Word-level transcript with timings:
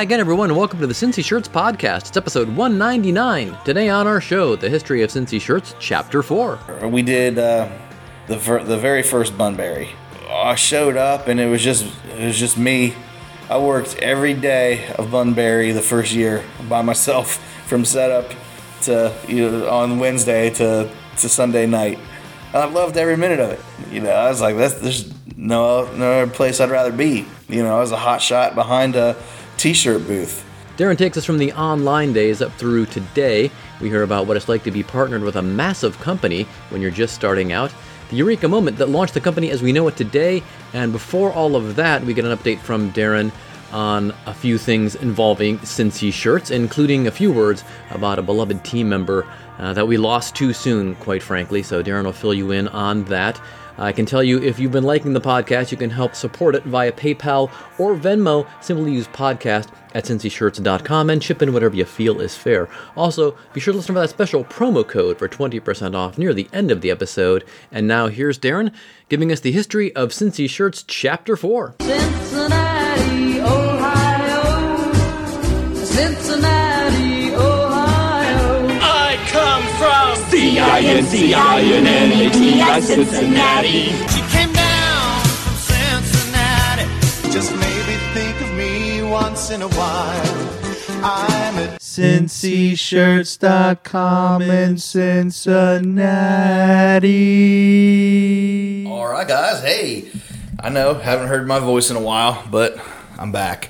Hi 0.00 0.04
again, 0.04 0.18
everyone, 0.18 0.48
and 0.48 0.58
welcome 0.58 0.80
to 0.80 0.86
the 0.86 0.94
Cincy 0.94 1.22
Shirts 1.22 1.46
podcast. 1.46 2.08
It's 2.08 2.16
episode 2.16 2.48
199. 2.48 3.54
Today 3.66 3.90
on 3.90 4.06
our 4.06 4.18
show, 4.18 4.56
the 4.56 4.70
history 4.70 5.02
of 5.02 5.10
Cincy 5.10 5.38
Shirts, 5.38 5.74
Chapter 5.78 6.22
4. 6.22 6.88
we 6.88 7.02
did 7.02 7.38
uh, 7.38 7.68
the 8.26 8.38
fir- 8.38 8.64
the 8.64 8.78
very 8.78 9.02
first 9.02 9.36
Bunbury. 9.36 9.90
I 10.26 10.54
showed 10.54 10.96
up 10.96 11.28
and 11.28 11.38
it 11.38 11.48
was 11.48 11.62
just 11.62 11.84
it 12.16 12.24
was 12.24 12.38
just 12.38 12.56
me. 12.56 12.94
I 13.50 13.58
worked 13.58 13.96
every 13.96 14.32
day 14.32 14.86
of 14.94 15.10
Bunbury 15.10 15.72
the 15.72 15.82
first 15.82 16.14
year 16.14 16.46
by 16.66 16.80
myself 16.80 17.34
from 17.66 17.84
setup 17.84 18.32
to 18.84 19.14
you 19.28 19.50
know 19.50 19.68
on 19.68 19.98
Wednesday 19.98 20.48
to 20.48 20.90
to 21.18 21.28
Sunday 21.28 21.66
night. 21.66 21.98
I 22.54 22.64
loved 22.64 22.96
every 22.96 23.18
minute 23.18 23.38
of 23.38 23.50
it. 23.50 23.60
You 23.92 24.00
know, 24.00 24.12
I 24.12 24.30
was 24.30 24.40
like, 24.40 24.56
that's 24.56 24.76
there's 24.76 25.12
no 25.36 25.92
no 25.92 26.22
other 26.22 26.32
place 26.32 26.58
I'd 26.58 26.70
rather 26.70 26.90
be. 26.90 27.26
You 27.50 27.62
know, 27.62 27.76
I 27.76 27.80
was 27.80 27.92
a 27.92 27.98
hot 27.98 28.22
shot 28.22 28.54
behind 28.54 28.96
a 28.96 29.14
t-shirt 29.60 30.06
booth. 30.06 30.42
Darin 30.78 30.96
takes 30.96 31.18
us 31.18 31.26
from 31.26 31.36
the 31.36 31.52
online 31.52 32.14
days 32.14 32.40
up 32.40 32.50
through 32.52 32.86
today. 32.86 33.50
We 33.82 33.90
hear 33.90 34.04
about 34.04 34.26
what 34.26 34.38
it's 34.38 34.48
like 34.48 34.62
to 34.64 34.70
be 34.70 34.82
partnered 34.82 35.22
with 35.22 35.36
a 35.36 35.42
massive 35.42 35.98
company 36.00 36.44
when 36.70 36.80
you're 36.80 36.90
just 36.90 37.14
starting 37.14 37.52
out, 37.52 37.70
the 38.08 38.16
eureka 38.16 38.48
moment 38.48 38.78
that 38.78 38.88
launched 38.88 39.12
the 39.12 39.20
company 39.20 39.50
as 39.50 39.60
we 39.60 39.70
know 39.70 39.86
it 39.88 39.98
today, 39.98 40.42
and 40.72 40.92
before 40.92 41.30
all 41.34 41.56
of 41.56 41.76
that, 41.76 42.02
we 42.02 42.14
get 42.14 42.24
an 42.24 42.34
update 42.34 42.58
from 42.60 42.88
Darin 42.92 43.30
on 43.70 44.14
a 44.24 44.32
few 44.32 44.56
things 44.56 44.94
involving 44.94 45.58
Cincy 45.58 46.10
shirts, 46.10 46.50
including 46.50 47.06
a 47.06 47.10
few 47.10 47.30
words 47.30 47.62
about 47.90 48.18
a 48.18 48.22
beloved 48.22 48.64
team 48.64 48.88
member 48.88 49.26
uh, 49.58 49.74
that 49.74 49.86
we 49.86 49.98
lost 49.98 50.34
too 50.34 50.54
soon, 50.54 50.94
quite 50.96 51.22
frankly. 51.22 51.62
So 51.62 51.82
Darin 51.82 52.06
will 52.06 52.14
fill 52.14 52.32
you 52.32 52.52
in 52.52 52.66
on 52.68 53.04
that. 53.04 53.38
I 53.80 53.92
can 53.92 54.04
tell 54.04 54.22
you 54.22 54.42
if 54.42 54.58
you've 54.58 54.70
been 54.72 54.84
liking 54.84 55.14
the 55.14 55.20
podcast, 55.22 55.70
you 55.70 55.78
can 55.78 55.88
help 55.88 56.14
support 56.14 56.54
it 56.54 56.64
via 56.64 56.92
PayPal 56.92 57.50
or 57.78 57.96
Venmo. 57.96 58.46
Simply 58.62 58.92
use 58.92 59.08
podcast 59.08 59.68
at 59.94 60.04
cincyshirts.com 60.04 61.08
and 61.08 61.22
chip 61.22 61.40
in 61.40 61.54
whatever 61.54 61.74
you 61.74 61.86
feel 61.86 62.20
is 62.20 62.36
fair. 62.36 62.68
Also, 62.94 63.36
be 63.54 63.60
sure 63.60 63.72
to 63.72 63.78
listen 63.78 63.94
for 63.94 64.00
that 64.02 64.10
special 64.10 64.44
promo 64.44 64.86
code 64.86 65.18
for 65.18 65.28
20% 65.28 65.94
off 65.94 66.18
near 66.18 66.34
the 66.34 66.48
end 66.52 66.70
of 66.70 66.82
the 66.82 66.90
episode. 66.90 67.42
And 67.72 67.88
now 67.88 68.08
here's 68.08 68.36
Darin 68.36 68.70
giving 69.08 69.32
us 69.32 69.40
the 69.40 69.50
history 69.50 69.96
of 69.96 70.10
Cincy 70.10 70.48
Shirts 70.48 70.82
Chapter 70.82 71.34
4. 71.34 71.76
Cincinnati, 71.80 73.40
Ohio. 73.40 74.92
Cincinnati, 75.84 76.59
C-I-N-C-I-N-N-A-T-I, 80.80 82.80
Cincinnati. 82.80 83.90
She 84.08 84.22
came 84.34 84.50
down 84.50 85.22
from 85.26 85.54
Cincinnati. 85.56 86.84
Just 87.30 87.52
maybe 87.52 87.98
think 88.14 88.40
of 88.40 88.50
me 88.54 89.02
once 89.02 89.50
in 89.50 89.60
a 89.60 89.68
while. 89.68 90.48
I'm 91.04 91.58
at 91.58 91.78
cincyshirts.com 91.80 94.40
in 94.40 94.78
Cincinnati. 94.78 96.06
All 98.86 99.06
right, 99.06 99.28
guys. 99.28 99.62
Hey, 99.62 100.08
I 100.58 100.70
know 100.70 100.94
haven't 100.94 101.28
heard 101.28 101.46
my 101.46 101.58
voice 101.58 101.90
in 101.90 101.96
a 101.98 102.02
while, 102.02 102.42
but 102.50 102.78
I'm 103.18 103.32
back. 103.32 103.68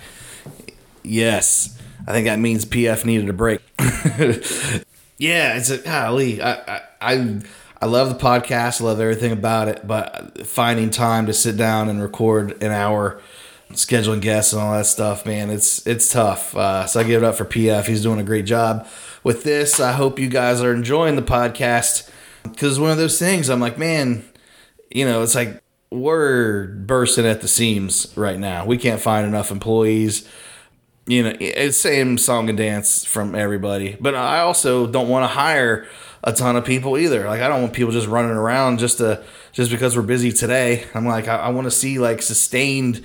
Yes, 1.03 1.77
I 2.07 2.13
think 2.13 2.27
that 2.27 2.39
means 2.39 2.65
PF 2.65 3.05
needed 3.05 3.29
a 3.29 3.33
break. 3.33 3.63
yeah, 5.21 5.59
it's 5.59 5.69
a 5.69 5.77
golly. 5.77 6.41
I, 6.41 6.81
I 6.99 7.41
I 7.83 7.87
love 7.87 8.09
the 8.09 8.15
podcast. 8.15 8.81
I 8.81 8.85
love 8.85 9.01
everything 9.01 9.33
about 9.33 9.69
it, 9.69 9.87
but 9.87 10.47
finding 10.47 10.89
time 10.89 11.27
to 11.27 11.35
sit 11.35 11.59
down 11.59 11.91
and 11.91 12.01
record 12.03 12.63
an 12.63 12.73
hour, 12.73 13.21
scheduling 13.73 14.23
guests 14.23 14.55
and 14.55 14.63
all 14.63 14.73
that 14.73 14.87
stuff, 14.87 15.27
man, 15.27 15.51
it's 15.51 15.87
it's 15.87 16.09
tough. 16.09 16.57
Uh, 16.57 16.87
so 16.87 17.01
I 17.01 17.05
give 17.05 17.23
it 17.23 17.27
up 17.27 17.35
for 17.35 17.45
PF. 17.45 17.87
He's 17.87 18.03
doing 18.03 18.19
a 18.19 18.25
great 18.25 18.47
job 18.47 18.89
with 19.23 19.45
this. 19.45 19.79
I 19.79 19.93
hope 19.93 20.19
you 20.19 20.29
guys 20.29 20.63
are 20.63 20.73
enjoying 20.73 21.17
the 21.17 21.23
podcast 21.23 22.11
because 22.43 22.81
one 22.81 22.91
of 22.91 22.97
those 22.97 23.19
things. 23.19 23.51
I'm 23.51 23.61
like, 23.61 23.77
man, 23.77 24.25
you 24.91 25.05
know, 25.05 25.23
it's 25.23 25.35
like 25.35 25.63
we're 25.91 26.69
bursting 26.69 27.27
at 27.27 27.43
the 27.43 27.49
seams 27.49 28.11
right 28.17 28.39
now. 28.39 28.65
We 28.65 28.79
can't 28.79 29.03
find 29.03 29.27
enough 29.27 29.51
employees. 29.51 30.27
You 31.07 31.25
know, 31.25 31.33
it's 31.41 31.79
same 31.79 32.19
song 32.19 32.49
and 32.49 32.59
dance 32.59 33.05
from 33.05 33.35
everybody. 33.35 33.97
But 34.01 34.15
I 34.15 34.41
also 34.41 34.87
don't 34.87 35.09
want 35.09 35.25
to 35.25 35.29
hire 35.29 35.87
a 36.23 36.33
ton 36.33 36.57
of 36.57 36.65
people 36.65 36.99
either. 36.99 37.25
Like 37.27 37.41
I 37.41 37.49
don't 37.49 37.63
want 37.63 37.73
people 37.73 37.93
just 37.93 38.07
running 38.07 38.31
around 38.31 38.79
just 38.79 38.99
to 38.99 39.25
just 39.53 39.71
because 39.71 39.97
we're 39.97 40.03
busy 40.03 40.33
today. 40.33 40.85
I'm 40.95 41.07
like 41.07 41.29
I, 41.29 41.37
I 41.37 41.49
want 41.51 41.67
to 41.67 41.71
see 41.71 41.99
like 41.99 42.23
sustained 42.23 43.05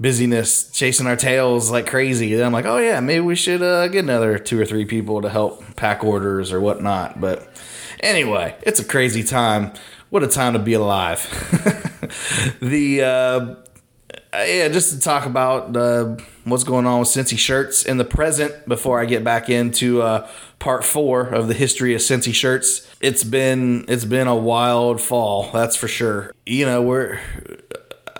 busyness 0.00 0.70
chasing 0.70 1.06
our 1.06 1.16
tails 1.16 1.70
like 1.70 1.86
crazy. 1.86 2.34
And 2.34 2.42
I'm 2.42 2.52
like, 2.52 2.66
oh 2.66 2.78
yeah, 2.78 3.00
maybe 3.00 3.20
we 3.20 3.34
should 3.34 3.62
uh, 3.62 3.88
get 3.88 4.04
another 4.04 4.38
two 4.38 4.60
or 4.60 4.64
three 4.64 4.84
people 4.84 5.22
to 5.22 5.28
help 5.28 5.76
pack 5.76 6.04
orders 6.04 6.52
or 6.52 6.60
whatnot. 6.60 7.20
But 7.20 7.48
anyway, 8.00 8.56
it's 8.62 8.80
a 8.80 8.84
crazy 8.84 9.22
time. 9.22 9.72
What 10.10 10.22
a 10.22 10.28
time 10.28 10.54
to 10.54 10.58
be 10.58 10.72
alive. 10.72 11.20
the 12.60 13.02
uh, 13.02 13.54
yeah, 14.32 14.68
just 14.68 14.94
to 14.94 15.00
talk 15.00 15.26
about 15.26 15.76
uh, 15.76 16.16
what's 16.50 16.64
going 16.64 16.86
on 16.86 17.00
with 17.00 17.08
Cincy 17.08 17.38
shirts 17.38 17.84
in 17.84 17.98
the 17.98 18.04
present 18.04 18.68
before 18.68 19.00
I 19.00 19.04
get 19.04 19.24
back 19.24 19.48
into 19.48 20.02
uh, 20.02 20.28
part 20.58 20.84
four 20.84 21.22
of 21.28 21.48
the 21.48 21.54
history 21.54 21.94
of 21.94 22.00
Cincy 22.00 22.34
shirts. 22.34 22.88
It's 23.00 23.24
been 23.24 23.84
it's 23.88 24.04
been 24.04 24.26
a 24.26 24.36
wild 24.36 25.00
fall, 25.00 25.50
that's 25.52 25.76
for 25.76 25.88
sure. 25.88 26.34
You 26.46 26.66
know, 26.66 26.82
we're 26.82 27.20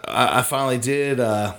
I, 0.06 0.40
I 0.40 0.42
finally 0.42 0.78
did 0.78 1.20
uh, 1.20 1.54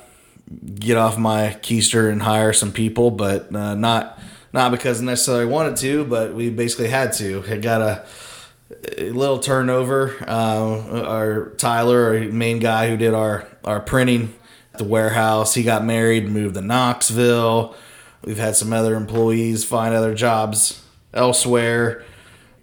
get 0.75 0.97
off 0.97 1.17
my 1.17 1.57
keister 1.61 2.11
and 2.11 2.21
hire 2.21 2.53
some 2.53 2.71
people, 2.71 3.11
but 3.11 3.53
uh, 3.53 3.75
not 3.75 4.19
not 4.53 4.71
because 4.71 5.01
necessarily 5.01 5.45
wanted 5.45 5.77
to, 5.77 6.05
but 6.05 6.33
we 6.33 6.49
basically 6.49 6.89
had 6.89 7.13
to. 7.13 7.43
It 7.43 7.61
got 7.61 7.81
a 7.81 8.05
a 8.97 9.11
little 9.11 9.39
turnover. 9.39 10.15
Uh, 10.27 11.03
our 11.05 11.49
Tyler, 11.57 12.03
our 12.05 12.19
main 12.19 12.59
guy 12.59 12.89
who 12.89 12.97
did 12.97 13.13
our 13.13 13.47
our 13.63 13.79
printing 13.79 14.33
the 14.79 14.83
warehouse, 14.83 15.53
he 15.53 15.61
got 15.61 15.85
married, 15.85 16.27
moved 16.27 16.55
to 16.55 16.61
Knoxville. 16.61 17.75
We've 18.23 18.37
had 18.37 18.55
some 18.55 18.73
other 18.73 18.95
employees 18.95 19.63
find 19.63 19.93
other 19.93 20.15
jobs 20.15 20.83
elsewhere, 21.13 22.03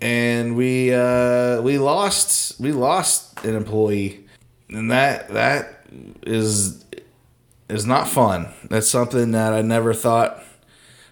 and 0.00 0.56
we 0.56 0.92
uh, 0.92 1.62
we 1.62 1.78
lost 1.78 2.60
we 2.60 2.72
lost 2.72 3.44
an 3.44 3.54
employee, 3.54 4.26
and 4.68 4.90
that 4.90 5.28
that 5.28 5.86
is 6.26 6.84
is 7.68 7.86
not 7.86 8.08
fun. 8.08 8.48
That's 8.68 8.88
something 8.88 9.30
that 9.32 9.52
I 9.52 9.62
never 9.62 9.94
thought 9.94 10.42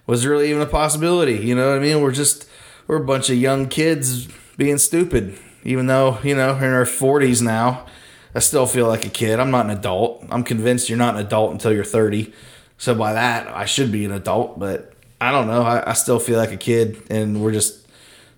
was 0.07 0.27
really 0.27 0.51
even 0.51 0.63
a 0.63 0.67
possibility. 0.67 1.39
You 1.39 1.55
know 1.55 1.71
what 1.71 1.79
I 1.79 1.81
mean? 1.81 2.01
We're 2.01 2.13
just 2.13 2.49
we're 2.87 2.97
a 2.97 3.05
bunch 3.05 3.31
of 3.31 3.37
young 3.37 3.69
kids 3.69 4.29
being 4.57 4.79
stupid. 4.79 5.39
Even 5.65 5.87
though 5.87 6.19
you 6.23 6.35
know 6.35 6.53
we're 6.55 6.67
in 6.67 6.73
our 6.73 6.87
forties 6.87 7.41
now, 7.41 7.87
I 8.35 8.41
still 8.41 8.67
feel 8.67 8.89
like 8.89 9.07
a 9.07 9.11
kid. 9.11 9.39
I'm 9.39 9.51
not 9.51 9.67
an 9.67 9.71
adult. 9.71 10.25
I'm 10.31 10.43
convinced 10.43 10.89
you're 10.89 10.99
not 10.99 11.15
an 11.15 11.25
adult 11.25 11.53
until 11.53 11.73
you're 11.73 11.85
thirty. 11.85 12.33
So 12.79 12.95
by 12.95 13.13
that, 13.13 13.49
I 13.49 13.65
should 13.65 13.93
be 13.93 14.05
an 14.05 14.13
adult. 14.13 14.59
But 14.59 14.93
I 15.21 15.31
don't 15.31 15.47
know. 15.47 15.63
I, 15.63 15.91
I 15.91 15.93
still 15.93 16.19
feel 16.19 16.39
like 16.39 16.53
a 16.53 16.57
kid, 16.57 17.01
and 17.11 17.43
we're 17.43 17.53
just 17.53 17.87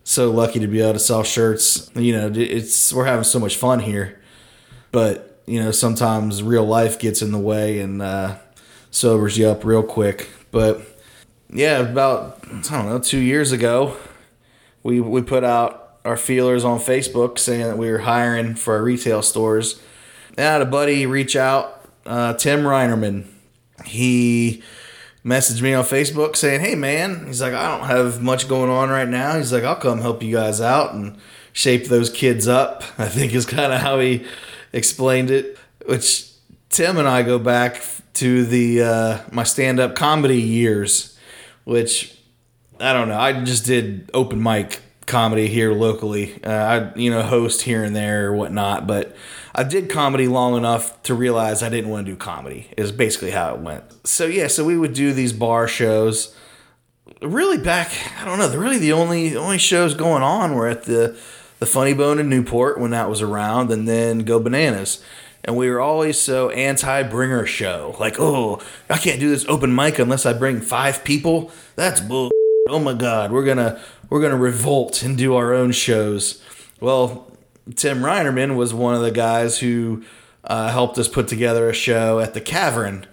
so 0.05 0.31
lucky 0.31 0.61
to 0.61 0.67
be 0.67 0.81
able 0.81 0.93
to 0.93 0.99
sell 0.99 1.23
shirts. 1.23 1.91
You 1.94 2.12
know, 2.12 2.32
it's 2.35 2.93
we're 2.93 3.06
having 3.06 3.25
so 3.25 3.41
much 3.41 3.56
fun 3.56 3.81
here, 3.81 4.20
but 4.93 5.43
you 5.47 5.61
know 5.61 5.70
sometimes 5.70 6.43
real 6.43 6.65
life 6.65 6.99
gets 6.99 7.23
in 7.23 7.32
the 7.32 7.38
way 7.38 7.81
and 7.81 8.03
uh, 8.03 8.37
sobers 8.91 9.37
you 9.38 9.49
up 9.49 9.65
real 9.65 9.82
quick. 9.82 10.29
But 10.50 10.82
yeah, 11.50 11.79
about 11.79 12.41
I 12.44 12.61
don't 12.61 12.87
know 12.87 12.99
two 12.99 13.19
years 13.19 13.53
ago, 13.53 13.97
we 14.82 15.00
we 15.00 15.23
put 15.23 15.43
out 15.43 15.99
our 16.05 16.17
feelers 16.17 16.65
on 16.65 16.79
Facebook 16.79 17.38
saying 17.38 17.67
that 17.67 17.79
we 17.79 17.91
were 17.91 17.99
hiring 17.99 18.55
for 18.55 18.76
our 18.76 18.82
retail 18.82 19.23
stores. 19.23 19.81
I 20.38 20.43
had 20.43 20.62
a 20.62 20.67
buddy 20.67 21.06
reach 21.06 21.37
out, 21.37 21.88
uh, 22.05 22.35
Tim 22.35 22.61
Reinerman. 22.61 23.27
He 23.85 24.62
messaged 25.25 25.61
me 25.61 25.75
on 25.75 25.85
Facebook 25.85 26.37
saying, 26.37 26.61
"Hey 26.61 26.75
man," 26.75 27.27
he's 27.27 27.41
like, 27.41 27.55
"I 27.55 27.77
don't 27.77 27.87
have 27.87 28.23
much 28.23 28.49
going 28.49 28.71
on 28.71 28.91
right 28.91 29.09
now." 29.09 29.37
He's 29.37 29.53
like, 29.53 29.65
"I'll 29.65 29.77
come 29.77 30.00
help 30.00 30.23
you 30.23 30.35
guys 30.35 30.61
out 30.61 30.94
and 30.94 31.17
shape 31.53 31.87
those 31.87 32.11
kids 32.11 32.47
up." 32.47 32.85
I 32.99 33.09
think 33.09 33.35
is 33.35 33.47
kind 33.47 33.73
of 33.73 33.81
how 33.81 33.99
he 33.99 34.25
explained 34.73 35.31
it. 35.31 35.59
Which 35.87 36.31
Tim 36.69 36.97
and 36.99 37.09
I 37.09 37.23
go 37.23 37.39
back 37.39 37.82
to 38.15 38.44
the 38.44 38.82
uh, 38.82 39.19
my 39.31 39.44
stand 39.44 39.81
up 39.81 39.94
comedy 39.94 40.41
years, 40.41 41.19
which 41.65 42.17
I 42.81 42.93
don't 42.93 43.09
know. 43.09 43.19
I 43.19 43.44
just 43.44 43.65
did 43.65 44.11
open 44.15 44.43
mic 44.43 44.81
comedy 45.06 45.47
here 45.47 45.73
locally. 45.73 46.39
Uh, 46.44 46.50
I, 46.50 46.99
you 46.99 47.11
know, 47.11 47.23
host 47.23 47.62
here 47.62 47.85
and 47.85 47.94
there 47.94 48.29
or 48.29 48.35
whatnot, 48.35 48.87
but 48.87 49.17
I 49.58 49.62
did 49.62 49.88
comedy 49.88 50.29
long 50.29 50.55
enough 50.55 51.03
to 51.05 51.14
realize 51.14 51.62
I 51.62 51.70
didn't 51.70 51.88
want 51.88 52.05
to 52.05 52.12
do 52.12 52.17
comedy. 52.17 52.69
Is 52.76 52.93
basically 52.93 53.31
how 53.31 53.55
it 53.55 53.61
went. 53.61 53.85
So 54.06 54.26
yeah, 54.26 54.49
so 54.49 54.64
we 54.67 54.76
would 54.76 54.93
do 54.93 55.14
these 55.14 55.32
bar 55.32 55.67
shows. 55.67 56.37
Really 57.23 57.56
back, 57.56 57.91
I 58.20 58.26
don't 58.26 58.38
know. 58.38 58.55
Really, 58.55 58.79
the 58.79 58.93
only 58.93 59.35
only 59.35 59.56
shows 59.56 59.94
going 59.94 60.23
on 60.23 60.55
were 60.55 60.69
at 60.69 60.82
the 60.82 61.19
the 61.58 61.64
Funny 61.64 61.94
Bone 61.94 62.19
in 62.19 62.29
Newport 62.29 62.79
when 62.79 62.91
that 62.91 63.08
was 63.08 63.23
around, 63.23 63.73
and 63.73 63.88
then 63.88 64.20
Go 64.20 64.38
Bananas. 64.38 65.03
And 65.43 65.56
we 65.56 65.70
were 65.70 65.81
always 65.81 66.19
so 66.19 66.50
anti 66.50 67.03
bringer 67.05 67.47
show. 67.47 67.97
Like, 67.99 68.17
oh, 68.19 68.61
I 68.91 68.99
can't 68.99 69.20
do 69.20 69.31
this 69.31 69.47
open 69.47 69.75
mic 69.75 69.99
unless 69.99 70.26
I 70.26 70.35
bring 70.35 70.61
five 70.61 71.03
people. 71.03 71.50
That's 71.76 72.03
bull. 72.03 72.31
Oh 72.69 72.79
my 72.79 72.93
God, 72.93 73.32
we're 73.32 73.47
gonna 73.47 73.81
we're 74.11 74.20
gonna 74.20 74.37
revolt 74.37 75.03
and 75.03 75.17
do 75.17 75.35
our 75.35 75.55
own 75.55 75.73
shows. 75.73 76.43
Well, 76.79 77.32
Tim 77.75 78.01
Reinerman 78.01 78.57
was 78.57 78.73
one 78.73 78.95
of 78.95 79.03
the 79.03 79.11
guys 79.11 79.59
who 79.59 80.05
uh, 80.45 80.71
helped 80.71 80.99
us 80.99 81.09
put 81.09 81.27
together 81.27 81.69
a 81.69 81.75
show 81.75 82.21
at 82.21 82.35
the 82.35 82.41
Cavern, 82.41 83.07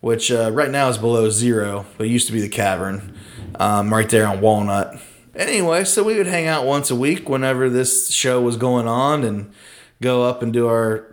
which 0.00 0.32
uh, 0.32 0.50
right 0.52 0.70
now 0.70 0.88
is 0.88 0.98
below 0.98 1.30
zero, 1.30 1.86
but 1.96 2.08
used 2.08 2.26
to 2.26 2.32
be 2.32 2.40
the 2.40 2.48
Cavern, 2.48 3.16
um, 3.56 3.92
right 3.92 4.08
there 4.08 4.26
on 4.26 4.40
Walnut. 4.40 5.00
Anyway, 5.36 5.84
so 5.84 6.02
we 6.02 6.16
would 6.16 6.26
hang 6.26 6.46
out 6.46 6.66
once 6.66 6.90
a 6.90 6.96
week 6.96 7.28
whenever 7.28 7.70
this 7.70 8.10
show 8.10 8.40
was 8.40 8.56
going 8.56 8.88
on 8.88 9.22
and 9.22 9.52
go 10.00 10.24
up 10.24 10.42
and 10.42 10.52
do 10.52 10.66
our 10.66 11.06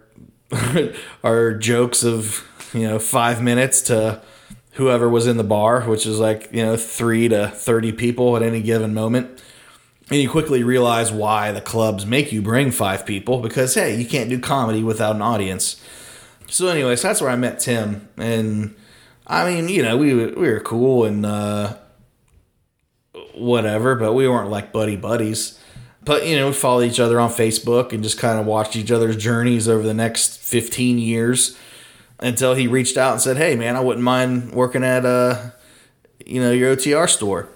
our 1.24 1.54
jokes 1.54 2.04
of 2.04 2.48
you 2.74 2.88
know 2.88 2.98
five 2.98 3.44
minutes 3.44 3.82
to 3.82 4.22
whoever 4.72 5.08
was 5.08 5.28
in 5.28 5.38
the 5.38 5.44
bar, 5.44 5.82
which 5.82 6.08
is 6.08 6.20
like 6.20 6.50
you 6.52 6.66
know 6.66 6.76
three 6.76 7.28
to 7.28 7.50
thirty 7.50 7.92
people 7.92 8.36
at 8.36 8.42
any 8.42 8.62
given 8.62 8.94
moment. 8.94 9.42
And 10.10 10.22
you 10.22 10.30
quickly 10.30 10.64
realize 10.64 11.12
why 11.12 11.52
the 11.52 11.60
clubs 11.60 12.06
make 12.06 12.32
you 12.32 12.42
bring 12.42 12.72
five 12.72 13.06
people 13.06 13.40
because 13.42 13.74
hey, 13.74 13.96
you 13.96 14.06
can't 14.06 14.30
do 14.30 14.40
comedy 14.40 14.82
without 14.82 15.16
an 15.16 15.22
audience. 15.22 15.82
So, 16.50 16.68
anyways, 16.68 17.02
that's 17.02 17.20
where 17.20 17.30
I 17.30 17.36
met 17.36 17.60
Tim, 17.60 18.08
and 18.16 18.74
I 19.26 19.50
mean, 19.50 19.68
you 19.68 19.84
know, 19.84 19.98
we 19.98 20.14
we 20.14 20.50
were 20.50 20.62
cool 20.62 21.04
and 21.04 21.26
uh, 21.26 21.76
whatever, 23.36 23.96
but 23.96 24.14
we 24.14 24.28
weren't 24.30 24.50
like 24.50 24.72
buddy 24.72 24.96
buddies. 24.96 25.60
But 26.06 26.26
you 26.26 26.38
know, 26.38 26.48
we 26.48 26.54
followed 26.54 26.84
each 26.84 27.02
other 27.02 27.20
on 27.20 27.30
Facebook 27.30 27.92
and 27.92 28.02
just 28.02 28.18
kind 28.18 28.40
of 28.40 28.46
watched 28.46 28.78
each 28.78 28.92
other's 28.92 29.18
journeys 29.18 29.68
over 29.68 29.84
the 29.84 29.94
next 29.94 30.38
fifteen 30.40 30.98
years 30.98 31.58
until 32.20 32.54
he 32.54 32.66
reached 32.66 32.96
out 32.96 33.12
and 33.12 33.22
said, 33.22 33.36
"Hey, 33.36 33.56
man, 33.56 33.76
I 33.76 33.82
wouldn't 33.82 34.06
mind 34.06 34.54
working 34.54 34.86
at 34.86 35.06
uh, 35.06 35.52
you 36.26 36.42
know, 36.42 36.52
your 36.52 36.78
OTR 36.78 37.10
store." 37.10 37.50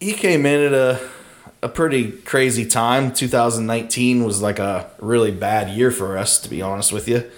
He 0.00 0.14
came 0.14 0.46
in 0.46 0.72
at 0.72 0.72
a 0.72 1.00
a 1.62 1.68
pretty 1.68 2.10
crazy 2.10 2.66
time. 2.66 3.12
2019 3.12 4.24
was 4.24 4.42
like 4.42 4.58
a 4.58 4.90
really 4.98 5.30
bad 5.30 5.70
year 5.70 5.90
for 5.90 6.18
us, 6.18 6.40
to 6.40 6.50
be 6.50 6.60
honest 6.60 6.92
with 6.92 7.08
you. 7.08 7.30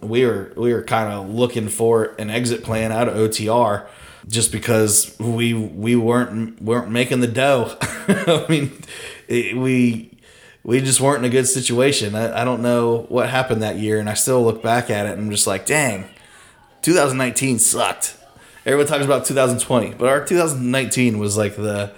We 0.00 0.26
were 0.26 0.52
we 0.56 0.72
were 0.72 0.82
kind 0.82 1.12
of 1.12 1.30
looking 1.30 1.68
for 1.68 2.14
an 2.18 2.28
exit 2.28 2.64
plan 2.64 2.90
out 2.90 3.08
of 3.08 3.14
OTR, 3.14 3.86
just 4.28 4.50
because 4.50 5.16
we 5.20 5.54
we 5.54 5.94
weren't 5.94 6.60
weren't 6.60 6.90
making 6.90 7.20
the 7.20 7.28
dough. 7.28 7.76
I 7.80 8.44
mean, 8.48 8.72
it, 9.28 9.56
we 9.56 10.10
we 10.64 10.80
just 10.80 11.00
weren't 11.00 11.24
in 11.24 11.30
a 11.30 11.32
good 11.32 11.46
situation. 11.46 12.16
I, 12.16 12.42
I 12.42 12.44
don't 12.44 12.62
know 12.62 13.06
what 13.08 13.28
happened 13.28 13.62
that 13.62 13.76
year, 13.76 14.00
and 14.00 14.10
I 14.10 14.14
still 14.14 14.42
look 14.42 14.60
back 14.60 14.90
at 14.90 15.06
it 15.06 15.12
and 15.12 15.22
I'm 15.22 15.30
just 15.30 15.46
like, 15.46 15.66
dang, 15.66 16.08
2019 16.82 17.60
sucked. 17.60 18.16
Everyone 18.64 18.86
talks 18.86 19.04
about 19.04 19.24
2020, 19.24 19.94
but 19.94 20.08
our 20.08 20.24
2019 20.24 21.18
was 21.18 21.36
like 21.36 21.56
the 21.56 21.92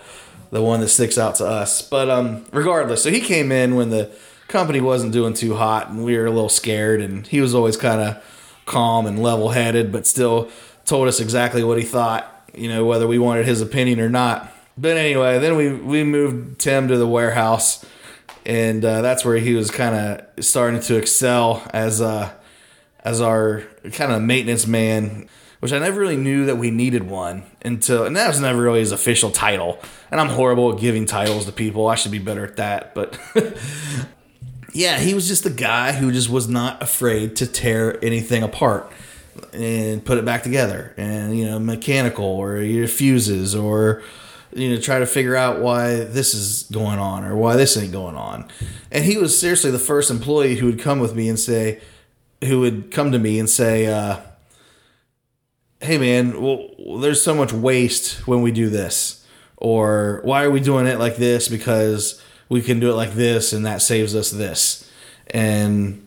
the 0.54 0.62
one 0.62 0.78
that 0.78 0.88
sticks 0.88 1.18
out 1.18 1.34
to 1.34 1.44
us. 1.44 1.82
But 1.82 2.08
um, 2.08 2.46
regardless, 2.52 3.02
so 3.02 3.10
he 3.10 3.20
came 3.20 3.50
in 3.50 3.74
when 3.74 3.90
the 3.90 4.08
company 4.46 4.80
wasn't 4.80 5.12
doing 5.12 5.34
too 5.34 5.56
hot, 5.56 5.88
and 5.90 6.04
we 6.04 6.16
were 6.16 6.26
a 6.26 6.30
little 6.30 6.48
scared. 6.48 7.00
And 7.00 7.26
he 7.26 7.40
was 7.40 7.56
always 7.56 7.76
kind 7.76 8.00
of 8.00 8.62
calm 8.64 9.04
and 9.04 9.20
level 9.20 9.48
headed, 9.48 9.90
but 9.90 10.06
still 10.06 10.48
told 10.84 11.08
us 11.08 11.18
exactly 11.18 11.64
what 11.64 11.76
he 11.78 11.84
thought. 11.84 12.30
You 12.54 12.68
know, 12.68 12.84
whether 12.84 13.08
we 13.08 13.18
wanted 13.18 13.46
his 13.46 13.60
opinion 13.60 13.98
or 13.98 14.08
not. 14.08 14.48
But 14.78 14.96
anyway, 14.96 15.40
then 15.40 15.56
we 15.56 15.72
we 15.72 16.04
moved 16.04 16.60
Tim 16.60 16.86
to 16.86 16.96
the 16.96 17.08
warehouse, 17.08 17.84
and 18.46 18.84
uh, 18.84 19.02
that's 19.02 19.24
where 19.24 19.38
he 19.38 19.54
was 19.54 19.72
kind 19.72 19.96
of 19.96 20.44
starting 20.44 20.80
to 20.82 20.96
excel 20.96 21.68
as 21.74 22.00
uh 22.00 22.32
as 23.00 23.20
our 23.20 23.64
kind 23.92 24.12
of 24.12 24.22
maintenance 24.22 24.68
man, 24.68 25.28
which 25.58 25.72
I 25.72 25.80
never 25.80 26.00
really 26.00 26.16
knew 26.16 26.46
that 26.46 26.58
we 26.58 26.70
needed 26.70 27.10
one 27.10 27.42
until, 27.64 28.04
and 28.04 28.14
that 28.14 28.28
was 28.28 28.40
never 28.40 28.62
really 28.62 28.80
his 28.80 28.92
official 28.92 29.32
title. 29.32 29.80
And 30.14 30.20
I'm 30.20 30.28
horrible 30.28 30.72
at 30.72 30.78
giving 30.78 31.06
titles 31.06 31.44
to 31.46 31.50
people. 31.50 31.88
I 31.88 31.96
should 31.96 32.12
be 32.12 32.20
better 32.20 32.44
at 32.44 32.54
that. 32.58 32.94
But 32.94 33.18
yeah, 34.72 35.00
he 35.00 35.12
was 35.12 35.26
just 35.26 35.42
the 35.42 35.50
guy 35.50 35.90
who 35.90 36.12
just 36.12 36.30
was 36.30 36.46
not 36.46 36.80
afraid 36.80 37.34
to 37.34 37.48
tear 37.48 37.98
anything 38.00 38.44
apart 38.44 38.92
and 39.52 40.04
put 40.04 40.16
it 40.16 40.24
back 40.24 40.44
together 40.44 40.94
and, 40.96 41.36
you 41.36 41.44
know, 41.46 41.58
mechanical 41.58 42.26
or 42.26 42.58
your 42.58 42.86
fuses 42.86 43.56
or, 43.56 44.04
you 44.54 44.70
know, 44.70 44.80
try 44.80 45.00
to 45.00 45.06
figure 45.06 45.34
out 45.34 45.60
why 45.60 46.04
this 46.04 46.32
is 46.32 46.62
going 46.70 47.00
on 47.00 47.24
or 47.24 47.34
why 47.34 47.56
this 47.56 47.76
ain't 47.76 47.90
going 47.90 48.14
on. 48.14 48.46
And 48.92 49.04
he 49.04 49.18
was 49.18 49.36
seriously 49.36 49.72
the 49.72 49.80
first 49.80 50.12
employee 50.12 50.54
who 50.54 50.66
would 50.66 50.78
come 50.78 51.00
with 51.00 51.16
me 51.16 51.28
and 51.28 51.40
say, 51.40 51.80
who 52.44 52.60
would 52.60 52.92
come 52.92 53.10
to 53.10 53.18
me 53.18 53.40
and 53.40 53.50
say, 53.50 53.86
uh, 53.86 54.20
"Hey, 55.80 55.98
man, 55.98 56.40
well, 56.40 57.00
there's 57.00 57.20
so 57.20 57.34
much 57.34 57.52
waste 57.52 58.28
when 58.28 58.42
we 58.42 58.52
do 58.52 58.70
this, 58.70 59.23
or 59.64 60.20
why 60.24 60.44
are 60.44 60.50
we 60.50 60.60
doing 60.60 60.86
it 60.86 60.98
like 60.98 61.16
this? 61.16 61.48
Because 61.48 62.22
we 62.50 62.60
can 62.60 62.80
do 62.80 62.90
it 62.90 62.94
like 62.94 63.12
this, 63.14 63.54
and 63.54 63.64
that 63.64 63.80
saves 63.80 64.14
us 64.14 64.30
this." 64.30 64.90
And 65.28 66.06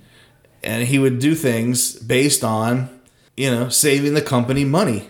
and 0.64 0.88
he 0.88 1.00
would 1.00 1.18
do 1.18 1.34
things 1.34 1.94
based 1.94 2.44
on, 2.44 2.88
you 3.36 3.50
know, 3.50 3.68
saving 3.70 4.14
the 4.14 4.22
company 4.22 4.64
money, 4.64 5.10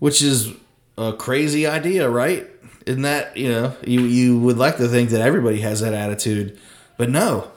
which 0.00 0.22
is 0.22 0.52
a 0.98 1.12
crazy 1.12 1.64
idea, 1.64 2.10
right? 2.10 2.48
Isn't 2.84 3.02
that 3.02 3.36
you 3.36 3.48
know 3.48 3.76
you 3.86 4.00
you 4.00 4.40
would 4.40 4.58
like 4.58 4.76
to 4.78 4.88
think 4.88 5.10
that 5.10 5.20
everybody 5.20 5.60
has 5.60 5.80
that 5.82 5.94
attitude, 5.94 6.58
but 6.98 7.10
no. 7.10 7.52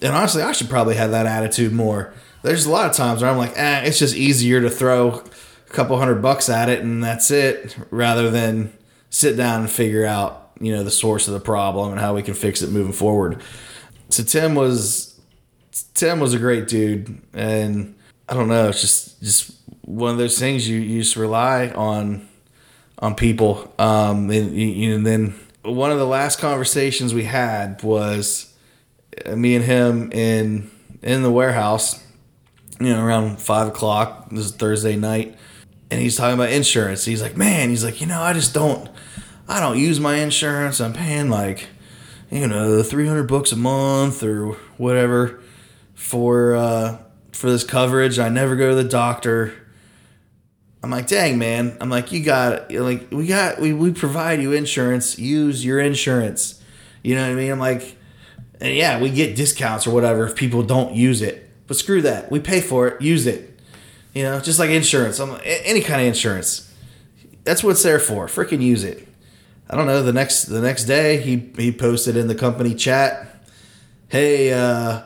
And 0.00 0.14
honestly, 0.14 0.40
I 0.40 0.52
should 0.52 0.70
probably 0.70 0.94
have 0.94 1.10
that 1.10 1.26
attitude 1.26 1.74
more. 1.74 2.14
There's 2.42 2.64
a 2.64 2.70
lot 2.70 2.88
of 2.88 2.96
times 2.96 3.20
where 3.20 3.30
I'm 3.30 3.36
like, 3.36 3.52
eh, 3.58 3.82
it's 3.82 3.98
just 3.98 4.16
easier 4.16 4.62
to 4.62 4.70
throw 4.70 5.22
a 5.68 5.72
couple 5.72 5.98
hundred 5.98 6.22
bucks 6.22 6.48
at 6.48 6.70
it 6.70 6.80
and 6.80 7.04
that's 7.04 7.30
it, 7.30 7.76
rather 7.90 8.30
than 8.30 8.72
sit 9.10 9.36
down 9.36 9.60
and 9.60 9.70
figure 9.70 10.06
out, 10.06 10.52
you 10.60 10.74
know, 10.74 10.82
the 10.82 10.90
source 10.90 11.28
of 11.28 11.34
the 11.34 11.40
problem 11.40 11.92
and 11.92 12.00
how 12.00 12.14
we 12.14 12.22
can 12.22 12.34
fix 12.34 12.62
it 12.62 12.70
moving 12.70 12.92
forward. 12.92 13.42
So 14.08 14.22
Tim 14.22 14.54
was 14.54 15.20
Tim 15.94 16.20
was 16.20 16.34
a 16.34 16.38
great 16.38 16.66
dude, 16.66 17.20
and 17.32 17.94
I 18.28 18.34
don't 18.34 18.48
know, 18.48 18.68
it's 18.68 18.80
just 18.80 19.20
just 19.20 19.52
one 19.82 20.12
of 20.12 20.18
those 20.18 20.38
things 20.38 20.68
you, 20.68 20.78
you 20.78 21.02
just 21.02 21.16
rely 21.16 21.68
on 21.68 22.28
on 22.98 23.14
people. 23.14 23.72
Um, 23.78 24.30
and, 24.30 24.54
you, 24.54 24.94
and 24.94 25.06
then 25.06 25.34
one 25.62 25.90
of 25.90 25.98
the 25.98 26.06
last 26.06 26.38
conversations 26.38 27.14
we 27.14 27.24
had 27.24 27.82
was 27.82 28.54
uh, 29.26 29.36
me 29.36 29.54
and 29.56 29.64
him 29.64 30.12
in 30.12 30.70
in 31.02 31.22
the 31.22 31.30
warehouse, 31.30 32.02
you 32.78 32.88
know, 32.88 33.04
around 33.04 33.40
five 33.40 33.68
o'clock. 33.68 34.30
This 34.30 34.46
is 34.46 34.52
Thursday 34.52 34.96
night, 34.96 35.36
and 35.90 36.00
he's 36.00 36.16
talking 36.16 36.34
about 36.34 36.50
insurance. 36.50 37.04
He's 37.04 37.22
like, 37.22 37.36
"Man, 37.36 37.70
he's 37.70 37.84
like, 37.84 38.00
you 38.00 38.06
know, 38.06 38.20
I 38.20 38.32
just 38.32 38.52
don't, 38.52 38.88
I 39.50 39.58
don't 39.58 39.78
use 39.78 39.98
my 39.98 40.16
insurance. 40.16 40.80
I'm 40.80 40.92
paying 40.92 41.28
like, 41.28 41.66
you 42.30 42.46
know, 42.46 42.82
three 42.82 43.06
hundred 43.06 43.24
bucks 43.24 43.50
a 43.50 43.56
month 43.56 44.22
or 44.22 44.52
whatever 44.76 45.42
for 45.94 46.54
uh, 46.54 46.98
for 47.32 47.50
this 47.50 47.64
coverage. 47.64 48.18
I 48.18 48.28
never 48.28 48.54
go 48.54 48.70
to 48.70 48.74
the 48.76 48.88
doctor." 48.88 49.52
I'm 50.82 50.90
like, 50.90 51.08
dang 51.08 51.38
man. 51.38 51.76
I'm 51.78 51.90
like, 51.90 52.10
you 52.10 52.24
got 52.24 52.72
like 52.72 53.08
we 53.10 53.26
got 53.26 53.60
we, 53.60 53.72
we 53.74 53.92
provide 53.92 54.40
you 54.40 54.52
insurance. 54.52 55.18
Use 55.18 55.64
your 55.64 55.78
insurance. 55.78 56.62
You 57.02 57.16
know 57.16 57.22
what 57.22 57.32
I 57.32 57.34
mean? 57.34 57.50
I'm 57.50 57.58
like, 57.58 57.96
and 58.60 58.74
yeah, 58.74 59.00
we 59.00 59.10
get 59.10 59.36
discounts 59.36 59.86
or 59.86 59.90
whatever 59.90 60.26
if 60.26 60.36
people 60.36 60.62
don't 60.62 60.94
use 60.94 61.22
it. 61.22 61.50
But 61.66 61.76
screw 61.76 62.00
that. 62.02 62.30
We 62.30 62.40
pay 62.40 62.60
for 62.60 62.88
it. 62.88 63.02
Use 63.02 63.26
it. 63.26 63.60
You 64.14 64.22
know, 64.22 64.40
just 64.40 64.58
like 64.58 64.70
insurance. 64.70 65.18
I'm 65.18 65.32
like, 65.32 65.42
any 65.44 65.82
kind 65.82 66.00
of 66.00 66.06
insurance. 66.06 66.72
That's 67.44 67.62
what 67.62 67.72
it's 67.72 67.82
there 67.82 67.98
for. 67.98 68.26
Freaking 68.26 68.62
use 68.62 68.84
it. 68.84 69.06
I 69.70 69.76
don't 69.76 69.86
know. 69.86 70.02
The 70.02 70.12
next 70.12 70.46
the 70.46 70.60
next 70.60 70.86
day, 70.86 71.18
he 71.20 71.52
he 71.56 71.70
posted 71.70 72.16
in 72.16 72.26
the 72.26 72.34
company 72.34 72.74
chat, 72.74 73.44
"Hey, 74.08 74.52
uh, 74.52 75.02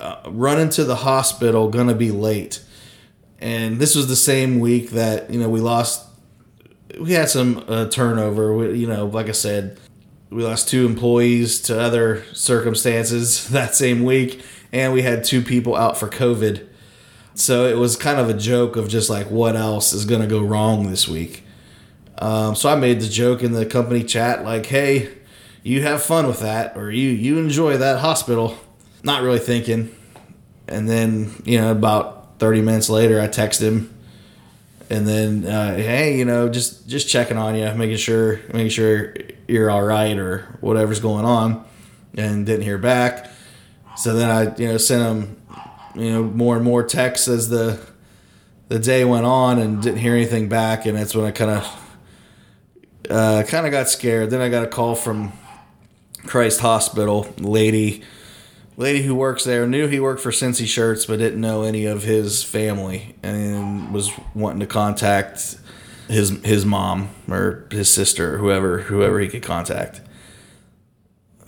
uh, 0.00 0.16
running 0.26 0.68
to 0.70 0.82
the 0.82 0.96
hospital. 0.96 1.68
Gonna 1.68 1.94
be 1.94 2.10
late." 2.10 2.60
And 3.38 3.78
this 3.78 3.94
was 3.94 4.08
the 4.08 4.16
same 4.16 4.58
week 4.58 4.90
that 4.90 5.30
you 5.30 5.38
know 5.38 5.48
we 5.48 5.60
lost. 5.60 6.08
We 7.00 7.12
had 7.12 7.30
some 7.30 7.64
uh, 7.68 7.88
turnover. 7.88 8.52
We, 8.52 8.80
you 8.80 8.88
know, 8.88 9.06
like 9.06 9.28
I 9.28 9.32
said, 9.32 9.78
we 10.28 10.42
lost 10.42 10.68
two 10.68 10.86
employees 10.86 11.60
to 11.62 11.80
other 11.80 12.24
circumstances 12.32 13.48
that 13.50 13.76
same 13.76 14.02
week, 14.02 14.42
and 14.72 14.92
we 14.92 15.02
had 15.02 15.22
two 15.22 15.40
people 15.40 15.76
out 15.76 15.96
for 15.96 16.08
COVID. 16.08 16.66
So 17.34 17.64
it 17.64 17.78
was 17.78 17.94
kind 17.94 18.18
of 18.18 18.28
a 18.28 18.34
joke 18.34 18.74
of 18.74 18.88
just 18.88 19.08
like 19.08 19.30
what 19.30 19.54
else 19.54 19.92
is 19.92 20.04
to 20.04 20.26
go 20.26 20.42
wrong 20.42 20.90
this 20.90 21.06
week. 21.06 21.44
Um, 22.20 22.54
so 22.54 22.68
I 22.68 22.76
made 22.76 23.00
the 23.00 23.08
joke 23.08 23.42
in 23.42 23.52
the 23.52 23.64
company 23.64 24.04
chat 24.04 24.44
like, 24.44 24.66
hey, 24.66 25.08
you 25.62 25.82
have 25.82 26.02
fun 26.02 26.26
with 26.26 26.40
that, 26.40 26.76
or 26.76 26.90
you 26.90 27.08
you 27.08 27.38
enjoy 27.38 27.78
that 27.78 28.00
hospital. 28.00 28.58
Not 29.02 29.22
really 29.22 29.38
thinking, 29.38 29.94
and 30.68 30.88
then 30.88 31.32
you 31.44 31.58
know 31.58 31.70
about 31.70 32.38
thirty 32.38 32.60
minutes 32.60 32.90
later, 32.90 33.20
I 33.20 33.26
text 33.26 33.60
him, 33.60 33.94
and 34.90 35.08
then 35.08 35.46
uh, 35.46 35.76
hey, 35.76 36.18
you 36.18 36.24
know, 36.24 36.48
just 36.48 36.86
just 36.86 37.08
checking 37.08 37.38
on 37.38 37.54
you, 37.54 37.70
making 37.72 37.96
sure 37.96 38.40
making 38.52 38.68
sure 38.68 39.14
you're 39.48 39.70
all 39.70 39.82
right 39.82 40.16
or 40.16 40.58
whatever's 40.60 41.00
going 41.00 41.24
on, 41.24 41.64
and 42.16 42.44
didn't 42.44 42.62
hear 42.62 42.78
back. 42.78 43.30
So 43.96 44.14
then 44.14 44.30
I 44.30 44.56
you 44.56 44.68
know 44.68 44.76
sent 44.76 45.02
him 45.02 45.36
you 45.94 46.12
know 46.12 46.22
more 46.22 46.56
and 46.56 46.64
more 46.64 46.82
texts 46.82 47.28
as 47.28 47.48
the 47.48 47.80
the 48.68 48.78
day 48.78 49.04
went 49.04 49.26
on 49.26 49.58
and 49.58 49.82
didn't 49.82 49.98
hear 49.98 50.14
anything 50.14 50.48
back, 50.48 50.84
and 50.86 50.96
that's 50.96 51.14
when 51.14 51.24
I 51.24 51.30
kind 51.30 51.50
of 51.50 51.79
uh, 53.10 53.42
kind 53.42 53.66
of 53.66 53.72
got 53.72 53.88
scared. 53.88 54.30
Then 54.30 54.40
I 54.40 54.48
got 54.48 54.64
a 54.64 54.68
call 54.68 54.94
from 54.94 55.32
Christ 56.26 56.60
Hospital 56.60 57.32
lady, 57.38 58.02
lady 58.76 59.02
who 59.02 59.14
works 59.14 59.44
there 59.44 59.66
knew 59.66 59.88
he 59.88 60.00
worked 60.00 60.20
for 60.20 60.30
Cincy 60.30 60.66
Shirts, 60.66 61.06
but 61.06 61.18
didn't 61.18 61.40
know 61.40 61.62
any 61.62 61.86
of 61.86 62.04
his 62.04 62.42
family, 62.42 63.16
and 63.22 63.92
was 63.92 64.10
wanting 64.34 64.60
to 64.60 64.66
contact 64.66 65.56
his 66.08 66.30
his 66.44 66.66
mom 66.66 67.08
or 67.28 67.66
his 67.70 67.88
sister 67.88 68.38
whoever 68.38 68.80
whoever 68.80 69.20
he 69.20 69.28
could 69.28 69.42
contact. 69.42 70.00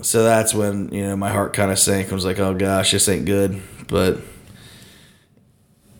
So 0.00 0.24
that's 0.24 0.54
when 0.54 0.92
you 0.92 1.06
know 1.06 1.16
my 1.16 1.30
heart 1.30 1.52
kind 1.52 1.70
of 1.70 1.78
sank. 1.78 2.10
I 2.10 2.14
was 2.14 2.24
like, 2.24 2.38
oh 2.38 2.54
gosh, 2.54 2.92
this 2.92 3.08
ain't 3.08 3.24
good. 3.24 3.62
But 3.88 4.18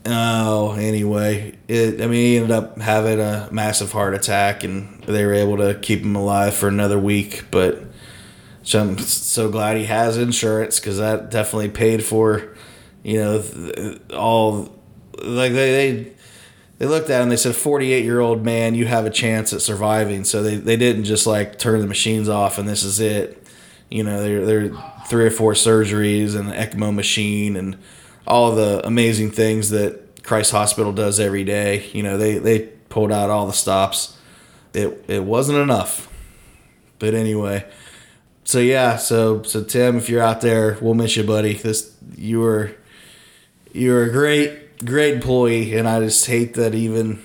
Oh, 0.05 0.73
anyway, 0.73 1.57
it, 1.69 2.01
I 2.01 2.07
mean, 2.07 2.13
he 2.13 2.37
ended 2.37 2.51
up 2.51 2.81
having 2.81 3.21
a 3.21 3.49
massive 3.53 3.93
heart 3.93 4.15
attack, 4.15 4.65
and 4.65 5.03
they 5.05 5.25
were 5.25 5.35
able 5.35 5.59
to 5.59 5.79
keep 5.81 6.01
him 6.01 6.17
alive 6.17 6.55
for 6.55 6.67
another 6.67 6.99
week. 6.99 7.45
But 7.53 7.85
so 8.65 8.81
I'm 8.81 8.99
so 8.99 9.49
glad 9.49 9.77
he 9.77 9.85
has 9.85 10.17
insurance 10.17 10.81
because 10.81 10.99
that 10.99 11.31
definitely 11.31 11.69
paid 11.69 12.05
for, 12.05 12.57
you 13.05 13.19
know, 13.19 13.99
all 14.13 14.77
like 15.23 15.53
they 15.53 15.71
they 15.71 16.13
they 16.79 16.87
looked 16.87 17.09
at 17.11 17.23
him. 17.23 17.29
They 17.29 17.37
said, 17.37 17.55
"48 17.55 18.05
year 18.05 18.19
old 18.19 18.45
man, 18.45 18.75
you 18.75 18.87
have 18.87 19.07
a 19.07 19.11
chance 19.11 19.53
at 19.53 19.63
surviving." 19.63 20.25
So 20.25 20.43
they 20.43 20.57
they 20.57 20.77
didn't 20.77 21.05
just 21.05 21.29
like 21.29 21.61
turn 21.61 21.81
the 21.81 21.87
machines 21.87 22.29
off 22.29 22.59
and 22.59 22.69
this 22.69 22.83
is 22.83 22.99
it. 22.99 23.47
You 23.89 24.03
know, 24.03 24.21
they're 24.21 24.45
they're 24.45 24.71
three 25.07 25.27
or 25.27 25.31
four 25.31 25.53
surgeries 25.53 26.35
and 26.35 26.53
an 26.53 26.55
ECMO 26.55 26.93
machine 26.93 27.57
and 27.57 27.77
all 28.27 28.55
the 28.55 28.87
amazing 28.87 29.31
things 29.31 29.71
that 29.71 30.23
Christ 30.23 30.53
Hospital 30.53 30.93
does 30.93 31.19
every 31.21 31.45
day. 31.45 31.89
You 31.93 32.03
know, 32.03 32.17
they 32.19 32.39
they 32.39 32.61
pulled 32.89 33.13
out 33.13 33.31
all 33.31 33.47
the 33.47 33.53
stops. 33.53 34.17
It 34.75 35.05
it 35.09 35.25
wasn't 35.25 35.59
enough. 35.59 36.09
But 36.99 37.15
anyway, 37.15 37.67
so 38.45 38.59
yeah, 38.59 38.97
so 38.97 39.43
so 39.43 39.63
Tim, 39.65 39.97
if 39.97 40.09
you're 40.09 40.23
out 40.23 40.41
there, 40.41 40.79
we'll 40.81 40.95
miss 40.95 41.17
you, 41.17 41.25
buddy. 41.25 41.55
This 41.55 41.97
you 42.17 42.41
were 42.41 42.73
you 43.73 43.93
were 43.93 44.05
a 44.05 44.13
great 44.13 44.85
great 44.85 45.15
employee, 45.15 45.77
and 45.77 45.89
I 45.89 46.01
just 46.01 46.27
hate 46.27 46.55
that 46.55 46.75
even. 46.75 47.23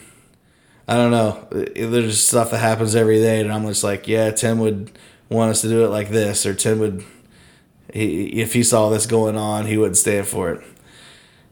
I 0.89 0.95
don't 0.95 1.11
know. 1.11 1.47
There's 1.75 2.21
stuff 2.21 2.51
that 2.51 2.59
happens 2.59 2.95
every 2.95 3.19
day, 3.19 3.41
and 3.41 3.51
I'm 3.51 3.67
just 3.67 3.83
like, 3.83 4.07
yeah, 4.07 4.31
Tim 4.31 4.59
would 4.59 4.97
want 5.29 5.51
us 5.51 5.61
to 5.61 5.67
do 5.67 5.83
it 5.83 5.89
like 5.89 6.09
this, 6.09 6.45
or 6.45 6.53
Tim 6.53 6.79
would, 6.79 7.03
he, 7.93 8.41
if 8.41 8.53
he 8.53 8.63
saw 8.63 8.89
this 8.89 9.05
going 9.05 9.35
on, 9.35 9.65
he 9.65 9.77
wouldn't 9.77 9.97
stand 9.97 10.27
for 10.27 10.51
it. 10.51 10.63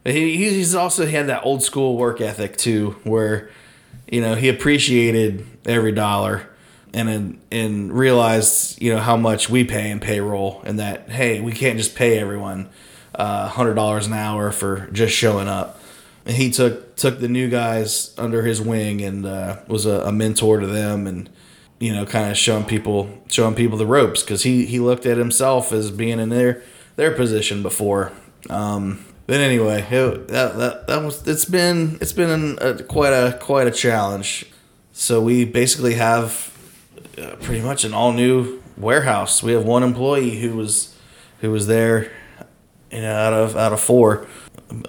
He, 0.06 0.38
he's 0.38 0.76
also 0.76 1.08
had 1.08 1.28
that 1.28 1.44
old 1.44 1.64
school 1.64 1.98
work 1.98 2.22
ethic 2.22 2.58
too, 2.58 2.96
where 3.04 3.50
you 4.10 4.22
know 4.22 4.36
he 4.36 4.50
appreciated 4.50 5.46
every 5.66 5.92
dollar 5.92 6.48
and 6.94 7.40
and 7.52 7.92
realized 7.92 8.82
you 8.82 8.94
know 8.94 9.00
how 9.00 9.18
much 9.18 9.50
we 9.50 9.64
pay 9.64 9.90
in 9.90 10.00
payroll, 10.00 10.62
and 10.64 10.80
that 10.80 11.10
hey, 11.10 11.42
we 11.42 11.52
can't 11.52 11.78
just 11.78 11.96
pay 11.96 12.20
everyone 12.20 12.70
uh, 13.16 13.50
hundred 13.50 13.74
dollars 13.74 14.08
an 14.08 14.14
hour 14.14 14.52
for 14.52 14.88
just 14.92 15.14
showing 15.14 15.48
up. 15.48 15.80
And 16.26 16.36
he 16.36 16.50
took 16.50 16.96
took 16.96 17.20
the 17.20 17.28
new 17.28 17.50
guys 17.50 18.14
under 18.18 18.44
his 18.44 18.62
wing 18.62 19.02
and 19.02 19.26
uh, 19.26 19.58
was 19.68 19.86
a, 19.86 20.02
a 20.02 20.12
mentor 20.12 20.60
to 20.60 20.68
them, 20.68 21.08
and 21.08 21.30
you 21.80 21.94
know, 21.94 22.06
kind 22.06 22.32
of 22.32 22.38
showing 22.38 22.66
people 22.66 23.24
showing 23.28 23.56
people 23.56 23.78
the 23.78 23.86
ropes 23.86 24.24
because 24.24 24.44
he 24.44 24.66
he 24.66 24.80
looked 24.80 25.06
at 25.06 25.18
himself 25.18 25.72
as 25.72 25.92
being 25.92 26.20
in 26.20 26.30
their 26.30 26.62
their 26.96 27.12
position 27.12 27.62
before. 27.62 28.12
Um, 28.50 29.04
but 29.28 29.40
anyway, 29.40 29.82
it, 29.90 30.28
that, 30.28 30.58
that 30.58 30.88
that 30.88 31.04
was 31.04 31.28
it's 31.28 31.46
been 31.46 31.98
it's 32.00 32.14
been 32.14 32.58
a, 32.62 32.84
quite 32.84 33.12
a 33.12 33.38
quite 33.40 33.68
a 33.68 33.72
challenge. 33.72 34.46
So 34.92 35.22
we 35.22 35.46
basically 35.46 35.96
have 35.96 36.56
uh, 37.18 37.36
pretty 37.42 37.62
much 37.62 37.84
an 37.84 37.94
all 37.94 38.14
new 38.14 38.62
warehouse. 38.78 39.42
We 39.42 39.54
have 39.54 39.66
one 39.66 39.84
employee 39.84 40.38
who 40.40 40.56
was 40.56 40.96
who 41.42 41.52
was 41.52 41.68
there, 41.68 42.12
you 42.92 43.02
know, 43.02 43.14
out 43.14 43.34
of 43.34 43.56
out 43.56 43.74
of 43.74 43.82
four. 43.82 44.28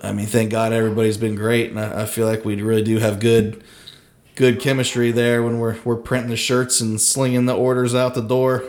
I 0.02 0.12
mean, 0.12 0.26
thank 0.26 0.50
God 0.50 0.72
everybody's 0.72 1.16
been 1.16 1.34
great, 1.34 1.70
and 1.70 1.80
I, 1.80 2.02
I 2.02 2.06
feel 2.06 2.26
like 2.26 2.44
we 2.44 2.60
really 2.60 2.82
do 2.82 2.98
have 2.98 3.20
good 3.20 3.64
good 4.34 4.60
chemistry 4.60 5.12
there 5.12 5.42
when 5.42 5.58
we're 5.58 5.78
we're 5.84 5.96
printing 5.96 6.30
the 6.30 6.36
shirts 6.36 6.80
and 6.82 7.00
slinging 7.00 7.46
the 7.46 7.56
orders 7.56 7.94
out 7.94 8.14
the 8.14 8.20
door. 8.20 8.64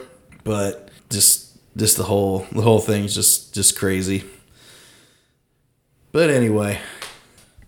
But 0.46 0.90
just 1.10 1.58
just 1.76 1.98
the 1.98 2.04
whole 2.04 2.48
the 2.54 2.62
whole 2.62 2.80
thing's 2.80 3.14
just 3.14 3.54
just 3.54 3.78
crazy. 3.78 4.24
But 6.18 6.32
anyway, 6.32 6.80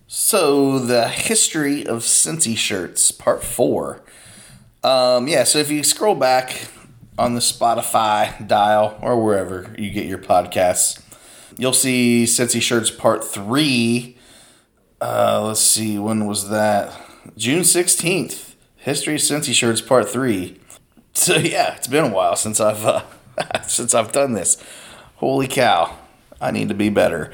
so 0.08 0.80
the 0.80 1.08
history 1.08 1.86
of 1.86 2.00
Cincy 2.00 2.58
shirts, 2.58 3.12
part 3.12 3.44
four. 3.44 4.02
Um, 4.84 5.28
yeah, 5.28 5.44
so 5.44 5.60
if 5.60 5.70
you 5.70 5.84
scroll 5.84 6.16
back 6.16 6.68
on 7.16 7.36
the 7.36 7.42
Spotify 7.42 8.48
dial 8.48 8.98
or 9.04 9.24
wherever 9.24 9.72
you 9.78 9.92
get 9.92 10.08
your 10.08 10.18
podcasts, 10.18 11.00
you'll 11.60 11.74
see 11.74 12.24
Cincy 12.26 12.60
shirts 12.60 12.90
part 12.90 13.24
three. 13.24 14.18
Uh, 15.00 15.44
let's 15.46 15.62
see, 15.62 16.00
when 16.00 16.26
was 16.26 16.50
that? 16.50 17.00
June 17.38 17.64
sixteenth. 17.64 18.56
History 18.78 19.14
of 19.14 19.22
Cincy 19.22 19.54
shirts 19.54 19.82
part 19.82 20.10
three. 20.10 20.60
So 21.14 21.36
yeah, 21.36 21.76
it's 21.76 21.86
been 21.86 22.06
a 22.06 22.10
while 22.12 22.36
since 22.36 22.60
I've 22.60 22.84
uh, 22.84 23.04
since 23.68 23.94
I've 23.94 24.12
done 24.12 24.34
this. 24.34 24.58
Holy 25.18 25.48
cow! 25.48 26.00
I 26.42 26.50
need 26.50 26.70
to 26.70 26.76
be 26.76 26.90
better. 26.90 27.32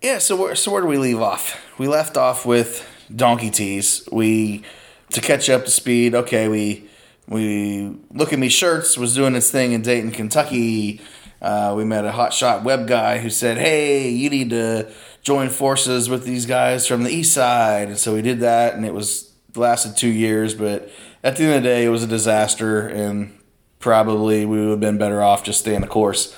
Yeah, 0.00 0.16
so 0.16 0.34
where 0.34 0.54
so 0.54 0.72
where 0.72 0.80
do 0.80 0.88
we 0.88 0.96
leave 0.96 1.20
off? 1.20 1.60
We 1.78 1.86
left 1.86 2.16
off 2.16 2.46
with 2.46 2.88
donkey 3.14 3.50
tees. 3.50 4.08
We 4.10 4.62
to 5.10 5.20
catch 5.20 5.50
up 5.50 5.66
to 5.66 5.70
speed. 5.70 6.14
Okay, 6.14 6.48
we 6.48 6.88
we 7.28 7.96
look 8.10 8.32
at 8.32 8.38
me 8.38 8.48
shirts 8.48 8.96
was 8.96 9.14
doing 9.14 9.34
its 9.34 9.50
thing 9.50 9.72
in 9.72 9.82
Dayton, 9.82 10.10
Kentucky. 10.10 11.02
Uh, 11.42 11.74
we 11.76 11.84
met 11.84 12.06
a 12.06 12.12
hotshot 12.12 12.62
web 12.62 12.88
guy 12.88 13.18
who 13.18 13.28
said, 13.28 13.58
"Hey, 13.58 14.08
you 14.08 14.30
need 14.30 14.48
to 14.50 14.90
join 15.22 15.50
forces 15.50 16.08
with 16.08 16.24
these 16.24 16.46
guys 16.46 16.86
from 16.86 17.02
the 17.02 17.10
east 17.10 17.34
side." 17.34 17.88
And 17.88 17.98
so 17.98 18.14
we 18.14 18.22
did 18.22 18.40
that, 18.40 18.74
and 18.74 18.86
it 18.86 18.94
was 18.94 19.30
lasted 19.54 19.98
two 19.98 20.08
years. 20.08 20.54
But 20.54 20.90
at 21.22 21.36
the 21.36 21.44
end 21.44 21.56
of 21.56 21.62
the 21.62 21.68
day, 21.68 21.84
it 21.84 21.90
was 21.90 22.02
a 22.02 22.06
disaster, 22.06 22.88
and 22.88 23.38
probably 23.80 24.46
we 24.46 24.60
would 24.60 24.70
have 24.70 24.80
been 24.80 24.96
better 24.96 25.22
off 25.22 25.44
just 25.44 25.60
staying 25.60 25.82
the 25.82 25.86
course. 25.86 26.34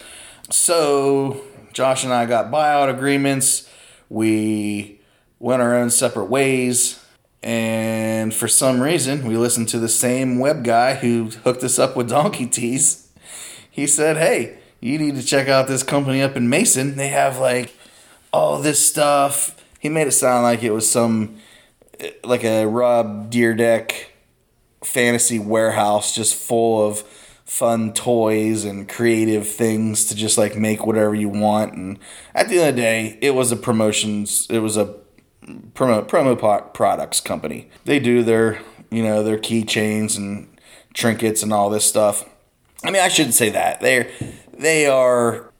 So 0.50 1.42
Josh 1.72 2.04
and 2.04 2.12
I 2.12 2.26
got 2.26 2.50
buyout 2.50 2.88
agreements. 2.88 3.68
We 4.08 5.00
went 5.38 5.62
our 5.62 5.76
own 5.76 5.90
separate 5.90 6.26
ways. 6.26 7.04
And 7.42 8.32
for 8.32 8.46
some 8.46 8.80
reason, 8.80 9.26
we 9.26 9.36
listened 9.36 9.68
to 9.70 9.78
the 9.78 9.88
same 9.88 10.38
web 10.38 10.64
guy 10.64 10.94
who 10.94 11.30
hooked 11.44 11.64
us 11.64 11.78
up 11.78 11.96
with 11.96 12.08
donkey 12.08 12.46
tees. 12.46 13.10
He 13.70 13.86
said, 13.86 14.16
Hey, 14.16 14.58
you 14.80 14.98
need 14.98 15.16
to 15.16 15.22
check 15.22 15.48
out 15.48 15.66
this 15.66 15.82
company 15.82 16.22
up 16.22 16.36
in 16.36 16.48
Mason. 16.48 16.96
They 16.96 17.08
have 17.08 17.38
like 17.38 17.74
all 18.32 18.60
this 18.60 18.84
stuff. 18.86 19.56
He 19.80 19.88
made 19.88 20.06
it 20.06 20.12
sound 20.12 20.44
like 20.44 20.62
it 20.62 20.70
was 20.70 20.88
some, 20.88 21.38
like 22.22 22.44
a 22.44 22.66
Rob 22.66 23.32
Dyrdek 23.32 23.92
fantasy 24.84 25.38
warehouse 25.38 26.14
just 26.14 26.34
full 26.34 26.86
of 26.86 27.02
fun 27.52 27.92
toys 27.92 28.64
and 28.64 28.88
creative 28.88 29.46
things 29.46 30.06
to 30.06 30.14
just 30.14 30.38
like 30.38 30.56
make 30.56 30.86
whatever 30.86 31.14
you 31.14 31.28
want. 31.28 31.74
And 31.74 31.98
at 32.34 32.48
the 32.48 32.58
end 32.58 32.70
of 32.70 32.76
the 32.76 32.80
day, 32.80 33.18
it 33.20 33.32
was 33.32 33.52
a 33.52 33.56
promotions. 33.56 34.46
It 34.48 34.60
was 34.60 34.78
a 34.78 34.96
promo 35.74 36.08
promo 36.08 36.72
products 36.72 37.20
company. 37.20 37.68
They 37.84 38.00
do 38.00 38.22
their 38.22 38.62
you 38.90 39.02
know 39.02 39.22
their 39.22 39.36
keychains 39.36 40.16
and 40.16 40.48
trinkets 40.94 41.42
and 41.42 41.52
all 41.52 41.68
this 41.68 41.84
stuff. 41.84 42.24
I 42.84 42.90
mean, 42.90 43.02
I 43.02 43.08
shouldn't 43.08 43.34
say 43.34 43.50
that. 43.50 43.82
They're 43.82 44.10
they 44.56 44.86
are 44.86 45.52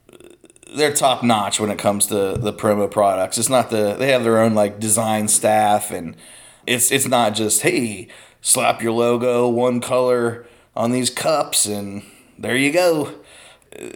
they're 0.74 0.94
top 0.94 1.22
notch 1.22 1.60
when 1.60 1.70
it 1.70 1.78
comes 1.78 2.06
to 2.06 2.38
the 2.38 2.54
promo 2.54 2.90
products. 2.90 3.36
It's 3.36 3.50
not 3.50 3.68
the 3.68 3.96
they 3.96 4.12
have 4.12 4.24
their 4.24 4.40
own 4.40 4.54
like 4.54 4.80
design 4.80 5.28
staff 5.28 5.90
and 5.90 6.16
it's 6.66 6.90
it's 6.90 7.06
not 7.06 7.34
just 7.34 7.60
hey 7.60 8.08
slap 8.40 8.80
your 8.80 8.92
logo 8.92 9.46
one 9.46 9.82
color 9.82 10.46
on 10.74 10.92
these 10.92 11.10
cups 11.10 11.66
and 11.66 12.02
there 12.38 12.56
you 12.56 12.72
go. 12.72 13.14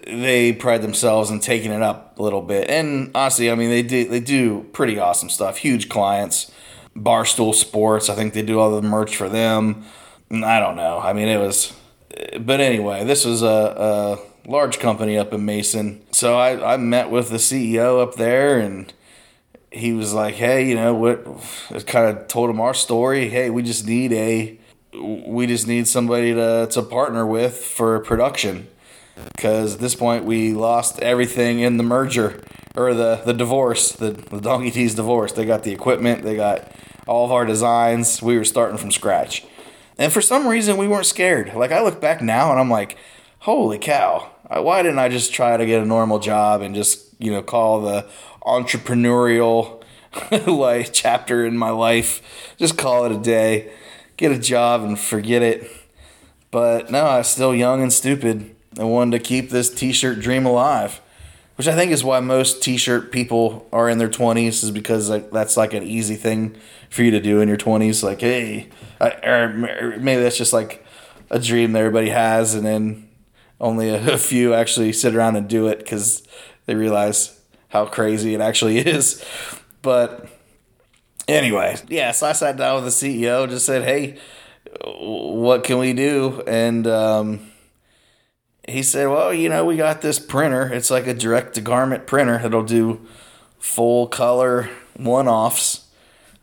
They 0.06 0.52
pride 0.52 0.82
themselves 0.82 1.30
in 1.30 1.40
taking 1.40 1.70
it 1.70 1.82
up 1.82 2.18
a 2.18 2.22
little 2.22 2.40
bit, 2.40 2.70
and 2.70 3.10
honestly, 3.14 3.50
I 3.50 3.54
mean 3.54 3.68
they 3.68 3.82
do 3.82 4.08
they 4.08 4.20
do 4.20 4.62
pretty 4.72 4.98
awesome 4.98 5.28
stuff. 5.28 5.58
Huge 5.58 5.90
clients, 5.90 6.50
Barstool 6.96 7.54
Sports. 7.54 8.08
I 8.08 8.14
think 8.14 8.32
they 8.32 8.40
do 8.40 8.58
all 8.58 8.74
the 8.74 8.80
merch 8.80 9.16
for 9.16 9.28
them. 9.28 9.84
I 10.30 10.60
don't 10.60 10.76
know. 10.76 10.98
I 10.98 11.12
mean 11.12 11.28
it 11.28 11.38
was 11.38 11.74
but 12.40 12.60
anyway, 12.60 13.04
this 13.04 13.24
was 13.24 13.42
a, 13.42 14.18
a 14.46 14.50
large 14.50 14.78
company 14.78 15.18
up 15.18 15.32
in 15.32 15.44
Mason. 15.44 16.02
So 16.12 16.38
I, 16.38 16.74
I 16.74 16.76
met 16.76 17.10
with 17.10 17.30
the 17.30 17.36
CEO 17.36 18.02
up 18.02 18.14
there 18.14 18.58
and 18.58 18.92
he 19.70 19.92
was 19.92 20.14
like, 20.14 20.34
hey, 20.34 20.68
you 20.68 20.74
know 20.74 20.94
what? 20.94 21.26
I 21.70 21.80
kind 21.80 22.16
of 22.16 22.28
told 22.28 22.48
him 22.50 22.60
our 22.60 22.74
story. 22.74 23.28
Hey, 23.28 23.50
we 23.50 23.62
just 23.62 23.86
need 23.86 24.12
a, 24.12 24.58
we 25.02 25.46
just 25.46 25.66
need 25.66 25.88
somebody 25.88 26.34
to, 26.34 26.68
to 26.70 26.82
partner 26.82 27.26
with 27.26 27.56
for 27.56 28.00
production. 28.00 28.68
Because 29.34 29.74
at 29.74 29.80
this 29.80 29.94
point, 29.94 30.24
we 30.24 30.52
lost 30.52 31.00
everything 31.00 31.60
in 31.60 31.78
the 31.78 31.82
merger 31.82 32.42
or 32.74 32.92
the, 32.92 33.22
the 33.24 33.32
divorce, 33.32 33.92
the, 33.92 34.10
the 34.10 34.40
Donkey 34.40 34.70
Tees 34.70 34.94
divorce. 34.94 35.32
They 35.32 35.46
got 35.46 35.62
the 35.62 35.72
equipment, 35.72 36.22
they 36.22 36.36
got 36.36 36.70
all 37.06 37.24
of 37.24 37.32
our 37.32 37.46
designs. 37.46 38.20
We 38.20 38.36
were 38.36 38.44
starting 38.44 38.76
from 38.76 38.90
scratch. 38.90 39.44
And 39.98 40.12
for 40.12 40.20
some 40.20 40.46
reason, 40.46 40.76
we 40.76 40.86
weren't 40.86 41.06
scared. 41.06 41.54
Like, 41.54 41.72
I 41.72 41.80
look 41.82 42.00
back 42.00 42.20
now 42.20 42.50
and 42.50 42.60
I'm 42.60 42.68
like, 42.68 42.98
holy 43.40 43.78
cow, 43.78 44.30
why 44.48 44.82
didn't 44.82 44.98
I 44.98 45.08
just 45.08 45.32
try 45.32 45.56
to 45.56 45.64
get 45.64 45.82
a 45.82 45.86
normal 45.86 46.18
job 46.18 46.60
and 46.60 46.74
just, 46.74 47.14
you 47.18 47.30
know, 47.30 47.42
call 47.42 47.80
the 47.80 48.06
entrepreneurial 48.42 49.82
like 50.46 50.92
chapter 50.92 51.46
in 51.46 51.56
my 51.56 51.70
life, 51.70 52.54
just 52.58 52.76
call 52.76 53.06
it 53.06 53.12
a 53.12 53.18
day, 53.18 53.72
get 54.16 54.32
a 54.32 54.38
job 54.38 54.82
and 54.82 54.98
forget 54.98 55.42
it. 55.42 55.70
But 56.50 56.90
no, 56.90 57.04
I 57.04 57.18
was 57.18 57.28
still 57.28 57.54
young 57.54 57.82
and 57.82 57.92
stupid 57.92 58.54
and 58.78 58.90
wanted 58.90 59.18
to 59.18 59.24
keep 59.24 59.50
this 59.50 59.72
t-shirt 59.72 60.20
dream 60.20 60.46
alive, 60.46 61.00
which 61.56 61.68
I 61.68 61.74
think 61.74 61.92
is 61.92 62.04
why 62.04 62.20
most 62.20 62.62
t-shirt 62.62 63.12
people 63.12 63.68
are 63.72 63.88
in 63.88 63.98
their 63.98 64.08
20s 64.08 64.62
is 64.62 64.70
because 64.70 65.10
like 65.10 65.30
that's 65.30 65.56
like 65.56 65.74
an 65.74 65.82
easy 65.82 66.14
thing 66.14 66.56
for 66.90 67.02
you 67.02 67.10
to 67.10 67.20
do 67.20 67.40
in 67.40 67.48
your 67.48 67.56
20s 67.56 68.02
like 68.02 68.20
hey, 68.20 68.68
I, 69.00 69.10
or 69.26 69.98
maybe 69.98 70.22
that's 70.22 70.38
just 70.38 70.52
like 70.52 70.84
a 71.30 71.38
dream 71.38 71.72
that 71.72 71.80
everybody 71.80 72.10
has 72.10 72.54
and 72.54 72.64
then 72.64 73.08
only 73.60 73.88
a, 73.90 74.14
a 74.14 74.18
few 74.18 74.54
actually 74.54 74.92
sit 74.92 75.14
around 75.14 75.36
and 75.36 75.48
do 75.48 75.66
it 75.66 75.86
cuz 75.86 76.22
they 76.66 76.74
realize 76.74 77.38
how 77.68 77.86
crazy 77.86 78.34
it 78.34 78.40
actually 78.40 78.78
is. 78.96 79.24
But 79.82 80.28
anyway, 81.28 81.76
yeah, 81.88 82.12
so 82.12 82.26
I 82.26 82.32
sat 82.32 82.56
down 82.56 82.82
with 82.82 82.84
the 82.98 83.22
CEO, 83.22 83.48
just 83.48 83.66
said, 83.66 83.82
hey, 83.84 84.18
what 84.84 85.64
can 85.64 85.78
we 85.78 85.92
do? 85.92 86.42
And 86.46 86.86
um, 86.86 87.50
he 88.68 88.82
said, 88.82 89.08
well, 89.08 89.32
you 89.32 89.48
know, 89.48 89.64
we 89.64 89.76
got 89.76 90.02
this 90.02 90.18
printer. 90.18 90.72
It's 90.72 90.90
like 90.90 91.06
a 91.06 91.14
direct 91.14 91.54
to 91.54 91.60
garment 91.60 92.06
printer 92.06 92.38
that'll 92.38 92.64
do 92.64 93.06
full 93.58 94.06
color 94.06 94.68
one 94.96 95.28
offs. 95.28 95.84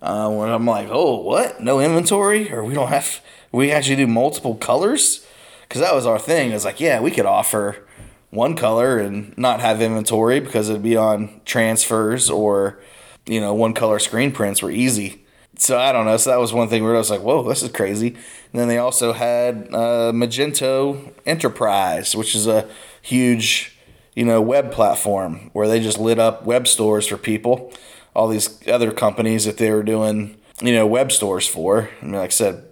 Uh, 0.01 0.29
when 0.29 0.49
I'm 0.49 0.65
like, 0.65 0.89
oh, 0.91 1.21
what? 1.21 1.61
No 1.61 1.79
inventory? 1.79 2.51
Or 2.51 2.63
we 2.63 2.73
don't 2.73 2.89
have, 2.89 3.21
we 3.51 3.71
actually 3.71 3.95
do 3.95 4.07
multiple 4.07 4.55
colors? 4.55 5.25
Because 5.61 5.81
that 5.81 5.95
was 5.95 6.05
our 6.05 6.19
thing. 6.19 6.51
It's 6.51 6.65
like, 6.65 6.81
yeah, 6.81 6.99
we 6.99 7.09
could 7.09 7.25
offer 7.25 7.87
one 8.29 8.55
color 8.55 8.97
and 8.97 9.37
not 9.37 9.61
have 9.61 9.81
inventory 9.81 10.41
because 10.41 10.69
it'd 10.69 10.83
be 10.83 10.97
on 10.97 11.39
transfers 11.45 12.29
or, 12.29 12.79
you 13.25 13.39
know, 13.39 13.53
one 13.53 13.73
color 13.73 13.99
screen 13.99 14.31
prints 14.31 14.61
were 14.61 14.71
easy. 14.71 15.23
So 15.57 15.79
I 15.79 15.91
don't 15.91 16.05
know. 16.05 16.17
So 16.17 16.31
that 16.31 16.39
was 16.39 16.51
one 16.51 16.67
thing 16.67 16.83
where 16.83 16.95
I 16.95 16.97
was 16.97 17.11
like, 17.11 17.21
whoa, 17.21 17.43
this 17.43 17.61
is 17.61 17.71
crazy. 17.71 18.07
And 18.07 18.59
then 18.59 18.67
they 18.67 18.77
also 18.77 19.13
had 19.13 19.67
uh, 19.71 20.11
Magento 20.11 21.13
Enterprise, 21.25 22.15
which 22.15 22.35
is 22.35 22.47
a 22.47 22.67
huge, 23.01 23.77
you 24.15 24.25
know, 24.25 24.41
web 24.41 24.71
platform 24.71 25.51
where 25.53 25.67
they 25.67 25.79
just 25.79 25.99
lit 25.99 26.19
up 26.19 26.43
web 26.45 26.67
stores 26.67 27.07
for 27.07 27.17
people. 27.17 27.71
All 28.15 28.27
these 28.27 28.67
other 28.67 28.91
companies 28.91 29.45
that 29.45 29.57
they 29.57 29.71
were 29.71 29.83
doing, 29.83 30.37
you 30.61 30.73
know, 30.73 30.87
web 30.87 31.11
stores 31.11 31.47
for. 31.47 31.89
I 32.01 32.05
mean, 32.05 32.15
like 32.15 32.25
I 32.25 32.29
said, 32.29 32.63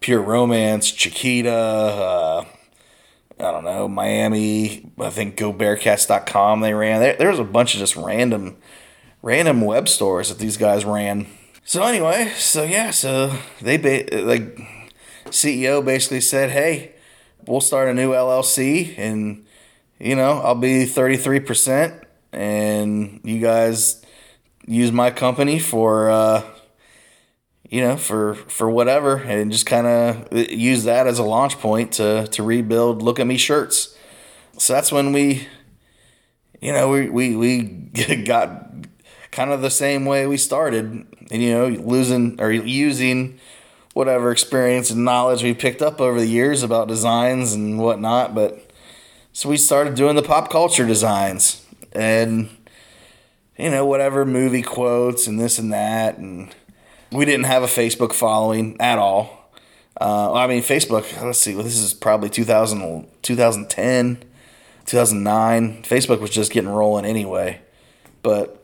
Pure 0.00 0.22
Romance, 0.22 0.90
Chiquita, 0.90 1.52
uh, 1.52 2.44
I 3.38 3.52
don't 3.52 3.64
know, 3.64 3.88
Miami, 3.88 4.90
I 4.98 5.10
think 5.10 5.36
GoBearcats.com 5.36 6.60
they 6.60 6.74
ran. 6.74 7.00
There, 7.00 7.16
there 7.16 7.30
was 7.30 7.38
a 7.38 7.44
bunch 7.44 7.74
of 7.74 7.80
just 7.80 7.96
random, 7.96 8.56
random 9.22 9.60
web 9.60 9.88
stores 9.88 10.28
that 10.28 10.38
these 10.38 10.56
guys 10.56 10.84
ran. 10.84 11.26
So 11.64 11.82
anyway, 11.82 12.32
so 12.36 12.62
yeah, 12.64 12.90
so 12.90 13.36
they 13.60 13.76
ba- 13.76 14.06
like 14.22 14.58
CEO 15.26 15.84
basically 15.84 16.20
said, 16.20 16.50
"Hey, 16.50 16.92
we'll 17.46 17.60
start 17.60 17.88
a 17.88 17.94
new 17.94 18.12
LLC, 18.12 18.94
and 18.98 19.44
you 19.98 20.16
know 20.16 20.40
I'll 20.40 20.54
be 20.54 20.84
thirty 20.86 21.16
three 21.16 21.40
percent, 21.40 22.02
and 22.32 23.20
you 23.22 23.40
guys 23.40 24.02
use 24.66 24.92
my 24.92 25.10
company 25.10 25.58
for 25.58 26.10
uh, 26.10 26.42
you 27.68 27.80
know 27.82 27.96
for 27.96 28.34
for 28.34 28.68
whatever, 28.70 29.16
and 29.16 29.52
just 29.52 29.66
kind 29.66 29.86
of 29.86 30.32
use 30.50 30.84
that 30.84 31.06
as 31.06 31.18
a 31.18 31.24
launch 31.24 31.58
point 31.58 31.92
to 31.92 32.26
to 32.28 32.42
rebuild. 32.42 33.02
Look 33.02 33.20
at 33.20 33.26
me 33.26 33.36
shirts. 33.36 33.96
So 34.58 34.74
that's 34.74 34.92
when 34.92 35.12
we, 35.12 35.46
you 36.60 36.72
know, 36.72 36.90
we 36.90 37.08
we 37.08 37.36
we 37.36 37.62
got 38.26 38.69
kind 39.30 39.50
of 39.50 39.62
the 39.62 39.70
same 39.70 40.04
way 40.04 40.26
we 40.26 40.36
started, 40.36 41.06
and 41.30 41.42
you 41.42 41.52
know, 41.52 41.68
losing 41.68 42.40
or 42.40 42.50
using 42.50 43.38
whatever 43.92 44.30
experience 44.30 44.90
and 44.90 45.04
knowledge 45.04 45.42
we 45.42 45.54
picked 45.54 45.82
up 45.82 46.00
over 46.00 46.20
the 46.20 46.26
years 46.26 46.62
about 46.62 46.88
designs 46.88 47.52
and 47.52 47.78
whatnot. 47.78 48.34
But 48.34 48.70
so 49.32 49.48
we 49.48 49.56
started 49.56 49.94
doing 49.94 50.16
the 50.16 50.22
pop 50.22 50.50
culture 50.50 50.86
designs 50.86 51.64
and 51.92 52.48
you 53.58 53.70
know 53.70 53.84
whatever 53.84 54.24
movie 54.24 54.62
quotes 54.62 55.26
and 55.26 55.38
this 55.38 55.58
and 55.58 55.72
that, 55.72 56.18
and 56.18 56.54
we 57.12 57.24
didn't 57.24 57.44
have 57.44 57.62
a 57.62 57.66
Facebook 57.66 58.12
following 58.12 58.80
at 58.80 58.98
all. 58.98 59.40
Uh, 60.00 60.32
I 60.32 60.46
mean, 60.46 60.62
Facebook, 60.62 61.22
let's 61.22 61.40
see, 61.40 61.54
well, 61.54 61.64
this 61.64 61.78
is 61.78 61.92
probably 61.92 62.30
2000, 62.30 63.06
2010, 63.20 64.18
2009. 64.86 65.82
Facebook 65.82 66.20
was 66.20 66.30
just 66.30 66.52
getting 66.52 66.70
rolling 66.70 67.04
anyway. 67.04 67.60
But 68.22 68.59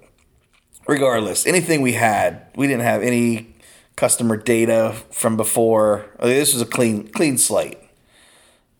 regardless, 0.86 1.46
anything 1.46 1.82
we 1.82 1.92
had, 1.92 2.46
we 2.56 2.66
didn't 2.66 2.82
have 2.82 3.02
any 3.02 3.54
customer 3.96 4.36
data 4.36 4.94
from 5.10 5.36
before. 5.36 6.06
I 6.20 6.26
mean, 6.26 6.34
this 6.34 6.52
was 6.52 6.62
a 6.62 6.66
clean 6.66 7.08
clean 7.08 7.38
slate. 7.38 7.78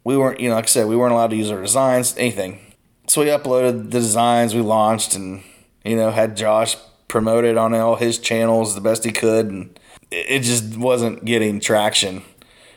We 0.05 0.17
weren't, 0.17 0.39
you 0.39 0.49
know, 0.49 0.55
like 0.55 0.65
I 0.65 0.69
said, 0.69 0.87
we 0.87 0.97
weren't 0.97 1.13
allowed 1.13 1.31
to 1.31 1.37
use 1.37 1.51
our 1.51 1.61
designs, 1.61 2.17
anything. 2.17 2.61
So 3.09 3.23
we 3.23 3.29
uploaded 3.29 3.85
the 3.85 3.99
designs 3.99 4.55
we 4.55 4.61
launched 4.61 5.17
and, 5.17 5.43
you 5.85 5.97
know, 5.97 6.11
had 6.11 6.37
Josh 6.37 6.77
promoted 7.09 7.57
on 7.57 7.75
all 7.75 7.97
his 7.97 8.19
channels 8.19 8.75
the 8.75 8.81
best 8.81 9.05
he 9.05 9.11
could. 9.11 9.47
And 9.47 9.79
it 10.11 10.41
just 10.41 10.77
wasn't 10.77 11.25
getting 11.25 11.61
traction. 11.61 12.23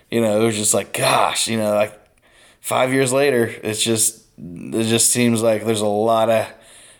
You 0.10 0.22
know, 0.22 0.42
it 0.42 0.46
was 0.46 0.56
just 0.56 0.74
like, 0.74 0.94
gosh, 0.94 1.48
you 1.48 1.58
know, 1.58 1.74
like 1.76 2.00
five 2.62 2.94
years 2.94 3.13
later, 3.13 3.46
it's 3.63 3.82
just, 3.82 4.24
it 4.38 4.88
just 4.88 5.10
seems 5.10 5.44
like 5.44 5.65
there's 5.65 5.82
a 5.82 5.88
lot 5.88 6.30
of 6.30 6.48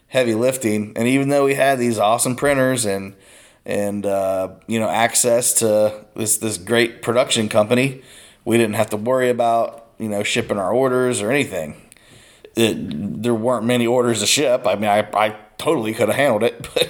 heavy 0.10 0.36
lifting. 0.36 0.94
And 0.96 1.08
even 1.08 1.30
though 1.30 1.46
we 1.46 1.56
had 1.56 1.80
these 1.80 1.98
awesome 1.98 2.36
printers 2.36 2.86
and 2.86 3.16
and 3.66 4.06
uh, 4.06 4.50
you 4.68 4.80
know 4.80 4.90
access 4.90 5.54
to 5.54 6.06
this 6.16 6.38
this 6.38 6.58
great 6.58 7.02
production 7.02 7.48
company, 7.50 8.02
we 8.44 8.58
didn't 8.58 8.76
have 8.76 8.90
to 8.90 8.98
worry 8.98 9.30
about 9.30 9.88
you 9.98 10.10
know 10.10 10.24
shipping 10.24 10.58
our 10.58 10.72
orders 10.72 11.22
or 11.22 11.32
anything. 11.32 11.82
It, 12.56 13.22
there 13.24 13.36
weren't 13.36 13.66
many 13.66 13.88
orders 13.88 14.20
to 14.20 14.26
ship. 14.26 14.68
I 14.68 14.76
mean, 14.76 14.90
I, 14.90 15.08
I 15.14 15.38
totally 15.58 15.94
could 15.94 16.10
have 16.10 16.18
handled 16.18 16.44
it, 16.44 16.68
but 16.74 16.90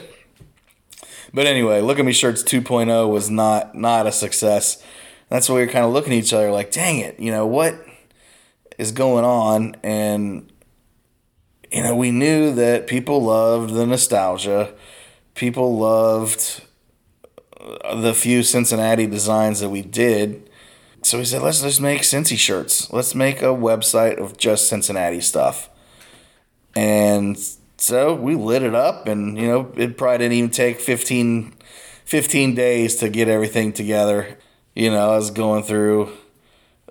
but 1.34 1.46
anyway, 1.46 1.82
look 1.82 2.00
at 2.00 2.06
me 2.06 2.14
shirts 2.14 2.42
2.0 2.42 3.10
was 3.10 3.30
not 3.30 3.76
not 3.76 4.08
a 4.08 4.12
success. 4.12 4.84
That's 5.28 5.48
why 5.48 5.56
we 5.56 5.62
were 5.62 5.72
kind 5.72 5.86
of 5.86 5.92
looking 5.92 6.14
at 6.14 6.20
each 6.20 6.34
other 6.34 6.50
like, 6.50 6.72
dang 6.72 7.00
it, 7.00 7.20
you 7.20 7.32
know 7.32 7.46
what 7.46 7.76
is 8.78 8.94
going 8.94 9.26
on 9.26 9.76
and 9.84 10.50
you 11.72 11.84
know, 11.84 11.96
we 11.96 12.12
knew 12.12 12.54
that 12.54 12.88
people 12.88 13.24
loved 13.24 13.74
the 13.74 13.86
nostalgia. 13.86 14.74
People 15.36 15.78
loved 15.78 16.62
uh, 17.60 18.02
the 18.02 18.14
few 18.14 18.44
Cincinnati 18.44 19.06
designs 19.06 19.60
that 19.60 19.70
we 19.70 19.82
did. 19.82 20.50
So 21.02 21.20
we 21.20 21.26
said, 21.26 21.42
let's 21.42 21.62
just 21.62 21.80
make 21.80 22.02
Cincy 22.02 22.38
shirts. 22.38 22.92
Let's 22.92 23.16
make 23.16 23.42
a 23.42 23.46
website 23.46 24.18
of 24.18 24.38
just 24.38 24.68
Cincinnati 24.68 25.22
stuff. 25.22 25.70
And 26.76 27.40
so 27.78 28.14
we 28.14 28.36
lit 28.36 28.64
it 28.64 28.76
up, 28.76 29.08
and, 29.08 29.38
you 29.38 29.48
know, 29.48 29.72
it 29.76 29.98
probably 29.98 30.20
didn't 30.20 30.34
even 30.34 30.50
take 30.50 30.80
15, 30.80 31.54
15 32.04 32.56
days 32.56 32.96
to 32.98 33.10
get 33.10 33.30
everything 33.30 33.72
together. 33.72 34.38
You 34.76 34.90
know, 34.90 35.12
I 35.12 35.16
was 35.16 35.32
going 35.32 35.64
through 35.64 36.12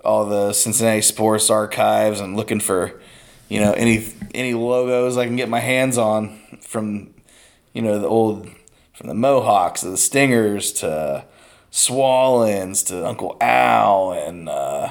all 0.05 0.25
the 0.25 0.53
Cincinnati 0.53 1.03
sports 1.03 1.51
archives 1.51 2.21
and 2.21 2.37
looking 2.37 2.61
for 2.61 3.01
you 3.49 3.61
know 3.61 3.73
any 3.73 4.13
any 4.35 4.55
logos 4.55 5.17
I 5.17 5.27
can 5.27 5.37
get 5.37 5.49
my 5.49 5.61
hands 5.61 5.99
on 5.99 6.39
from 6.61 7.15
you 7.73 7.83
know 7.83 7.99
the 7.99 8.07
old 8.07 8.49
from 8.95 9.09
the 9.09 9.15
Mohawks 9.15 9.83
to 9.83 9.91
the 9.91 9.97
Stingers 9.97 10.73
to 10.75 11.25
Swallens 11.71 12.87
to 12.89 13.07
Uncle 13.07 13.37
Al 13.41 14.13
and 14.13 14.49
uh, 14.49 14.91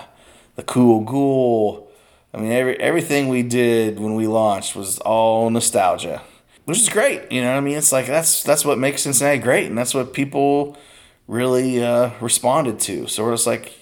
the 0.56 0.64
Cool 0.64 1.02
Ghoul. 1.02 1.92
I 2.34 2.40
mean 2.40 2.52
every 2.52 2.80
everything 2.80 3.30
we 3.30 3.44
did 3.44 4.00
when 4.00 4.16
we 4.16 4.28
launched 4.28 4.76
was 4.76 5.00
all 5.00 5.50
nostalgia, 5.50 6.22
which 6.66 6.80
is 6.80 6.90
great. 6.90 7.32
You 7.32 7.42
know 7.42 7.52
what 7.52 7.58
I 7.58 7.62
mean? 7.62 7.78
It's 7.78 7.92
like 7.92 8.08
that's 8.08 8.44
that's 8.44 8.66
what 8.66 8.78
makes 8.78 9.04
Cincinnati 9.04 9.40
great, 9.40 9.68
and 9.68 9.78
that's 9.78 9.94
what 9.94 10.14
people 10.14 10.78
really 11.28 11.84
uh, 11.84 12.12
responded 12.22 12.80
to. 12.80 13.08
So 13.08 13.24
we're 13.24 13.34
just 13.34 13.48
like 13.48 13.74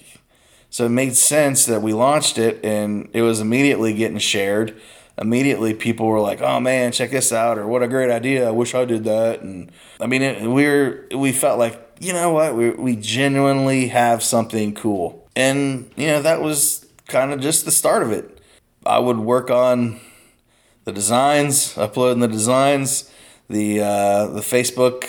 So 0.75 0.87
it 0.87 0.89
made 0.89 1.15
sense 1.15 1.67
that 1.67 1.81
we 1.81 1.93
launched 1.93 2.37
it 2.37 2.59
and 2.61 3.07
it 3.13 3.21
was 3.21 3.39
immediately 3.39 3.93
getting 3.93 4.17
shared. 4.17 4.77
Immediately, 5.17 5.73
people 5.75 6.05
were 6.05 6.19
like, 6.19 6.41
"Oh 6.41 6.59
man, 6.59 6.91
check 6.91 7.11
this 7.11 7.31
out!" 7.31 7.57
or 7.57 7.65
"What 7.65 7.81
a 7.81 7.87
great 7.87 8.11
idea! 8.11 8.45
I 8.45 8.51
wish 8.51 8.75
I 8.75 8.83
did 8.83 9.05
that." 9.05 9.39
And 9.39 9.71
I 10.01 10.05
mean, 10.05 10.21
it, 10.21 10.41
we 10.41 10.65
were 10.65 11.05
we 11.15 11.31
felt 11.31 11.59
like 11.59 11.81
you 12.01 12.11
know 12.11 12.33
what 12.33 12.57
we 12.57 12.71
we 12.71 12.97
genuinely 12.97 13.87
have 13.87 14.21
something 14.21 14.73
cool, 14.73 15.25
and 15.33 15.89
you 15.95 16.07
know 16.07 16.21
that 16.21 16.41
was 16.41 16.85
kind 17.07 17.31
of 17.31 17.39
just 17.39 17.63
the 17.63 17.71
start 17.71 18.03
of 18.03 18.11
it. 18.11 18.41
I 18.85 18.99
would 18.99 19.19
work 19.19 19.49
on 19.49 20.01
the 20.83 20.91
designs, 20.91 21.77
uploading 21.77 22.19
the 22.19 22.27
designs, 22.27 23.09
the 23.49 23.79
uh, 23.79 24.27
the 24.27 24.41
Facebook 24.41 25.07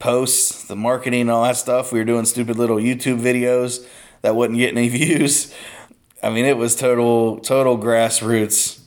posts, 0.00 0.64
the 0.64 0.74
marketing, 0.74 1.30
all 1.30 1.44
that 1.44 1.58
stuff. 1.58 1.92
We 1.92 2.00
were 2.00 2.04
doing 2.04 2.24
stupid 2.24 2.56
little 2.56 2.78
YouTube 2.78 3.20
videos 3.20 3.86
that 4.22 4.36
wouldn't 4.36 4.58
get 4.58 4.76
any 4.76 4.88
views. 5.00 5.54
I 6.22 6.30
mean, 6.30 6.44
it 6.44 6.56
was 6.56 6.76
total 6.76 7.38
total 7.38 7.78
grassroots. 7.78 8.80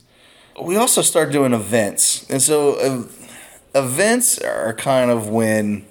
We 0.60 0.76
also 0.76 1.02
started 1.02 1.32
doing 1.32 1.52
events, 1.52 2.28
and 2.30 2.40
so 2.40 2.74
uh, 2.74 3.78
events 3.78 4.38
are 4.38 4.72
kind 4.74 5.10
of 5.10 5.28
when 5.28 5.84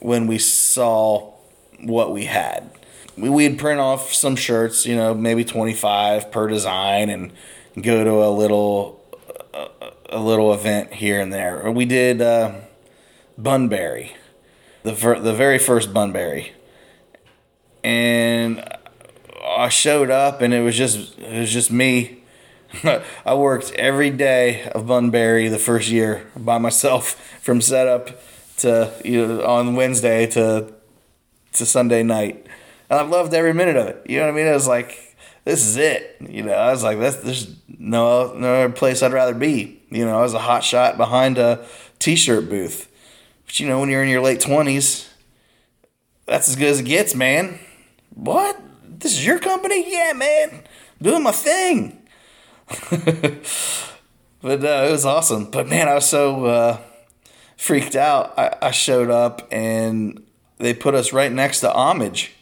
when 0.00 0.26
we 0.26 0.38
saw 0.38 1.32
what 1.80 2.12
we 2.12 2.26
had. 2.26 2.70
We, 3.16 3.28
we'd 3.30 3.58
print 3.58 3.80
off 3.80 4.12
some 4.12 4.36
shirts, 4.36 4.84
you 4.84 4.96
know, 4.96 5.14
maybe 5.14 5.44
twenty 5.44 5.74
five 5.74 6.30
per 6.30 6.46
design, 6.46 7.08
and 7.08 7.32
go 7.80 8.04
to 8.04 8.22
a 8.22 8.30
little 8.30 9.02
a, 9.54 9.68
a 10.10 10.20
little 10.20 10.52
event 10.52 10.92
here 10.92 11.20
and 11.20 11.32
there. 11.32 11.70
We 11.70 11.86
did 11.86 12.20
uh, 12.20 12.52
Bunbury, 13.38 14.12
the 14.82 14.92
the 14.92 15.32
very 15.32 15.58
first 15.58 15.94
Bunbury, 15.94 16.52
and 17.82 18.64
I 19.42 19.68
showed 19.68 20.10
up, 20.10 20.40
and 20.42 20.52
it 20.54 20.60
was 20.60 20.76
just 20.76 21.18
it 21.18 21.40
was 21.40 21.52
just 21.52 21.70
me. 21.70 22.22
I 23.24 23.34
worked 23.34 23.72
every 23.72 24.10
day 24.10 24.70
of 24.74 24.86
Bunbury 24.86 25.48
the 25.48 25.58
first 25.58 25.90
year 25.90 26.26
by 26.36 26.58
myself, 26.58 27.14
from 27.42 27.60
setup 27.60 28.20
to 28.58 28.92
you 29.04 29.26
know 29.26 29.44
on 29.44 29.74
Wednesday 29.74 30.26
to 30.28 30.72
to 31.54 31.66
Sunday 31.66 32.02
night, 32.02 32.46
and 32.88 33.00
I 33.00 33.02
loved 33.02 33.34
every 33.34 33.54
minute 33.54 33.76
of 33.76 33.88
it. 33.88 34.02
You 34.08 34.18
know 34.18 34.26
what 34.26 34.32
I 34.32 34.36
mean? 34.36 34.46
I 34.46 34.52
was 34.52 34.68
like, 34.68 35.16
this 35.44 35.66
is 35.66 35.76
it. 35.76 36.16
You 36.20 36.42
know, 36.42 36.52
I 36.52 36.70
was 36.70 36.82
like, 36.82 36.98
that's 36.98 37.16
there's 37.16 37.54
no 37.78 38.34
no 38.34 38.54
other 38.64 38.72
place 38.72 39.02
I'd 39.02 39.12
rather 39.12 39.34
be. 39.34 39.80
You 39.90 40.04
know, 40.04 40.18
I 40.18 40.22
was 40.22 40.34
a 40.34 40.38
hot 40.38 40.62
shot 40.62 40.96
behind 40.96 41.38
a 41.38 41.66
t-shirt 41.98 42.48
booth, 42.48 42.88
but 43.46 43.58
you 43.58 43.66
know, 43.66 43.80
when 43.80 43.88
you're 43.88 44.02
in 44.02 44.10
your 44.10 44.22
late 44.22 44.40
twenties, 44.40 45.08
that's 46.26 46.48
as 46.48 46.56
good 46.56 46.68
as 46.68 46.80
it 46.80 46.84
gets, 46.84 47.14
man. 47.14 47.58
What? 48.14 48.60
This 48.84 49.12
is 49.12 49.24
your 49.24 49.38
company? 49.38 49.90
Yeah, 49.90 50.12
man. 50.14 50.62
Doing 51.00 51.22
my 51.22 51.32
thing. 51.32 52.02
but 52.90 54.64
uh, 54.64 54.86
it 54.88 54.92
was 54.92 55.04
awesome. 55.04 55.50
But 55.50 55.68
man, 55.68 55.88
I 55.88 55.94
was 55.94 56.06
so 56.06 56.44
uh, 56.44 56.78
freaked 57.56 57.96
out. 57.96 58.38
I, 58.38 58.56
I 58.62 58.70
showed 58.70 59.10
up 59.10 59.48
and 59.50 60.22
they 60.58 60.74
put 60.74 60.94
us 60.94 61.12
right 61.12 61.32
next 61.32 61.60
to 61.60 61.72
Homage. 61.72 62.32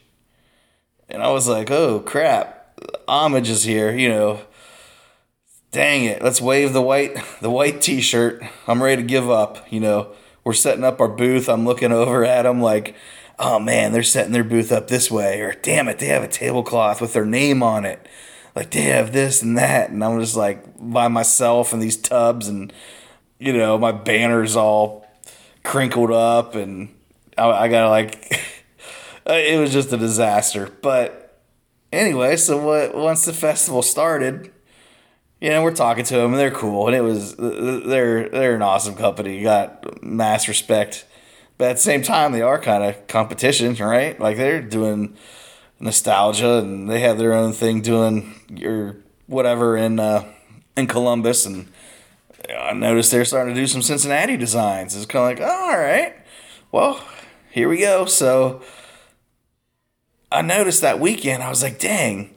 And 1.08 1.22
I 1.22 1.30
was 1.30 1.48
like, 1.48 1.70
oh 1.70 2.00
crap, 2.00 2.80
Homage 3.08 3.48
is 3.48 3.64
here, 3.64 3.90
you 3.96 4.08
know. 4.08 4.40
Dang 5.70 6.04
it, 6.04 6.22
let's 6.22 6.40
wave 6.40 6.72
the 6.72 6.82
white 6.82 7.16
the 7.40 7.50
white 7.50 7.80
t-shirt. 7.80 8.42
I'm 8.66 8.82
ready 8.82 9.02
to 9.02 9.08
give 9.08 9.30
up, 9.30 9.70
you 9.72 9.80
know. 9.80 10.12
We're 10.44 10.54
setting 10.54 10.84
up 10.84 11.00
our 11.00 11.08
booth. 11.08 11.48
I'm 11.48 11.66
looking 11.66 11.92
over 11.92 12.24
at 12.24 12.46
him 12.46 12.62
like, 12.62 12.94
oh 13.38 13.58
man, 13.58 13.92
they're 13.92 14.02
setting 14.02 14.32
their 14.32 14.44
booth 14.44 14.72
up 14.72 14.88
this 14.88 15.10
way, 15.10 15.40
or 15.40 15.52
damn 15.52 15.88
it, 15.88 15.98
they 15.98 16.06
have 16.06 16.22
a 16.22 16.28
tablecloth 16.28 17.00
with 17.00 17.12
their 17.12 17.26
name 17.26 17.62
on 17.62 17.84
it. 17.84 18.06
Like 18.54 18.70
they 18.70 18.82
have 18.82 19.12
this 19.12 19.42
and 19.42 19.56
that, 19.56 19.90
and 19.90 20.02
I'm 20.02 20.18
just 20.18 20.36
like 20.36 20.64
by 20.78 21.08
myself 21.08 21.72
in 21.72 21.78
these 21.80 21.96
tubs, 21.96 22.48
and 22.48 22.72
you 23.38 23.52
know 23.52 23.78
my 23.78 23.92
banner's 23.92 24.56
all 24.56 25.06
crinkled 25.62 26.10
up, 26.10 26.54
and 26.54 26.94
I, 27.36 27.50
I 27.50 27.68
gotta 27.68 27.88
like, 27.88 28.40
uh, 29.28 29.34
it 29.34 29.60
was 29.60 29.72
just 29.72 29.92
a 29.92 29.96
disaster. 29.96 30.70
But 30.82 31.40
anyway, 31.92 32.36
so 32.36 32.64
what? 32.64 32.96
Once 32.96 33.24
the 33.24 33.32
festival 33.32 33.82
started, 33.82 34.50
you 35.40 35.50
know, 35.50 35.62
we're 35.62 35.74
talking 35.74 36.04
to 36.04 36.16
them, 36.16 36.32
and 36.32 36.40
they're 36.40 36.50
cool, 36.50 36.88
and 36.88 36.96
it 36.96 37.02
was 37.02 37.38
uh, 37.38 37.44
uh, 37.44 37.88
they're 37.88 38.28
they're 38.28 38.56
an 38.56 38.62
awesome 38.62 38.96
company. 38.96 39.36
You 39.36 39.44
got 39.44 40.02
mass 40.02 40.48
respect 40.48 41.04
but 41.58 41.70
at 41.70 41.76
the 41.76 41.82
same 41.82 42.02
time 42.02 42.32
they 42.32 42.40
are 42.40 42.58
kind 42.58 42.84
of 42.84 43.06
competition 43.08 43.74
right? 43.74 44.18
Like 44.18 44.36
they're 44.36 44.62
doing 44.62 45.16
nostalgia 45.80 46.58
and 46.58 46.88
they 46.88 47.00
have 47.00 47.18
their 47.18 47.34
own 47.34 47.52
thing 47.52 47.82
doing 47.82 48.40
your 48.48 48.96
whatever 49.26 49.76
in 49.76 50.00
uh, 50.00 50.24
in 50.76 50.86
columbus. 50.86 51.44
And 51.44 51.68
i 52.56 52.72
noticed 52.72 53.10
they're 53.10 53.24
starting 53.24 53.54
to 53.54 53.60
do 53.60 53.66
some 53.66 53.82
cincinnati 53.82 54.36
designs. 54.36 54.96
It's 54.96 55.04
kind 55.06 55.32
of 55.32 55.38
like 55.38 55.50
oh, 55.50 55.70
all 55.72 55.78
right 55.78 56.14
well 56.72 57.04
here 57.50 57.68
we 57.68 57.78
go. 57.78 58.06
So 58.06 58.62
i 60.30 60.42
noticed 60.42 60.80
that 60.82 61.00
weekend 61.00 61.42
i 61.42 61.48
was 61.50 61.62
like 61.62 61.78
dang. 61.78 62.34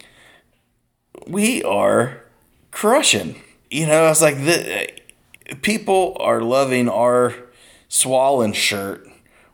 We 1.27 1.61
are 1.63 2.23
crushing. 2.71 3.41
You 3.69 3.85
know 3.85 4.05
i 4.05 4.09
was 4.09 4.21
like 4.21 4.37
the 4.37 4.89
people 5.61 6.17
are 6.19 6.41
loving 6.41 6.89
our 6.89 7.35
swollen 7.91 8.53
shirt 8.53 9.05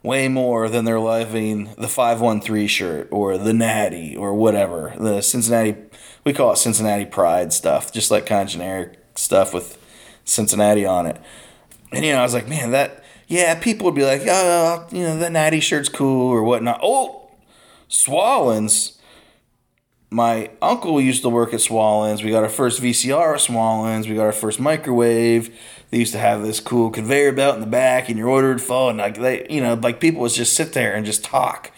way 0.03 0.27
more 0.27 0.69
than 0.69 0.85
they're 0.85 0.99
loving 0.99 1.73
the 1.75 1.87
513 1.87 2.67
shirt 2.67 3.07
or 3.09 3.35
the 3.35 3.51
natty 3.51 4.15
or 4.15 4.31
whatever 4.31 4.93
the 4.99 5.21
cincinnati 5.21 5.75
we 6.23 6.31
call 6.31 6.53
it 6.53 6.57
cincinnati 6.57 7.03
pride 7.03 7.51
stuff 7.51 7.91
just 7.91 8.11
like 8.11 8.27
kind 8.27 8.43
of 8.43 8.49
generic 8.49 8.99
stuff 9.15 9.55
with 9.55 9.79
cincinnati 10.23 10.85
on 10.85 11.07
it 11.07 11.19
and 11.91 12.05
you 12.05 12.11
know 12.13 12.19
i 12.19 12.21
was 12.21 12.35
like 12.35 12.47
man 12.47 12.69
that 12.69 13.03
yeah 13.27 13.59
people 13.59 13.85
would 13.85 13.95
be 13.95 14.05
like 14.05 14.21
oh 14.27 14.85
you 14.91 15.01
know 15.01 15.17
that 15.17 15.31
natty 15.31 15.59
shirt's 15.59 15.89
cool 15.89 16.29
or 16.29 16.43
whatnot 16.43 16.79
oh 16.83 17.31
swallens 17.89 18.97
my 20.09 20.51
uncle 20.61 21.01
used 21.01 21.21
to 21.23 21.29
work 21.29 21.53
at 21.53 21.59
Swallens. 21.59 22.23
We 22.23 22.31
got 22.31 22.43
our 22.43 22.49
first 22.49 22.81
VCR 22.81 23.33
at 23.33 23.41
Swallens. 23.41 24.07
We 24.07 24.15
got 24.15 24.23
our 24.23 24.31
first 24.31 24.59
microwave. 24.59 25.53
They 25.89 25.99
used 25.99 26.13
to 26.13 26.19
have 26.19 26.41
this 26.41 26.59
cool 26.59 26.89
conveyor 26.89 27.31
belt 27.31 27.55
in 27.55 27.61
the 27.61 27.67
back, 27.67 28.09
and 28.09 28.17
your 28.17 28.27
order 28.27 28.49
would 28.49 28.61
fall, 28.61 28.89
and 28.89 28.97
like 28.97 29.17
they, 29.17 29.47
you 29.49 29.61
know, 29.61 29.73
like 29.75 29.99
people 29.99 30.21
would 30.21 30.31
just 30.31 30.53
sit 30.53 30.73
there 30.73 30.93
and 30.93 31.05
just 31.05 31.23
talk, 31.23 31.71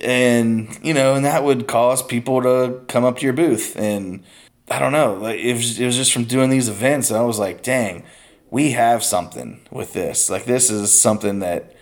and 0.00 0.78
you 0.82 0.92
know, 0.92 1.14
and 1.14 1.24
that 1.24 1.42
would 1.42 1.66
cause 1.66 2.02
people 2.02 2.42
to 2.42 2.80
come 2.88 3.04
up 3.04 3.18
to 3.18 3.24
your 3.24 3.32
booth, 3.32 3.76
and 3.76 4.22
I 4.70 4.78
don't 4.78 4.92
know, 4.92 5.14
like 5.14 5.40
it 5.40 5.54
was, 5.54 5.80
it 5.80 5.86
was 5.86 5.96
just 5.96 6.12
from 6.12 6.24
doing 6.24 6.50
these 6.50 6.68
events, 6.68 7.10
and 7.10 7.18
I 7.18 7.22
was 7.22 7.38
like, 7.38 7.62
dang, 7.62 8.04
we 8.50 8.72
have 8.72 9.02
something 9.02 9.60
with 9.70 9.92
this. 9.92 10.28
Like 10.28 10.44
this 10.44 10.70
is 10.70 10.98
something 11.00 11.38
that 11.38 11.74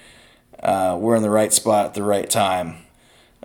uh, 0.62 0.97
we're 1.01 1.16
in 1.16 1.23
the 1.23 1.31
right 1.31 1.53
spot 1.53 1.87
at 1.87 1.94
the 1.94 2.03
right 2.03 2.29
time 2.29 2.77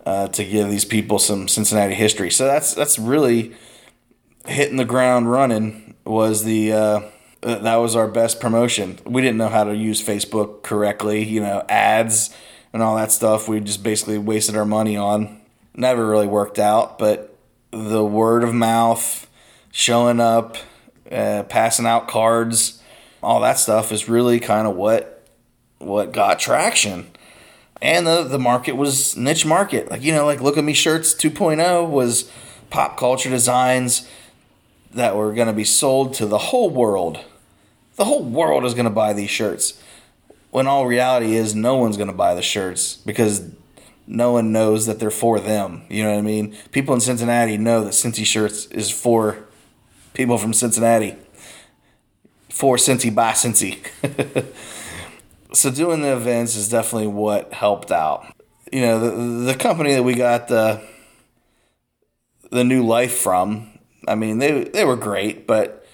uh, 0.05 0.27
to 0.29 0.43
give 0.43 0.69
these 0.69 0.85
people 0.85 1.19
some 1.19 1.47
Cincinnati 1.47 1.93
history. 1.93 2.29
So 2.29 2.45
that's 2.45 2.73
that's 2.73 2.99
really 2.99 3.55
hitting 4.45 4.77
the 4.77 4.85
ground 4.85 5.31
running. 5.31 5.95
Was 6.05 6.43
the 6.43 6.73
uh, 6.73 7.01
that 7.43 7.75
was 7.75 7.95
our 7.95 8.07
best 8.07 8.39
promotion. 8.39 8.99
We 9.05 9.21
didn't 9.21 9.37
know 9.37 9.49
how 9.49 9.63
to 9.63 9.75
use 9.75 10.01
Facebook 10.01 10.63
correctly, 10.63 11.23
you 11.23 11.41
know, 11.41 11.63
ads 11.69 12.35
and 12.71 12.81
all 12.81 12.95
that 12.95 13.11
stuff. 13.11 13.47
We 13.47 13.59
just 13.59 13.83
basically 13.83 14.17
wasted 14.17 14.55
our 14.55 14.65
money 14.65 14.97
on. 14.97 15.41
Never 15.75 16.07
really 16.07 16.27
worked 16.27 16.59
out, 16.59 16.99
but 16.99 17.35
the 17.71 18.05
word 18.05 18.43
of 18.43 18.53
mouth, 18.53 19.27
showing 19.71 20.19
up, 20.19 20.57
uh, 21.11 21.43
passing 21.43 21.85
out 21.85 22.07
cards, 22.07 22.81
all 23.21 23.41
that 23.41 23.57
stuff 23.57 23.91
is 23.91 24.07
really 24.07 24.39
kind 24.39 24.67
of 24.67 24.75
what 24.75 25.09
what 25.79 26.13
got 26.13 26.39
traction 26.39 27.11
and 27.83 28.07
the 28.07 28.23
the 28.23 28.39
market 28.39 28.73
was 28.73 29.15
niche 29.17 29.45
market. 29.45 29.91
Like 29.91 30.01
you 30.01 30.13
know, 30.13 30.25
like 30.25 30.41
look 30.41 30.57
at 30.57 30.63
me 30.63 30.73
shirts 30.73 31.13
2.0 31.13 31.89
was 31.89 32.31
pop 32.69 32.97
culture 32.97 33.29
designs 33.29 34.07
that 34.93 35.15
were 35.15 35.33
going 35.33 35.47
to 35.47 35.53
be 35.53 35.65
sold 35.65 36.13
to 36.15 36.25
the 36.25 36.37
whole 36.37 36.69
world. 36.69 37.19
The 37.95 38.05
whole 38.05 38.23
world 38.23 38.65
is 38.65 38.73
going 38.73 38.85
to 38.85 38.91
buy 38.91 39.13
these 39.13 39.29
shirts. 39.29 39.79
When 40.51 40.67
all 40.67 40.85
reality 40.85 41.35
is, 41.35 41.55
no 41.55 41.75
one's 41.75 41.97
going 41.97 42.09
to 42.09 42.15
buy 42.15 42.35
the 42.35 42.41
shirts 42.41 42.97
because 42.97 43.49
no 44.05 44.31
one 44.31 44.51
knows 44.51 44.85
that 44.85 44.99
they're 44.99 45.11
for 45.11 45.39
them. 45.39 45.83
You 45.89 46.03
know 46.03 46.11
what 46.11 46.19
I 46.19 46.21
mean? 46.21 46.55
People 46.71 46.93
in 46.93 47.01
Cincinnati 47.01 47.57
know 47.57 47.83
that 47.83 47.91
Cincy 47.91 48.25
shirts 48.25 48.65
is 48.67 48.89
for 48.89 49.45
people 50.13 50.37
from 50.37 50.53
Cincinnati. 50.53 51.15
For 52.49 52.77
Cincy 52.77 53.13
by 53.13 53.31
Cincy. 53.31 53.79
so 55.53 55.71
doing 55.71 56.01
the 56.01 56.13
events 56.13 56.55
is 56.55 56.69
definitely 56.69 57.07
what 57.07 57.53
helped 57.53 57.91
out. 57.91 58.25
You 58.71 58.81
know, 58.81 58.99
the 58.99 59.53
the 59.53 59.55
company 59.55 59.93
that 59.93 60.03
we 60.03 60.15
got 60.15 60.47
the 60.47 60.81
the 62.51 62.63
new 62.63 62.85
life 62.85 63.17
from. 63.17 63.69
I 64.07 64.15
mean, 64.15 64.39
they 64.39 64.65
they 64.65 64.83
were 64.85 64.95
great, 64.95 65.47
but 65.47 65.85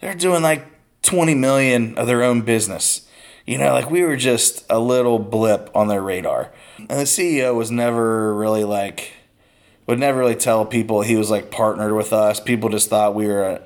they're 0.00 0.14
doing 0.14 0.42
like 0.42 0.66
20 1.02 1.34
million 1.34 1.96
of 1.98 2.06
their 2.06 2.22
own 2.22 2.42
business. 2.42 3.06
You 3.46 3.58
know, 3.58 3.72
like 3.72 3.90
we 3.90 4.02
were 4.02 4.16
just 4.16 4.64
a 4.70 4.78
little 4.78 5.18
blip 5.18 5.70
on 5.74 5.88
their 5.88 6.02
radar. 6.02 6.52
And 6.78 6.90
the 6.90 7.04
CEO 7.04 7.54
was 7.54 7.70
never 7.70 8.34
really 8.34 8.64
like 8.64 9.12
would 9.86 9.98
never 9.98 10.20
really 10.20 10.36
tell 10.36 10.64
people 10.64 11.02
he 11.02 11.16
was 11.16 11.28
like 11.28 11.50
partnered 11.50 11.92
with 11.92 12.12
us. 12.12 12.38
People 12.38 12.68
just 12.68 12.88
thought 12.88 13.14
we 13.14 13.26
were 13.26 13.60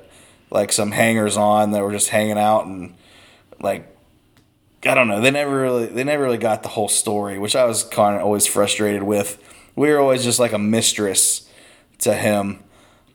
like 0.49 0.71
some 0.71 0.91
hangers 0.91 1.37
on 1.37 1.71
that 1.71 1.83
were 1.83 1.91
just 1.91 2.09
hanging 2.09 2.37
out 2.37 2.65
and 2.65 2.95
like 3.59 3.93
I 4.83 4.93
don't 4.93 5.07
know. 5.07 5.21
They 5.21 5.31
never 5.31 5.61
really 5.61 5.85
they 5.87 6.03
never 6.03 6.23
really 6.23 6.37
got 6.37 6.63
the 6.63 6.69
whole 6.69 6.89
story, 6.89 7.37
which 7.37 7.55
I 7.55 7.65
was 7.65 7.83
kind 7.83 8.15
of 8.15 8.23
always 8.23 8.47
frustrated 8.47 9.03
with. 9.03 9.41
We 9.75 9.89
were 9.89 9.99
always 9.99 10.23
just 10.23 10.39
like 10.39 10.53
a 10.53 10.59
mistress 10.59 11.47
to 11.99 12.13
him. 12.13 12.63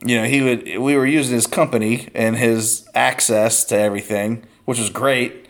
You 0.05 0.17
know, 0.21 0.25
he 0.25 0.43
would 0.43 0.65
we 0.79 0.97
were 0.97 1.07
using 1.07 1.35
his 1.35 1.47
company 1.47 2.09
and 2.15 2.37
his 2.37 2.88
access 2.95 3.65
to 3.65 3.77
everything, 3.79 4.45
which 4.65 4.79
was 4.79 4.91
great. 4.91 5.47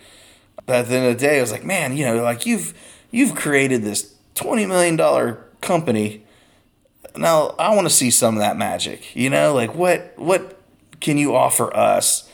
But 0.66 0.76
at 0.76 0.88
the 0.88 0.96
end 0.96 1.06
of 1.06 1.18
the 1.18 1.26
day, 1.26 1.38
I 1.38 1.40
was 1.40 1.52
like, 1.52 1.64
man, 1.64 1.96
you 1.96 2.04
know, 2.04 2.22
like 2.22 2.46
you've 2.46 2.74
you've 3.10 3.34
created 3.34 3.82
this 3.82 4.14
twenty 4.34 4.66
million 4.66 4.96
dollar 4.96 5.44
company. 5.60 6.24
Now 7.16 7.54
I 7.58 7.74
want 7.74 7.86
to 7.86 7.94
see 7.94 8.10
some 8.10 8.36
of 8.36 8.40
that 8.40 8.56
magic. 8.56 9.14
You 9.16 9.30
know, 9.30 9.54
like 9.54 9.74
what 9.74 10.12
what 10.16 10.60
can 11.00 11.18
you 11.18 11.34
offer 11.34 11.74
us 11.76 12.30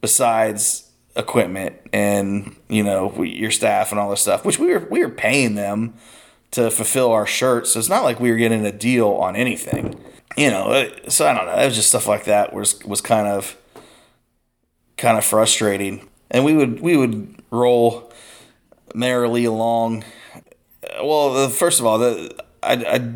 besides 0.00 0.90
equipment 1.16 1.76
and 1.92 2.56
you 2.68 2.82
know 2.82 3.22
your 3.22 3.50
staff 3.50 3.90
and 3.90 4.00
all 4.00 4.10
this 4.10 4.20
stuff, 4.20 4.44
which 4.44 4.58
we 4.58 4.68
were 4.68 4.86
we 4.90 5.00
were 5.00 5.10
paying 5.10 5.54
them 5.54 5.94
to 6.52 6.70
fulfill 6.70 7.12
our 7.12 7.26
shirts. 7.26 7.72
So 7.72 7.78
it's 7.78 7.88
not 7.88 8.02
like 8.02 8.18
we 8.18 8.30
were 8.30 8.36
getting 8.36 8.66
a 8.66 8.72
deal 8.72 9.08
on 9.08 9.36
anything. 9.36 10.00
You 10.36 10.50
know, 10.50 10.90
so 11.08 11.26
I 11.26 11.34
don't 11.34 11.46
know. 11.46 11.60
It 11.60 11.66
was 11.66 11.74
just 11.74 11.88
stuff 11.88 12.06
like 12.06 12.24
that 12.24 12.52
was 12.52 12.82
was 12.84 13.00
kind 13.00 13.26
of 13.26 13.56
kind 14.96 15.18
of 15.18 15.24
frustrating. 15.24 16.08
And 16.30 16.44
we 16.44 16.54
would 16.54 16.80
we 16.80 16.96
would 16.96 17.42
roll 17.50 18.12
merrily 18.94 19.44
along. 19.44 20.04
Well, 21.02 21.48
first 21.48 21.80
of 21.80 21.86
all, 21.86 21.98
the 21.98 22.34
I, 22.62 22.74
I 22.74 23.10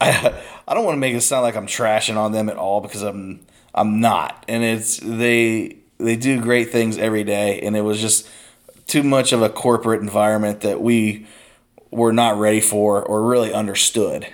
I 0.00 0.40
I 0.68 0.74
don't 0.74 0.84
want 0.84 0.96
to 0.96 1.00
make 1.00 1.14
it 1.14 1.20
sound 1.20 1.42
like 1.42 1.56
I'm 1.56 1.66
trashing 1.66 2.16
on 2.16 2.32
them 2.32 2.48
at 2.48 2.56
all 2.56 2.80
because 2.80 3.02
I'm 3.02 3.46
I'm 3.74 4.00
not. 4.00 4.44
And 4.48 4.62
it's 4.64 4.98
they 4.98 5.76
they 5.98 6.16
do 6.16 6.40
great 6.40 6.70
things 6.70 6.96
every 6.96 7.24
day 7.24 7.60
and 7.60 7.76
it 7.76 7.82
was 7.82 8.00
just 8.00 8.28
too 8.86 9.02
much 9.02 9.32
of 9.32 9.42
a 9.42 9.50
corporate 9.50 10.00
environment 10.00 10.62
that 10.62 10.80
we 10.80 11.26
were 11.90 12.12
not 12.12 12.38
ready 12.38 12.60
for 12.60 13.02
or 13.02 13.26
really 13.28 13.52
understood. 13.52 14.26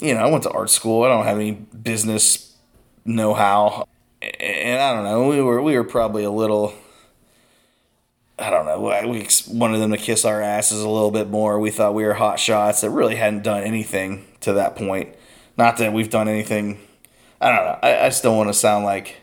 You 0.00 0.14
know, 0.14 0.20
I 0.20 0.30
went 0.30 0.42
to 0.44 0.50
art 0.50 0.70
school. 0.70 1.04
I 1.04 1.08
don't 1.08 1.24
have 1.24 1.38
any 1.38 1.52
business 1.52 2.56
know-how. 3.04 3.86
And 4.22 4.80
I 4.80 4.94
don't 4.94 5.04
know, 5.04 5.28
we 5.28 5.40
were 5.42 5.60
we 5.60 5.76
were 5.76 5.84
probably 5.84 6.24
a 6.24 6.30
little 6.30 6.74
I 8.38 8.50
don't 8.50 8.66
know. 8.66 8.80
We 8.80 9.28
wanted 9.48 9.78
them 9.78 9.92
to 9.92 9.96
kiss 9.96 10.24
our 10.24 10.42
asses 10.42 10.80
a 10.80 10.88
little 10.88 11.12
bit 11.12 11.30
more. 11.30 11.60
We 11.60 11.70
thought 11.70 11.94
we 11.94 12.04
were 12.04 12.14
hot 12.14 12.40
shots 12.40 12.80
that 12.80 12.90
really 12.90 13.14
hadn't 13.14 13.44
done 13.44 13.62
anything 13.62 14.24
to 14.40 14.52
that 14.54 14.74
point. 14.76 15.14
Not 15.56 15.76
that 15.76 15.92
we've 15.92 16.10
done 16.10 16.28
anything. 16.28 16.80
I 17.40 17.50
don't 17.50 17.64
know. 17.64 17.78
I, 17.82 18.06
I 18.06 18.10
don't 18.22 18.36
want 18.36 18.48
to 18.48 18.54
sound 18.54 18.84
like 18.84 19.20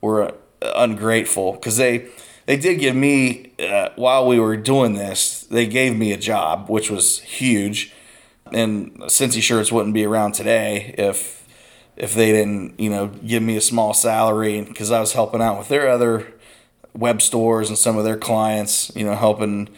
we're 0.00 0.32
ungrateful 0.62 1.52
because 1.52 1.76
they 1.76 2.08
they 2.46 2.56
did 2.56 2.80
give 2.80 2.96
me 2.96 3.52
uh, 3.58 3.90
while 3.96 4.26
we 4.26 4.40
were 4.40 4.56
doing 4.56 4.94
this. 4.94 5.42
They 5.42 5.66
gave 5.66 5.94
me 5.94 6.12
a 6.12 6.16
job, 6.16 6.70
which 6.70 6.90
was 6.90 7.20
huge. 7.20 7.92
And 8.54 8.98
Cincy 9.02 9.42
shirts 9.42 9.72
wouldn't 9.72 9.94
be 9.94 10.04
around 10.04 10.32
today 10.32 10.94
if 10.98 11.46
if 11.96 12.14
they 12.14 12.30
didn't, 12.30 12.78
you 12.78 12.88
know, 12.88 13.08
give 13.08 13.42
me 13.42 13.56
a 13.56 13.60
small 13.60 13.92
salary 13.92 14.60
because 14.62 14.92
I 14.92 15.00
was 15.00 15.14
helping 15.14 15.42
out 15.42 15.58
with 15.58 15.68
their 15.68 15.88
other 15.88 16.32
web 16.94 17.20
stores 17.20 17.68
and 17.68 17.76
some 17.76 17.96
of 17.96 18.04
their 18.04 18.16
clients, 18.16 18.92
you 18.94 19.04
know, 19.04 19.16
helping 19.16 19.68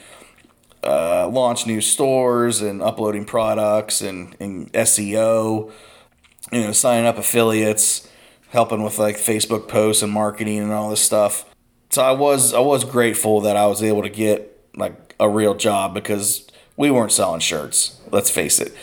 uh, 0.84 1.28
launch 1.28 1.66
new 1.66 1.80
stores 1.80 2.60
and 2.60 2.82
uploading 2.82 3.24
products 3.24 4.02
and, 4.02 4.36
and 4.38 4.70
SEO, 4.74 5.72
you 6.52 6.60
know, 6.60 6.72
signing 6.72 7.06
up 7.06 7.16
affiliates, 7.16 8.08
helping 8.50 8.82
with 8.82 8.98
like 8.98 9.16
Facebook 9.16 9.66
posts 9.68 10.02
and 10.02 10.12
marketing 10.12 10.58
and 10.58 10.72
all 10.72 10.90
this 10.90 11.02
stuff. 11.02 11.46
So 11.90 12.02
I 12.02 12.12
was 12.12 12.54
I 12.54 12.60
was 12.60 12.84
grateful 12.84 13.40
that 13.42 13.56
I 13.56 13.66
was 13.66 13.82
able 13.82 14.02
to 14.02 14.08
get 14.08 14.68
like 14.76 15.14
a 15.18 15.28
real 15.28 15.54
job 15.54 15.94
because 15.94 16.49
we 16.80 16.90
weren't 16.90 17.12
selling 17.12 17.40
shirts. 17.40 18.00
Let's 18.10 18.30
face 18.30 18.58
it, 18.58 18.74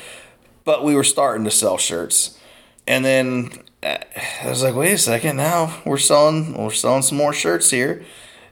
but 0.64 0.84
we 0.84 0.94
were 0.94 1.04
starting 1.04 1.44
to 1.46 1.52
sell 1.52 1.80
shirts, 1.80 2.38
and 2.86 3.04
then 3.04 3.50
uh, 3.82 3.98
I 4.44 4.50
was 4.50 4.62
like, 4.62 4.76
wait 4.76 4.94
a 4.94 4.98
second, 5.00 5.38
now 5.38 5.82
we're 5.84 5.98
selling 5.98 6.54
we're 6.54 6.70
selling 6.70 7.02
some 7.02 7.18
more 7.18 7.34
shirts 7.34 7.72
here, 7.72 8.06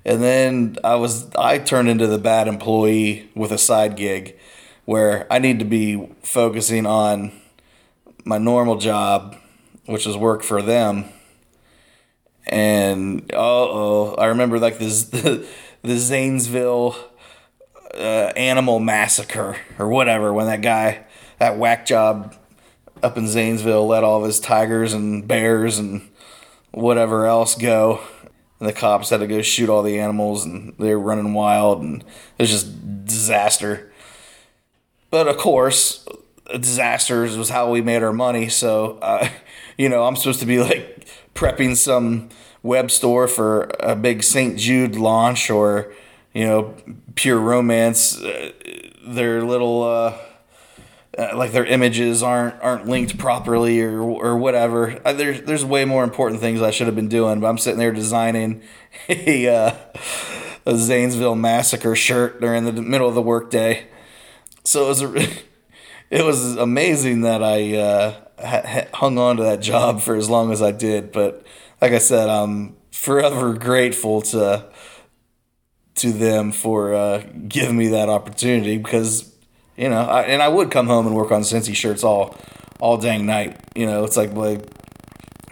and 0.04 0.24
then 0.24 0.78
I 0.84 0.96
was 0.96 1.30
I 1.36 1.60
turned 1.60 1.90
into 1.90 2.08
the 2.08 2.18
bad 2.18 2.48
employee 2.48 3.30
with 3.36 3.52
a 3.52 3.60
side 3.60 3.96
gig, 3.96 4.36
where 4.86 5.32
I 5.32 5.38
need 5.38 5.60
to 5.60 5.66
be 5.66 6.10
focusing 6.24 6.88
on 6.88 7.32
my 8.26 8.40
normal 8.40 8.78
job, 8.78 9.38
which 9.86 10.08
is 10.08 10.18
work 10.18 10.42
for 10.42 10.64
them, 10.64 11.06
and 12.48 13.30
oh, 13.32 14.16
I 14.16 14.26
remember 14.26 14.58
like 14.58 14.80
this 14.80 15.04
the, 15.04 15.48
the 15.84 16.00
Zanesville 16.00 16.96
uh, 17.96 18.34
animal 18.36 18.80
massacre 18.80 19.58
or 19.80 19.88
whatever 19.88 20.34
when 20.34 20.48
that 20.48 20.62
guy 20.62 21.06
that 21.40 21.58
whack 21.58 21.86
job 21.86 22.36
up 23.04 23.18
in 23.18 23.28
Zanesville 23.28 23.88
let 23.88 24.04
all 24.04 24.20
of 24.20 24.26
his 24.26 24.40
tigers 24.40 24.94
and 24.94 25.28
bears 25.28 25.78
and 25.78 26.10
whatever 26.72 27.26
else 27.26 27.56
go. 27.56 28.02
And 28.60 28.70
the 28.70 28.74
cops 28.74 29.10
had 29.10 29.20
to 29.20 29.28
go 29.28 29.42
shoot 29.42 29.70
all 29.70 29.84
the 29.84 30.00
animals 30.00 30.46
and 30.46 30.74
they 30.80 30.96
were 30.96 31.00
running 31.00 31.34
wild 31.34 31.82
and 31.82 32.02
it 32.38 32.44
was 32.44 32.52
just 32.52 33.06
disaster. 33.06 33.92
But 35.10 35.28
of 35.28 35.38
course, 35.38 36.06
disasters 36.60 37.38
was 37.38 37.50
how 37.50 37.70
we 37.70 37.82
made 37.82 38.04
our 38.04 38.14
money. 38.14 38.50
So, 38.50 38.98
uh, 39.02 39.30
you 39.78 39.90
know, 39.90 40.06
I'm 40.06 40.16
supposed 40.16 40.40
to 40.40 40.46
be 40.46 40.60
like 40.60 41.08
prepping 41.34 41.76
some 41.76 42.30
web 42.64 42.90
store 42.90 43.28
for 43.28 43.70
a 43.80 43.96
big 43.96 44.24
St. 44.24 44.58
Jude 44.58 44.96
launch 44.96 45.50
or, 45.50 45.94
you 46.36 46.44
know, 46.44 46.76
pure 47.16 47.40
romance. 47.40 48.22
Uh, 48.22 48.52
their 49.08 49.44
little, 49.44 49.84
uh, 49.84 50.18
uh, 51.18 51.36
like 51.36 51.54
their 51.54 51.66
images 51.66 52.22
aren't 52.22 52.62
aren't 52.62 52.88
linked 52.88 53.18
properly 53.18 53.82
or 53.82 54.02
or 54.02 54.38
whatever. 54.38 55.00
Uh, 55.06 55.14
there's 55.14 55.42
there's 55.44 55.64
way 55.64 55.86
more 55.86 56.04
important 56.04 56.42
things 56.42 56.62
I 56.62 56.72
should 56.72 56.88
have 56.88 56.96
been 56.96 57.08
doing, 57.08 57.40
but 57.40 57.48
I'm 57.48 57.58
sitting 57.58 57.80
there 57.80 57.94
designing 57.94 58.62
a 59.10 59.48
uh, 59.48 59.76
a 60.66 60.78
Zanesville 60.78 61.36
massacre 61.36 61.96
shirt 61.96 62.42
during 62.42 62.66
the 62.66 62.74
middle 62.74 63.08
of 63.08 63.16
the 63.16 63.22
workday. 63.22 63.88
So 64.66 64.86
it 64.86 64.88
was 64.90 65.02
a, 65.04 65.28
it 66.10 66.26
was 66.26 66.58
amazing 66.58 67.22
that 67.22 67.42
I 67.42 67.78
uh, 67.78 68.88
hung 68.94 69.18
on 69.18 69.38
to 69.38 69.44
that 69.44 69.62
job 69.62 70.02
for 70.02 70.16
as 70.16 70.30
long 70.30 70.52
as 70.52 70.62
I 70.62 70.72
did. 70.72 71.14
But 71.14 71.46
like 71.82 71.94
I 71.94 72.00
said, 72.00 72.28
I'm 72.28 72.76
forever 72.92 73.54
grateful 73.54 74.22
to 74.22 74.68
to 75.96 76.12
them 76.12 76.52
for 76.52 76.94
uh, 76.94 77.24
giving 77.48 77.78
me 77.78 77.88
that 77.90 78.10
opportunity 78.10 78.78
because 78.78 79.36
you 79.78 79.90
know, 79.90 80.02
I, 80.02 80.22
and 80.24 80.42
I 80.42 80.48
would 80.48 80.72
come 80.72 80.88
home 80.88 81.06
and 81.06 81.16
work 81.16 81.32
on 81.32 81.42
Cincy 81.42 81.76
shirts 81.76 82.04
all 82.04 82.38
all 82.80 82.98
dang 82.98 83.26
night. 83.26 83.60
You 83.76 83.86
know, 83.86 84.04
it's 84.04 84.18
like 84.18 84.34
like 84.34 84.62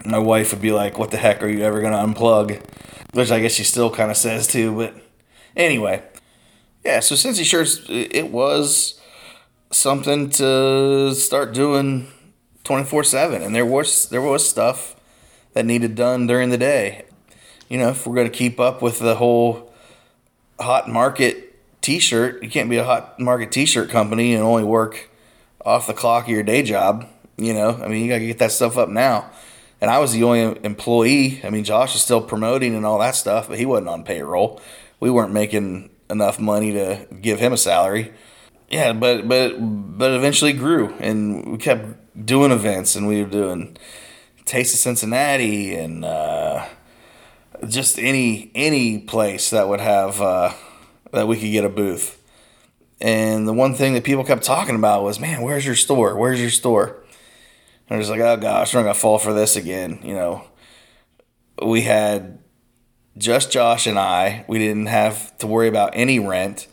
my 0.04 0.18
wife 0.18 0.52
would 0.52 0.62
be 0.62 0.72
like, 0.72 0.98
"What 0.98 1.10
the 1.10 1.16
heck 1.18 1.42
are 1.42 1.48
you 1.48 1.62
ever 1.62 1.80
gonna 1.80 1.98
unplug?" 1.98 2.60
Which 3.12 3.30
I 3.30 3.40
guess 3.40 3.52
she 3.52 3.64
still 3.64 3.90
kind 3.90 4.10
of 4.10 4.16
says 4.16 4.46
too. 4.46 4.74
But 4.74 4.94
anyway, 5.56 6.02
yeah. 6.84 7.00
So 7.00 7.14
Cincy 7.14 7.44
shirts, 7.44 7.84
it 7.88 8.30
was 8.30 8.98
something 9.70 10.30
to 10.30 11.14
start 11.14 11.52
doing 11.52 12.08
twenty 12.64 12.84
four 12.84 13.04
seven, 13.04 13.42
and 13.42 13.54
there 13.54 13.66
was 13.66 14.08
there 14.08 14.22
was 14.22 14.48
stuff 14.48 14.96
that 15.52 15.66
needed 15.66 15.94
done 15.94 16.26
during 16.26 16.48
the 16.48 16.58
day. 16.58 17.04
You 17.68 17.78
know, 17.78 17.90
if 17.90 18.06
we're 18.06 18.16
gonna 18.16 18.30
keep 18.30 18.58
up 18.58 18.80
with 18.80 19.00
the 19.00 19.16
whole 19.16 19.63
hot 20.58 20.88
market 20.88 21.54
t-shirt, 21.80 22.42
you 22.42 22.48
can't 22.48 22.70
be 22.70 22.76
a 22.76 22.84
hot 22.84 23.18
market 23.20 23.52
t-shirt 23.52 23.90
company 23.90 24.34
and 24.34 24.42
only 24.42 24.64
work 24.64 25.10
off 25.64 25.86
the 25.86 25.94
clock 25.94 26.24
of 26.24 26.30
your 26.30 26.42
day 26.42 26.62
job. 26.62 27.06
You 27.36 27.52
know, 27.52 27.70
I 27.82 27.88
mean, 27.88 28.04
you 28.04 28.08
gotta 28.10 28.26
get 28.26 28.38
that 28.38 28.52
stuff 28.52 28.78
up 28.78 28.88
now. 28.88 29.30
And 29.80 29.90
I 29.90 29.98
was 29.98 30.12
the 30.12 30.22
only 30.22 30.64
employee. 30.64 31.40
I 31.44 31.50
mean, 31.50 31.64
Josh 31.64 31.94
is 31.94 32.02
still 32.02 32.22
promoting 32.22 32.74
and 32.74 32.86
all 32.86 32.98
that 33.00 33.16
stuff, 33.16 33.48
but 33.48 33.58
he 33.58 33.66
wasn't 33.66 33.88
on 33.88 34.04
payroll. 34.04 34.60
We 35.00 35.10
weren't 35.10 35.32
making 35.32 35.90
enough 36.08 36.38
money 36.38 36.72
to 36.72 37.06
give 37.20 37.38
him 37.40 37.52
a 37.52 37.56
salary. 37.56 38.12
Yeah, 38.70 38.92
but 38.92 39.28
but 39.28 39.56
but 39.58 40.12
eventually 40.12 40.52
grew, 40.52 40.94
and 40.94 41.52
we 41.52 41.58
kept 41.58 42.24
doing 42.24 42.50
events, 42.50 42.96
and 42.96 43.06
we 43.06 43.22
were 43.22 43.28
doing 43.28 43.76
Taste 44.46 44.74
of 44.74 44.80
Cincinnati, 44.80 45.74
and 45.74 46.04
uh, 46.04 46.66
just 47.68 47.98
any 47.98 48.50
any 48.54 48.98
place 48.98 49.50
that 49.50 49.68
would 49.68 49.80
have 49.80 50.20
uh, 50.20 50.52
that 51.12 51.28
we 51.28 51.36
could 51.38 51.50
get 51.50 51.64
a 51.64 51.68
booth. 51.68 52.20
And 53.00 53.46
the 53.46 53.52
one 53.52 53.74
thing 53.74 53.94
that 53.94 54.04
people 54.04 54.24
kept 54.24 54.42
talking 54.42 54.76
about 54.76 55.02
was, 55.02 55.20
"Man, 55.20 55.42
where's 55.42 55.66
your 55.66 55.74
store? 55.74 56.16
Where's 56.16 56.40
your 56.40 56.50
store?" 56.50 57.02
And 57.88 57.96
I 57.96 57.98
was 57.98 58.10
like, 58.10 58.20
"Oh 58.20 58.36
gosh, 58.36 58.74
we're 58.74 58.82
gonna 58.82 58.94
fall 58.94 59.18
for 59.18 59.32
this 59.32 59.56
again." 59.56 60.00
You 60.02 60.14
know, 60.14 60.44
we 61.62 61.82
had 61.82 62.38
just 63.18 63.52
Josh 63.52 63.86
and 63.86 63.98
I. 63.98 64.44
We 64.48 64.58
didn't 64.58 64.86
have 64.86 65.36
to 65.38 65.46
worry 65.46 65.68
about 65.68 65.92
any 65.94 66.18
rent, 66.18 66.66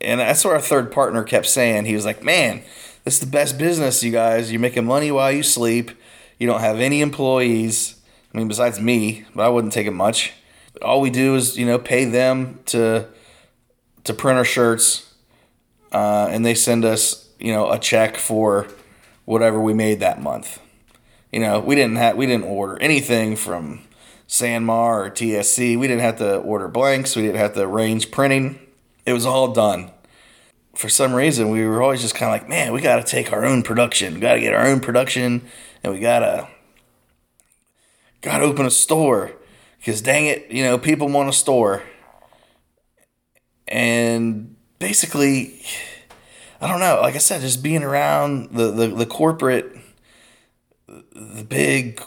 and 0.00 0.20
that's 0.20 0.44
what 0.44 0.54
our 0.54 0.60
third 0.60 0.92
partner 0.92 1.24
kept 1.24 1.46
saying. 1.46 1.86
He 1.86 1.94
was 1.94 2.04
like, 2.04 2.22
"Man, 2.22 2.62
this 3.04 3.14
is 3.14 3.20
the 3.20 3.26
best 3.26 3.58
business, 3.58 4.02
you 4.02 4.12
guys. 4.12 4.52
You're 4.52 4.60
making 4.60 4.84
money 4.84 5.10
while 5.10 5.32
you 5.32 5.42
sleep." 5.42 5.90
You 6.38 6.46
don't 6.46 6.60
have 6.60 6.80
any 6.80 7.00
employees. 7.00 7.95
I 8.32 8.38
mean, 8.38 8.48
besides 8.48 8.80
me, 8.80 9.24
but 9.34 9.44
I 9.44 9.48
wouldn't 9.48 9.72
take 9.72 9.86
it 9.86 9.92
much. 9.92 10.32
All 10.82 11.00
we 11.00 11.10
do 11.10 11.34
is, 11.34 11.56
you 11.56 11.66
know, 11.66 11.78
pay 11.78 12.04
them 12.04 12.60
to 12.66 13.08
to 14.04 14.14
print 14.14 14.38
our 14.38 14.44
shirts, 14.44 15.12
uh, 15.92 16.28
and 16.30 16.44
they 16.44 16.54
send 16.54 16.84
us, 16.84 17.28
you 17.38 17.52
know, 17.52 17.70
a 17.70 17.78
check 17.78 18.16
for 18.16 18.68
whatever 19.24 19.60
we 19.60 19.74
made 19.74 20.00
that 20.00 20.20
month. 20.20 20.60
You 21.32 21.40
know, 21.40 21.60
we 21.60 21.74
didn't 21.74 21.96
have 21.96 22.16
we 22.16 22.26
didn't 22.26 22.44
order 22.44 22.80
anything 22.80 23.36
from 23.36 23.80
Sanmar 24.28 25.06
or 25.06 25.10
TSC. 25.10 25.78
We 25.78 25.86
didn't 25.86 26.02
have 26.02 26.18
to 26.18 26.38
order 26.38 26.68
blanks. 26.68 27.16
We 27.16 27.22
didn't 27.22 27.38
have 27.38 27.54
to 27.54 27.62
arrange 27.62 28.10
printing. 28.10 28.58
It 29.04 29.12
was 29.12 29.26
all 29.26 29.52
done. 29.52 29.90
For 30.74 30.88
some 30.88 31.14
reason, 31.14 31.50
we 31.50 31.64
were 31.66 31.82
always 31.82 32.02
just 32.02 32.14
kind 32.14 32.34
of 32.34 32.40
like, 32.40 32.48
man, 32.50 32.72
we 32.72 32.82
got 32.82 32.96
to 32.96 33.02
take 33.02 33.32
our 33.32 33.44
own 33.46 33.62
production. 33.62 34.14
We 34.14 34.20
got 34.20 34.34
to 34.34 34.40
get 34.40 34.52
our 34.52 34.66
own 34.66 34.80
production, 34.80 35.42
and 35.82 35.92
we 35.92 36.00
gotta 36.00 36.48
gotta 38.26 38.44
open 38.44 38.66
a 38.66 38.70
store 38.70 39.32
because 39.78 40.02
dang 40.02 40.26
it, 40.26 40.50
you 40.50 40.64
know, 40.64 40.76
people 40.76 41.08
want 41.08 41.28
a 41.28 41.32
store. 41.32 41.84
And 43.68 44.56
basically, 44.80 45.62
I 46.60 46.66
don't 46.66 46.80
know. 46.80 46.98
Like 47.00 47.14
I 47.14 47.18
said, 47.18 47.40
just 47.40 47.62
being 47.62 47.84
around 47.84 48.50
the 48.50 48.72
the, 48.72 48.88
the 48.88 49.06
corporate, 49.06 49.76
the 50.88 51.44
big 51.48 52.02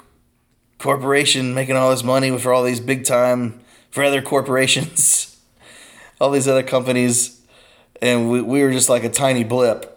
corporation 0.78 1.54
making 1.54 1.78
all 1.78 1.90
this 1.90 2.04
money 2.04 2.38
for 2.38 2.54
all 2.54 2.64
these 2.64 2.82
big 2.82 3.06
time 3.06 3.62
for 3.90 4.04
other 4.04 4.22
corporations, 4.22 5.40
all 6.20 6.32
these 6.32 6.50
other 6.50 6.64
companies, 6.64 7.42
and 8.02 8.30
we, 8.30 8.42
we 8.42 8.62
were 8.62 8.72
just 8.72 8.90
like 8.90 9.06
a 9.06 9.10
tiny 9.10 9.46
blip. 9.46 9.96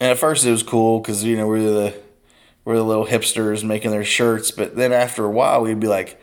And 0.00 0.12
at 0.12 0.18
first 0.18 0.44
it 0.44 0.52
was 0.52 0.62
cool 0.62 1.00
because 1.00 1.24
you 1.24 1.36
know 1.36 1.48
we 1.48 1.58
we're 1.58 1.72
the 1.72 2.03
we're 2.64 2.76
the 2.76 2.84
little 2.84 3.06
hipsters 3.06 3.64
making 3.64 3.90
their 3.90 4.04
shirts, 4.04 4.50
but 4.50 4.76
then 4.76 4.92
after 4.92 5.24
a 5.24 5.30
while 5.30 5.62
we'd 5.62 5.80
be 5.80 5.88
like, 5.88 6.20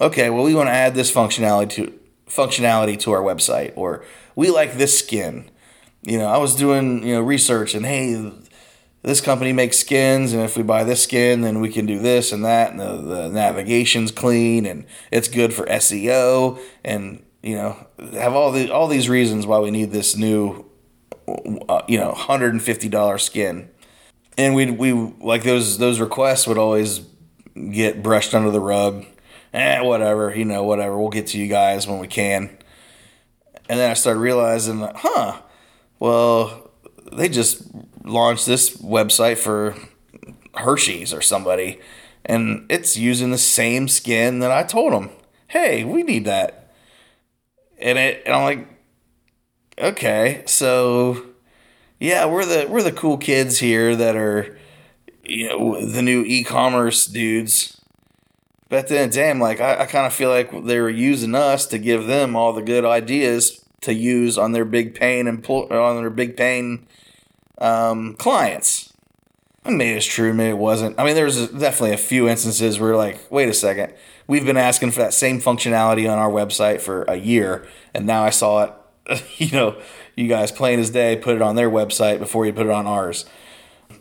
okay, 0.00 0.30
well 0.30 0.44
we 0.44 0.54
want 0.54 0.68
to 0.68 0.72
add 0.72 0.94
this 0.94 1.12
functionality 1.12 1.70
to 1.70 2.00
functionality 2.28 2.98
to 3.00 3.12
our 3.12 3.22
website, 3.22 3.72
or 3.76 4.04
we 4.36 4.50
like 4.50 4.74
this 4.74 4.98
skin. 4.98 5.50
You 6.02 6.18
know, 6.18 6.26
I 6.26 6.38
was 6.38 6.54
doing 6.54 7.06
you 7.06 7.14
know 7.14 7.20
research 7.20 7.74
and 7.74 7.84
hey, 7.84 8.32
this 9.02 9.20
company 9.20 9.52
makes 9.52 9.78
skins, 9.78 10.32
and 10.32 10.42
if 10.42 10.56
we 10.56 10.62
buy 10.62 10.84
this 10.84 11.02
skin, 11.02 11.40
then 11.40 11.60
we 11.60 11.70
can 11.70 11.86
do 11.86 11.98
this 11.98 12.32
and 12.32 12.44
that, 12.44 12.70
and 12.70 12.80
the, 12.80 12.96
the 12.96 13.28
navigation's 13.28 14.12
clean, 14.12 14.66
and 14.66 14.84
it's 15.10 15.28
good 15.28 15.54
for 15.54 15.64
SEO, 15.66 16.60
and 16.84 17.22
you 17.42 17.56
know, 17.56 17.86
have 18.12 18.34
all 18.34 18.52
the 18.52 18.70
all 18.70 18.88
these 18.88 19.08
reasons 19.08 19.46
why 19.46 19.58
we 19.58 19.70
need 19.70 19.92
this 19.92 20.16
new, 20.16 20.66
uh, 21.68 21.82
you 21.88 21.98
know, 21.98 22.12
hundred 22.12 22.52
and 22.52 22.62
fifty 22.62 22.88
dollar 22.88 23.16
skin, 23.16 23.70
and 24.40 24.54
we 24.54 24.70
we 24.70 24.92
like 25.20 25.42
those 25.42 25.78
those 25.78 26.00
requests 26.00 26.46
would 26.46 26.58
always 26.58 27.00
get 27.72 28.02
brushed 28.02 28.34
under 28.34 28.50
the 28.50 28.60
rug, 28.60 29.04
eh, 29.52 29.80
whatever, 29.80 30.34
you 30.34 30.44
know, 30.44 30.62
whatever, 30.64 30.98
we'll 30.98 31.10
get 31.10 31.26
to 31.28 31.38
you 31.38 31.46
guys 31.46 31.86
when 31.86 31.98
we 31.98 32.06
can, 32.06 32.48
and 33.68 33.78
then 33.78 33.90
I 33.90 33.94
started 33.94 34.20
realizing, 34.20 34.88
huh, 34.94 35.40
well, 35.98 36.70
they 37.12 37.28
just 37.28 37.62
launched 38.04 38.46
this 38.46 38.76
website 38.78 39.36
for 39.38 39.76
Hershey's 40.54 41.12
or 41.12 41.20
somebody, 41.20 41.78
and 42.24 42.66
it's 42.70 42.96
using 42.96 43.30
the 43.30 43.38
same 43.38 43.88
skin 43.88 44.38
that 44.38 44.50
I 44.50 44.62
told 44.62 44.92
them. 44.92 45.10
Hey, 45.48 45.84
we 45.84 46.02
need 46.02 46.24
that, 46.24 46.72
and 47.78 47.98
it, 47.98 48.22
and 48.24 48.34
I'm 48.34 48.44
like, 48.44 48.68
okay, 49.78 50.44
so 50.46 51.29
yeah, 52.00 52.24
we're 52.24 52.46
the 52.46 52.66
we're 52.68 52.82
the 52.82 52.92
cool 52.92 53.18
kids 53.18 53.58
here 53.58 53.94
that 53.94 54.16
are, 54.16 54.58
you 55.22 55.48
know, 55.48 55.86
the 55.86 56.02
new 56.02 56.24
e-commerce 56.26 57.06
dudes. 57.06 57.80
But 58.70 58.88
then, 58.88 59.10
damn, 59.10 59.38
like 59.38 59.60
I, 59.60 59.80
I 59.82 59.86
kind 59.86 60.06
of 60.06 60.12
feel 60.14 60.30
like 60.30 60.50
they 60.64 60.80
were 60.80 60.90
using 60.90 61.34
us 61.34 61.66
to 61.66 61.78
give 61.78 62.06
them 62.06 62.34
all 62.34 62.52
the 62.52 62.62
good 62.62 62.84
ideas 62.84 63.64
to 63.82 63.92
use 63.92 64.38
on 64.38 64.52
their 64.52 64.64
big 64.64 64.94
pain 64.94 65.26
and 65.26 65.44
on 65.46 65.96
their 65.96 66.10
big 66.10 66.36
pain 66.36 66.86
um, 67.58 68.14
clients. 68.14 68.92
And 69.64 69.76
maybe 69.76 69.96
it's 69.96 70.06
true, 70.06 70.32
maybe 70.32 70.50
it 70.50 70.58
wasn't. 70.58 70.98
I 70.98 71.04
mean, 71.04 71.14
there's 71.14 71.48
definitely 71.48 71.92
a 71.92 71.98
few 71.98 72.28
instances 72.28 72.80
where, 72.80 72.96
like, 72.96 73.30
wait 73.30 73.48
a 73.48 73.54
second, 73.54 73.92
we've 74.26 74.46
been 74.46 74.56
asking 74.56 74.92
for 74.92 75.00
that 75.00 75.12
same 75.12 75.38
functionality 75.38 76.10
on 76.10 76.18
our 76.18 76.30
website 76.30 76.80
for 76.80 77.02
a 77.02 77.16
year, 77.16 77.66
and 77.92 78.06
now 78.06 78.24
I 78.24 78.30
saw 78.30 78.64
it. 78.64 78.72
You 79.38 79.50
know, 79.50 79.82
you 80.20 80.28
guys 80.28 80.52
plain 80.52 80.78
as 80.78 80.90
day 80.90 81.16
put 81.16 81.34
it 81.34 81.42
on 81.42 81.56
their 81.56 81.70
website 81.70 82.18
before 82.18 82.46
you 82.46 82.52
put 82.52 82.66
it 82.66 82.72
on 82.72 82.86
ours. 82.86 83.24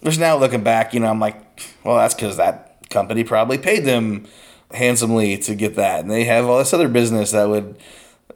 There's 0.01 0.19
now 0.19 0.37
looking 0.37 0.63
back, 0.63 0.93
you 0.93 0.99
know, 0.99 1.07
I'm 1.07 1.19
like, 1.19 1.35
well, 1.83 1.97
that's 1.97 2.13
because 2.13 2.37
that 2.37 2.89
company 2.89 3.23
probably 3.23 3.57
paid 3.57 3.85
them 3.85 4.27
handsomely 4.71 5.37
to 5.37 5.55
get 5.55 5.75
that, 5.75 6.01
and 6.01 6.11
they 6.11 6.25
have 6.25 6.45
all 6.45 6.57
this 6.57 6.73
other 6.73 6.89
business 6.89 7.31
that 7.31 7.49
would 7.49 7.77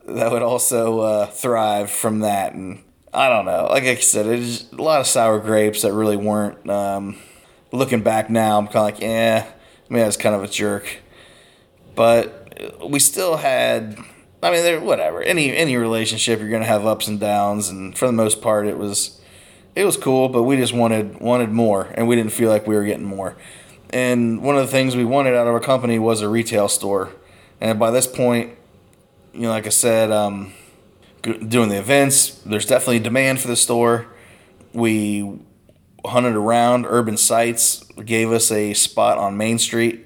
that 0.06 0.32
would 0.32 0.41
also 0.41 1.00
uh, 1.00 1.26
thrive 1.28 1.89
from 1.89 2.19
that, 2.19 2.54
and 2.54 2.84
I 3.13 3.30
don't 3.30 3.46
know. 3.46 3.67
Like 3.69 3.84
I 3.84 3.96
said, 3.96 4.26
it's 4.26 4.72
a 4.72 4.82
lot 4.82 5.00
of 5.00 5.08
sour 5.08 5.39
grapes 5.39 5.84
that 5.84 5.93
really 5.93 6.17
weren't. 6.17 6.69
Um, 6.69 7.17
looking 7.72 8.02
back 8.02 8.30
now, 8.30 8.58
I'm 8.58 8.65
kind 8.65 8.78
of 8.78 8.84
like, 8.84 9.00
yeah, 9.00 9.46
I 9.48 9.93
mean, 9.93 10.04
that's 10.04 10.17
kind 10.17 10.36
of 10.36 10.43
a 10.43 10.48
jerk. 10.48 11.02
But 11.96 12.80
we 12.88 13.00
still 13.00 13.38
had. 13.38 13.98
I 14.44 14.52
mean, 14.52 14.64
there, 14.64 14.80
whatever. 14.80 15.22
Any 15.22 15.56
any 15.56 15.78
relationship, 15.78 16.40
you're 16.40 16.50
gonna 16.50 16.66
have 16.66 16.86
ups 16.86 17.08
and 17.08 17.20
downs, 17.20 17.70
and 17.70 17.98
for 17.98 18.06
the 18.06 18.12
most 18.12 18.42
part, 18.42 18.68
it 18.68 18.78
was 18.78 19.22
it 19.76 19.86
was 19.86 19.98
cool. 19.98 20.30
But 20.30 20.44
we 20.44 20.58
just 20.58 20.74
wanted 20.74 21.20
wanted 21.20 21.52
more, 21.52 21.94
and 21.96 22.08
we 22.08 22.16
didn't 22.16 22.34
feel 22.34 22.50
like 22.50 22.68
we 22.68 22.76
were 22.76 22.86
getting 22.86 23.06
more. 23.06 23.36
And 23.90 24.42
one 24.42 24.56
of 24.58 24.66
the 24.66 24.72
things 24.72 24.96
we 24.96 25.06
wanted 25.06 25.36
out 25.36 25.48
of 25.48 25.54
our 25.54 25.60
company 25.60 26.00
was 26.00 26.22
a 26.22 26.28
retail 26.28 26.68
store. 26.68 27.12
And 27.62 27.80
by 27.80 27.92
this 27.92 28.08
point, 28.08 28.58
you 29.34 29.42
know, 29.42 29.50
like 29.50 29.68
I 29.68 29.70
said, 29.70 30.12
um, 30.12 30.54
doing 31.24 31.70
the 31.70 31.78
events. 31.78 32.42
There's 32.46 32.66
definitely 32.66 33.00
demand 33.00 33.40
for 33.40 33.48
the 33.48 33.56
store. 33.56 34.08
We 34.74 35.40
hunted 36.06 36.36
around 36.36 36.86
urban 36.88 37.18
sites, 37.18 37.84
gave 38.06 38.32
us 38.32 38.52
a 38.52 38.74
spot 38.74 39.18
on 39.18 39.38
Main 39.38 39.58
Street, 39.58 40.06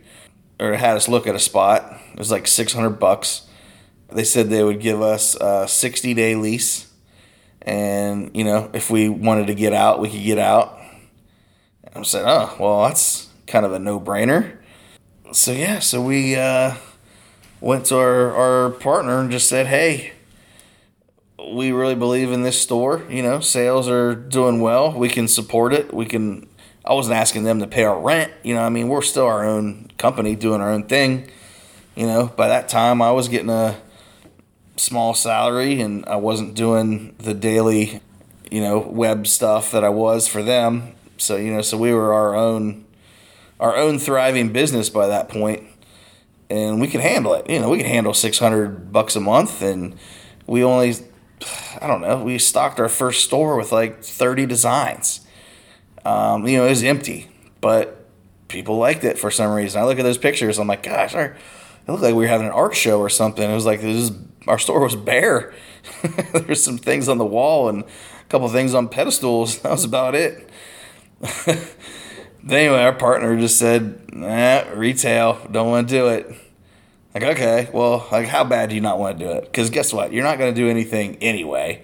or 0.60 0.73
had 0.73 0.95
us 0.95 1.08
look 1.08 1.26
at 1.26 1.36
a 1.36 1.39
spot. 1.39 2.00
It 2.13 2.19
was 2.19 2.32
like 2.32 2.47
600 2.47 2.91
bucks. 2.91 3.46
They 4.09 4.23
said 4.23 4.49
they 4.49 4.63
would 4.63 4.79
give 4.79 5.01
us 5.01 5.35
a 5.35 5.67
60 5.67 6.13
day 6.13 6.35
lease. 6.35 6.91
And, 7.61 8.31
you 8.33 8.43
know, 8.43 8.69
if 8.73 8.89
we 8.89 9.09
wanted 9.09 9.47
to 9.47 9.55
get 9.55 9.73
out, 9.73 9.99
we 9.99 10.09
could 10.09 10.23
get 10.23 10.39
out. 10.39 10.79
And 11.83 11.97
I 11.97 12.01
said, 12.03 12.23
oh, 12.25 12.55
well, 12.59 12.83
that's 12.83 13.27
kind 13.45 13.65
of 13.65 13.73
a 13.73 13.79
no 13.79 13.99
brainer. 13.99 14.57
So, 15.33 15.51
yeah, 15.51 15.79
so 15.79 16.01
we 16.01 16.35
uh, 16.35 16.75
went 17.59 17.85
to 17.87 17.97
our, 17.97 18.31
our 18.31 18.69
partner 18.71 19.19
and 19.19 19.29
just 19.29 19.49
said, 19.49 19.67
hey, 19.67 20.13
we 21.53 21.71
really 21.71 21.95
believe 21.95 22.31
in 22.31 22.43
this 22.43 22.61
store. 22.61 23.03
You 23.09 23.21
know, 23.21 23.39
sales 23.39 23.87
are 23.89 24.15
doing 24.15 24.61
well. 24.61 24.91
We 24.93 25.09
can 25.09 25.27
support 25.27 25.73
it. 25.73 25.93
We 25.93 26.05
can. 26.05 26.47
I 26.85 26.93
wasn't 26.93 27.17
asking 27.17 27.43
them 27.43 27.59
to 27.59 27.67
pay 27.67 27.83
our 27.83 27.99
rent. 27.99 28.31
You 28.43 28.53
know, 28.53 28.61
I 28.61 28.69
mean, 28.69 28.87
we're 28.87 29.01
still 29.01 29.25
our 29.25 29.45
own 29.45 29.89
company 29.97 30.35
doing 30.35 30.61
our 30.61 30.71
own 30.71 30.83
thing. 30.83 31.29
You 31.95 32.05
know, 32.05 32.27
by 32.27 32.47
that 32.47 32.69
time, 32.69 33.01
I 33.01 33.11
was 33.11 33.27
getting 33.27 33.49
a 33.49 33.77
small 34.77 35.13
salary 35.13 35.81
and 35.81 36.05
I 36.05 36.15
wasn't 36.15 36.55
doing 36.55 37.15
the 37.17 37.33
daily, 37.33 38.01
you 38.51 38.61
know, 38.61 38.79
web 38.79 39.27
stuff 39.27 39.71
that 39.71 39.83
I 39.83 39.89
was 39.89 40.27
for 40.27 40.41
them. 40.43 40.93
So, 41.17 41.35
you 41.35 41.51
know, 41.51 41.61
so 41.61 41.77
we 41.77 41.93
were 41.93 42.13
our 42.13 42.35
own 42.35 42.85
our 43.59 43.75
own 43.75 43.97
thriving 43.97 44.53
business 44.53 44.87
by 44.89 45.07
that 45.07 45.29
point 45.29 45.63
and 46.49 46.79
we 46.79 46.87
could 46.87 47.01
handle 47.01 47.33
it. 47.33 47.49
You 47.49 47.59
know, 47.59 47.69
we 47.69 47.77
could 47.77 47.87
handle 47.87 48.13
600 48.13 48.91
bucks 48.91 49.15
a 49.15 49.19
month 49.19 49.61
and 49.61 49.95
we 50.45 50.63
only 50.63 50.93
I 51.81 51.87
don't 51.87 52.01
know, 52.01 52.23
we 52.23 52.37
stocked 52.39 52.79
our 52.79 52.89
first 52.89 53.25
store 53.25 53.57
with 53.57 53.71
like 53.71 54.03
30 54.03 54.45
designs. 54.45 55.21
Um, 56.05 56.47
you 56.47 56.58
know, 56.58 56.65
it 56.65 56.69
was 56.69 56.83
empty, 56.83 57.29
but 57.62 58.08
people 58.47 58.77
liked 58.77 59.04
it 59.04 59.19
for 59.19 59.29
some 59.29 59.52
reason. 59.52 59.81
I 59.81 59.85
look 59.85 59.99
at 59.99 60.04
those 60.04 60.17
pictures, 60.17 60.58
I'm 60.58 60.67
like, 60.67 60.83
gosh, 60.83 61.13
our, 61.13 61.25
it 61.25 61.91
looked 61.91 62.04
like 62.04 62.15
we 62.15 62.23
were 62.23 62.27
having 62.27 62.47
an 62.47 62.54
art 62.54 62.75
show 62.75 62.99
or 62.99 63.10
something. 63.10 63.47
It 63.47 63.54
was 63.54 63.65
like 63.65 63.81
this 63.81 64.10
is, 64.10 64.12
our 64.48 64.60
store 64.60 64.81
was 64.81 64.95
bare. 64.95 65.54
There's 66.33 66.63
some 66.63 66.77
things 66.77 67.10
on 67.10 67.17
the 67.17 67.25
wall 67.25 67.69
and 67.69 67.83
a 67.83 68.29
couple 68.29 68.48
things 68.50 68.73
on 68.73 68.89
pedestals. 68.89 69.60
That 69.62 69.71
was 69.71 69.83
about 69.83 70.15
it. 70.15 70.50
anyway, 72.50 72.79
our 72.79 72.93
partner 72.93 73.37
just 73.37 73.58
said, 73.58 74.13
nah, 74.13 74.63
retail, 74.73 75.39
don't 75.52 75.69
want 75.69 75.89
to 75.89 75.95
do 75.95 76.08
it. 76.08 76.27
Like, 77.13 77.23
okay, 77.23 77.69
well, 77.73 78.08
like, 78.12 78.27
how 78.27 78.43
bad 78.43 78.69
do 78.69 78.75
you 78.75 78.81
not 78.81 79.00
want 79.00 79.17
to 79.17 79.25
do 79.25 79.31
it? 79.31 79.45
Because 79.45 79.69
guess 79.69 79.91
what? 79.91 80.13
You're 80.13 80.23
not 80.23 80.37
going 80.37 80.54
to 80.54 80.62
do 80.62 80.69
anything 80.69 81.17
anyway. 81.17 81.83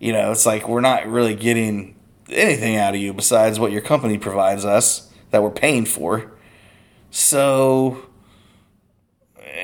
You 0.00 0.12
know, 0.12 0.32
it's 0.32 0.44
like 0.44 0.68
we're 0.68 0.80
not 0.80 1.06
really 1.06 1.36
getting 1.36 1.94
anything 2.28 2.76
out 2.76 2.94
of 2.94 3.00
you 3.00 3.12
besides 3.12 3.60
what 3.60 3.70
your 3.70 3.82
company 3.82 4.18
provides 4.18 4.64
us 4.64 5.12
that 5.30 5.42
we're 5.42 5.50
paying 5.50 5.84
for. 5.84 6.32
So, 7.10 8.06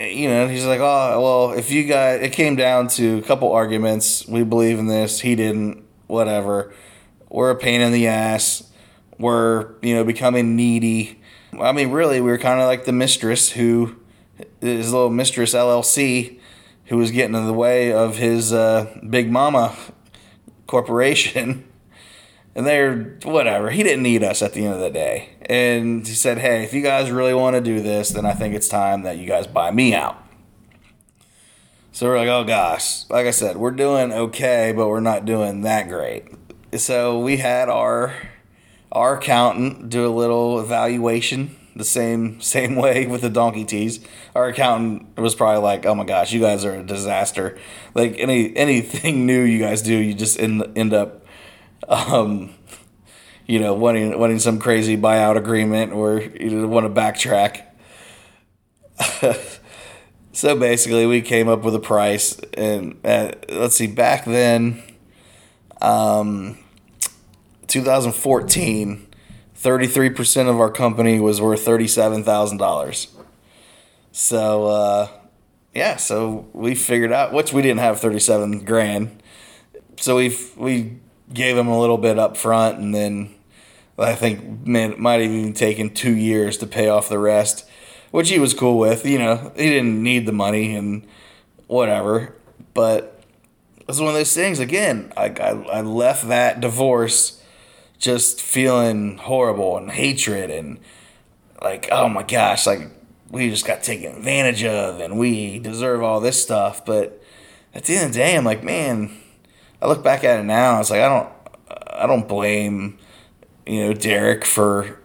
you 0.01 0.29
know, 0.29 0.49
he's 0.49 0.65
like, 0.65 0.81
oh, 0.81 1.21
well, 1.21 1.59
if 1.59 1.71
you 1.71 1.85
guys, 1.85 2.23
it 2.23 2.33
came 2.33 2.57
down 2.57 2.89
to 2.89 3.19
a 3.19 3.23
couple 3.23 3.51
arguments. 3.53 4.27
We 4.27 4.45
believe 4.45 4.79
in 4.79 4.87
this. 4.87 5.21
He 5.21 5.35
didn't, 5.35 5.85
whatever. 6.07 6.73
We're 7.29 7.51
a 7.51 7.57
pain 7.57 7.81
in 7.81 7.93
the 7.93 8.07
ass. 8.07 8.71
We're, 9.19 9.75
you 9.83 9.95
know, 9.95 10.05
becoming 10.05 10.55
needy. 10.57 11.21
I 11.61 11.73
mean, 11.73 11.91
really, 11.91 12.21
we 12.21 12.31
were 12.31 12.39
kind 12.39 12.61
of 12.61 12.67
like 12.67 12.85
the 12.85 12.93
mistress 12.93 13.51
who, 13.51 13.97
his 14.61 14.93
little 14.93 15.11
mistress 15.11 15.55
LLC, 15.55 16.39
who 16.87 16.97
was 16.97 17.11
getting 17.11 17.35
in 17.35 17.47
the 17.47 17.53
way 17.53 17.93
of 17.93 18.17
his 18.17 18.53
uh, 18.53 18.99
big 19.09 19.31
mama 19.31 19.77
corporation. 20.67 21.65
And 22.59 22.67
they're 22.67 23.17
whatever. 23.23 23.71
He 23.71 23.85
didn't 23.85 24.03
need 24.03 24.25
us 24.25 24.43
at 24.43 24.53
the 24.53 24.65
end 24.65 24.75
of 24.75 24.81
the 24.81 24.91
day. 24.91 25.29
And 25.43 26.05
he 26.05 26.13
said, 26.13 26.39
Hey, 26.39 26.65
if 26.65 26.75
you 26.75 26.83
guys 26.83 27.09
really 27.09 27.33
want 27.33 27.55
to 27.55 27.61
do 27.61 27.81
this, 27.81 28.09
then 28.09 28.27
I 28.27 28.33
think 28.33 28.53
it's 28.53 28.67
time 28.67 29.03
that 29.03 29.17
you 29.17 29.29
guys 29.29 29.47
buy 29.47 29.71
me 29.71 29.95
out. 29.95 30.21
So 31.93 32.07
we're 32.07 32.19
like, 32.19 32.27
oh 32.27 32.43
gosh. 32.43 33.09
Like 33.09 33.27
I 33.27 33.31
said, 33.31 33.59
we're 33.59 33.71
doing 33.71 34.13
okay, 34.13 34.73
but 34.75 34.89
we're 34.89 34.99
not 34.99 35.25
doing 35.25 35.61
that 35.61 35.89
great. 35.89 36.25
So 36.77 37.21
we 37.21 37.37
had 37.37 37.69
our 37.69 38.13
our 38.91 39.19
accountant 39.19 39.89
do 39.89 40.05
a 40.05 40.11
little 40.11 40.59
evaluation 40.59 41.55
the 41.77 41.85
same 41.85 42.41
same 42.57 42.75
way 42.75 43.07
with 43.07 43.23
the 43.23 43.31
donkey 43.31 43.65
tees. 43.65 44.01
Our 44.35 44.49
accountant 44.49 45.17
was 45.17 45.37
probably 45.37 45.63
like, 45.63 45.87
"Oh 45.87 45.95
my 45.95 46.05
gosh, 46.05 46.33
you 46.33 46.41
guys 46.41 46.65
are 46.65 46.75
a 46.75 46.83
disaster. 46.83 47.57
Like 47.95 48.17
any 48.19 48.57
anything 48.57 49.27
new 49.27 49.43
you 49.43 49.61
guys 49.61 49.81
do, 49.81 49.95
you 49.95 50.13
just 50.13 50.41
end 50.41 50.65
end 50.75 50.93
up 50.93 51.25
um 51.87 52.55
you 53.47 53.59
know, 53.59 53.75
wanting 53.75 54.19
wanting 54.19 54.39
some 54.39 54.59
crazy 54.59 54.97
buyout 54.97 55.37
agreement 55.37 55.93
or 55.93 56.21
you 56.21 56.51
know, 56.51 56.67
want 56.67 56.87
to 56.87 57.01
backtrack." 57.01 57.63
so 60.33 60.57
basically, 60.57 61.07
we 61.07 61.21
came 61.21 61.49
up 61.49 61.63
with 61.63 61.75
a 61.75 61.81
price 61.81 62.39
and 62.55 62.99
uh, 63.05 63.33
let's 63.49 63.77
see, 63.77 63.87
back 63.87 64.25
then 64.25 64.83
um 65.81 66.59
2014 67.69 69.09
33% 69.63 70.49
of 70.49 70.61
our 70.61 70.71
company 70.71 71.19
was 71.19 71.41
worth 71.41 71.65
$37,000. 71.67 73.09
So, 74.13 74.67
uh, 74.67 75.09
yeah, 75.75 75.97
so 75.97 76.47
we 76.53 76.75
figured 76.75 77.13
out, 77.13 77.33
which 77.33 77.53
we 77.53 77.63
didn't 77.63 77.81
have 77.81 78.01
37 78.01 78.65
grand. 78.65 79.23
So 79.97 80.17
we 80.17 80.37
we 80.57 80.99
gave 81.33 81.57
him 81.57 81.69
a 81.69 81.79
little 81.79 81.99
bit 81.99 82.19
up 82.19 82.37
front 82.37 82.79
and 82.79 82.95
then 82.95 83.35
I 83.99 84.15
think 84.15 84.67
man, 84.67 84.95
might 84.99 85.21
have 85.21 85.31
even 85.31 85.53
taken 85.53 85.91
two 85.93 86.15
years 86.15 86.57
to 86.59 86.67
pay 86.67 86.89
off 86.89 87.09
the 87.09 87.19
rest, 87.19 87.69
which 88.11 88.29
he 88.29 88.39
was 88.39 88.55
cool 88.55 88.79
with. 88.79 89.05
You 89.05 89.19
know, 89.19 89.53
he 89.57 89.69
didn't 89.69 90.03
need 90.03 90.27
the 90.27 90.33
money 90.33 90.75
and 90.77 91.07
whatever. 91.67 92.37
But 92.75 93.21
it's 93.89 93.99
one 93.99 94.09
of 94.09 94.15
those 94.15 94.35
things, 94.35 94.61
again, 94.61 95.13
I, 95.17 95.27
I, 95.27 95.51
I 95.51 95.81
left 95.81 96.29
that 96.29 96.61
divorce 96.61 97.43
just 97.99 98.41
feeling 98.41 99.19
horrible 99.19 99.77
and 99.77 99.91
hatred 99.91 100.51
and 100.51 100.79
like 101.61 101.89
oh 101.91 102.09
my 102.09 102.23
gosh 102.23 102.67
like 102.67 102.91
we 103.31 103.51
just 103.51 103.67
got 103.67 103.83
taken 103.83 104.15
advantage 104.15 104.63
of 104.65 105.01
and 105.01 105.19
we 105.19 105.59
deserve 105.59 106.03
all 106.03 106.21
this 106.21 106.41
stuff 106.41 106.85
but 106.85 107.21
at 107.75 107.85
the 107.85 107.97
end 107.97 108.07
of 108.07 108.13
the 108.13 108.19
day 108.19 108.37
i'm 108.37 108.45
like 108.45 108.63
man 108.63 109.11
i 109.81 109.87
look 109.87 110.03
back 110.03 110.25
at 110.25 110.41
it 110.41 110.45
now 110.45 110.81
it's 110.81 110.91
like 110.91 111.01
i 111.01 111.09
don't 111.09 111.29
i 111.89 112.07
don't 112.07 112.29
blame 112.29 112.99
you 113.67 113.87
know 113.87 113.93
derek 113.93 114.45
for 114.45 115.01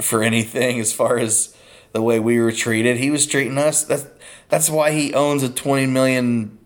for 0.00 0.22
anything 0.22 0.80
as 0.80 0.92
far 0.92 1.18
as 1.18 1.56
the 1.92 2.02
way 2.02 2.18
we 2.18 2.40
were 2.40 2.52
treated 2.52 2.96
he 2.96 3.10
was 3.10 3.26
treating 3.26 3.58
us 3.58 3.84
that's 3.84 4.06
that's 4.48 4.68
why 4.68 4.90
he 4.90 5.14
owns 5.14 5.42
a 5.42 5.48
20 5.48 5.86
million 5.86 6.58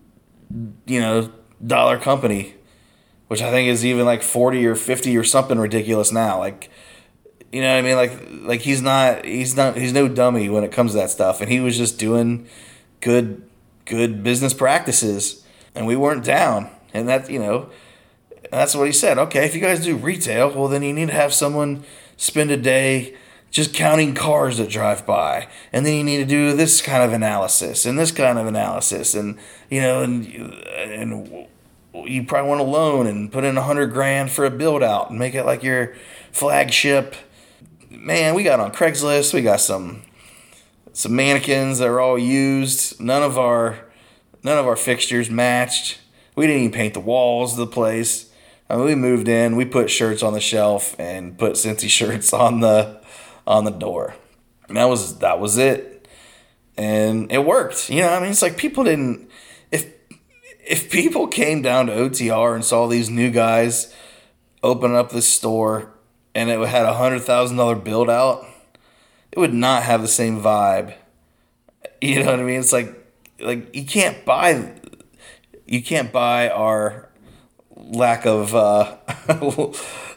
you 0.85 0.99
know 0.99 1.31
dollar 1.65 1.97
company 1.99 2.55
which 3.29 3.43
I 3.43 3.51
think 3.51 3.69
is 3.69 3.85
even 3.85 4.05
like 4.05 4.23
40 4.23 4.65
or 4.65 4.75
50 4.75 5.15
or 5.15 5.23
something 5.23 5.59
ridiculous 5.59 6.11
now. 6.11 6.39
Like, 6.39 6.71
you 7.51 7.61
know 7.61 7.71
what 7.71 7.77
I 7.77 7.81
mean? 7.83 7.95
Like, 7.95 8.27
like 8.47 8.61
he's 8.61 8.81
not, 8.81 9.23
he's 9.23 9.55
not, 9.55 9.77
he's 9.77 9.93
no 9.93 10.07
dummy 10.07 10.49
when 10.49 10.63
it 10.63 10.71
comes 10.71 10.91
to 10.91 10.97
that 10.97 11.11
stuff. 11.11 11.39
And 11.39 11.49
he 11.49 11.59
was 11.59 11.77
just 11.77 11.99
doing 11.99 12.47
good, 13.01 13.47
good 13.85 14.23
business 14.23 14.55
practices 14.55 15.45
and 15.75 15.85
we 15.85 15.95
weren't 15.95 16.25
down. 16.25 16.71
And 16.93 17.07
that, 17.07 17.29
you 17.29 17.39
know, 17.39 17.69
that's 18.51 18.75
what 18.75 18.87
he 18.87 18.93
said. 18.93 19.17
Okay, 19.17 19.45
if 19.45 19.55
you 19.55 19.61
guys 19.61 19.83
do 19.83 19.95
retail, 19.95 20.51
well, 20.51 20.67
then 20.67 20.83
you 20.83 20.93
need 20.93 21.07
to 21.07 21.13
have 21.13 21.33
someone 21.33 21.83
spend 22.17 22.51
a 22.51 22.57
day 22.57 23.15
just 23.51 23.73
counting 23.73 24.13
cars 24.13 24.57
that 24.57 24.69
drive 24.69 25.05
by. 25.05 25.47
And 25.73 25.85
then 25.85 25.95
you 25.95 26.03
need 26.03 26.17
to 26.17 26.25
do 26.25 26.55
this 26.55 26.81
kind 26.81 27.03
of 27.03 27.13
analysis 27.13 27.85
and 27.85 27.97
this 27.97 28.11
kind 28.11 28.37
of 28.37 28.45
analysis. 28.45 29.15
And, 29.15 29.37
you 29.69 29.81
know, 29.81 30.03
and, 30.03 30.25
and, 30.75 31.47
you 32.05 32.23
probably 32.23 32.49
want 32.49 32.61
a 32.61 32.65
loan 32.65 33.07
and 33.07 33.31
put 33.31 33.43
in 33.43 33.57
a 33.57 33.63
hundred 33.63 33.87
grand 33.91 34.31
for 34.31 34.45
a 34.45 34.51
build 34.51 34.83
out 34.83 35.09
and 35.09 35.17
make 35.17 35.33
it 35.33 35.45
like 35.45 35.63
your 35.63 35.95
flagship. 36.31 37.15
Man, 37.89 38.35
we 38.35 38.43
got 38.43 38.59
on 38.59 38.71
Craigslist. 38.71 39.33
We 39.33 39.41
got 39.41 39.59
some 39.59 40.03
some 40.93 41.15
mannequins 41.15 41.79
that 41.79 41.87
are 41.87 41.99
all 41.99 42.17
used. 42.17 42.99
None 43.01 43.23
of 43.23 43.37
our 43.37 43.79
none 44.43 44.57
of 44.57 44.67
our 44.67 44.75
fixtures 44.75 45.29
matched. 45.29 45.99
We 46.35 46.47
didn't 46.47 46.61
even 46.63 46.71
paint 46.71 46.93
the 46.93 46.99
walls 46.99 47.53
of 47.53 47.57
the 47.57 47.67
place. 47.67 48.31
I 48.69 48.75
mean, 48.75 48.85
we 48.85 48.95
moved 48.95 49.27
in. 49.27 49.55
We 49.55 49.65
put 49.65 49.89
shirts 49.89 50.21
on 50.21 50.33
the 50.33 50.39
shelf 50.39 50.95
and 50.99 51.37
put 51.37 51.53
Cincy 51.53 51.89
shirts 51.89 52.33
on 52.33 52.59
the 52.59 53.01
on 53.47 53.65
the 53.65 53.71
door. 53.71 54.15
And 54.67 54.77
that 54.77 54.85
was 54.85 55.19
that 55.19 55.39
was 55.39 55.57
it, 55.57 56.07
and 56.77 57.31
it 57.31 57.43
worked. 57.43 57.89
You 57.89 58.01
know, 58.01 58.09
I 58.09 58.19
mean, 58.19 58.29
it's 58.29 58.43
like 58.43 58.57
people 58.57 58.83
didn't 58.83 59.29
if 59.71 59.91
if 60.65 60.91
people 60.91 61.27
came 61.27 61.63
down 61.63 61.87
to 61.87 61.93
OTR 61.93 62.53
and 62.53 62.63
saw 62.63 62.87
these 62.87 63.09
new 63.09 63.31
guys 63.31 63.93
open 64.61 64.93
up 64.93 65.11
this 65.11 65.27
store 65.27 65.91
and 66.35 66.49
it 66.49 66.59
had 66.67 66.85
a 66.85 66.93
hundred 66.93 67.21
thousand 67.21 67.57
dollar 67.57 67.75
build 67.75 68.09
out, 68.09 68.45
it 69.31 69.39
would 69.39 69.53
not 69.53 69.83
have 69.83 70.01
the 70.01 70.07
same 70.07 70.41
vibe. 70.41 70.93
You 72.01 72.23
know 72.23 72.31
what 72.31 72.39
I 72.39 72.43
mean? 72.43 72.61
It's 72.61 72.71
like 72.71 72.95
like 73.41 73.75
you 73.75 73.83
can't 73.83 74.23
buy 74.23 74.78
you 75.69 75.83
can't 75.83 76.11
buy 76.11 76.49
our 76.49 77.09
lack 77.75 78.25
of 78.25 78.55
uh, 78.55 78.97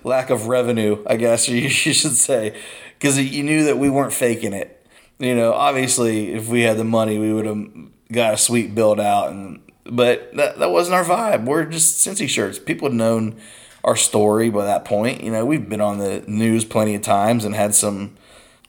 lack 0.04 0.30
of 0.30 0.46
revenue, 0.48 1.04
I 1.06 1.16
guess 1.16 1.48
you 1.48 1.68
should 1.68 2.16
say, 2.16 2.58
because 2.98 3.18
you 3.18 3.42
knew 3.42 3.64
that 3.64 3.78
we 3.78 3.90
weren't 3.90 4.12
faking 4.12 4.52
it. 4.52 4.78
You 5.18 5.36
know, 5.36 5.52
obviously, 5.52 6.32
if 6.32 6.48
we 6.48 6.62
had 6.62 6.78
the 6.78 6.84
money, 6.84 7.18
we 7.18 7.32
would 7.32 7.46
have 7.46 7.68
got 8.10 8.34
a 8.34 8.36
sweet 8.36 8.74
build 8.74 8.98
out 8.98 9.30
and 9.30 9.60
but 9.84 10.34
that, 10.36 10.58
that 10.58 10.70
wasn't 10.70 10.94
our 10.94 11.04
vibe. 11.04 11.44
We're 11.44 11.64
just 11.64 12.06
Cincy 12.06 12.28
shirts. 12.28 12.58
People 12.58 12.88
had 12.88 12.96
known 12.96 13.36
our 13.84 13.96
story 13.96 14.48
by 14.48 14.64
that 14.64 14.84
point. 14.84 15.22
You 15.22 15.32
know, 15.32 15.44
we've 15.44 15.68
been 15.68 15.80
on 15.80 15.98
the 15.98 16.22
news 16.26 16.64
plenty 16.64 16.94
of 16.94 17.02
times 17.02 17.44
and 17.44 17.54
had 17.54 17.74
some 17.74 18.16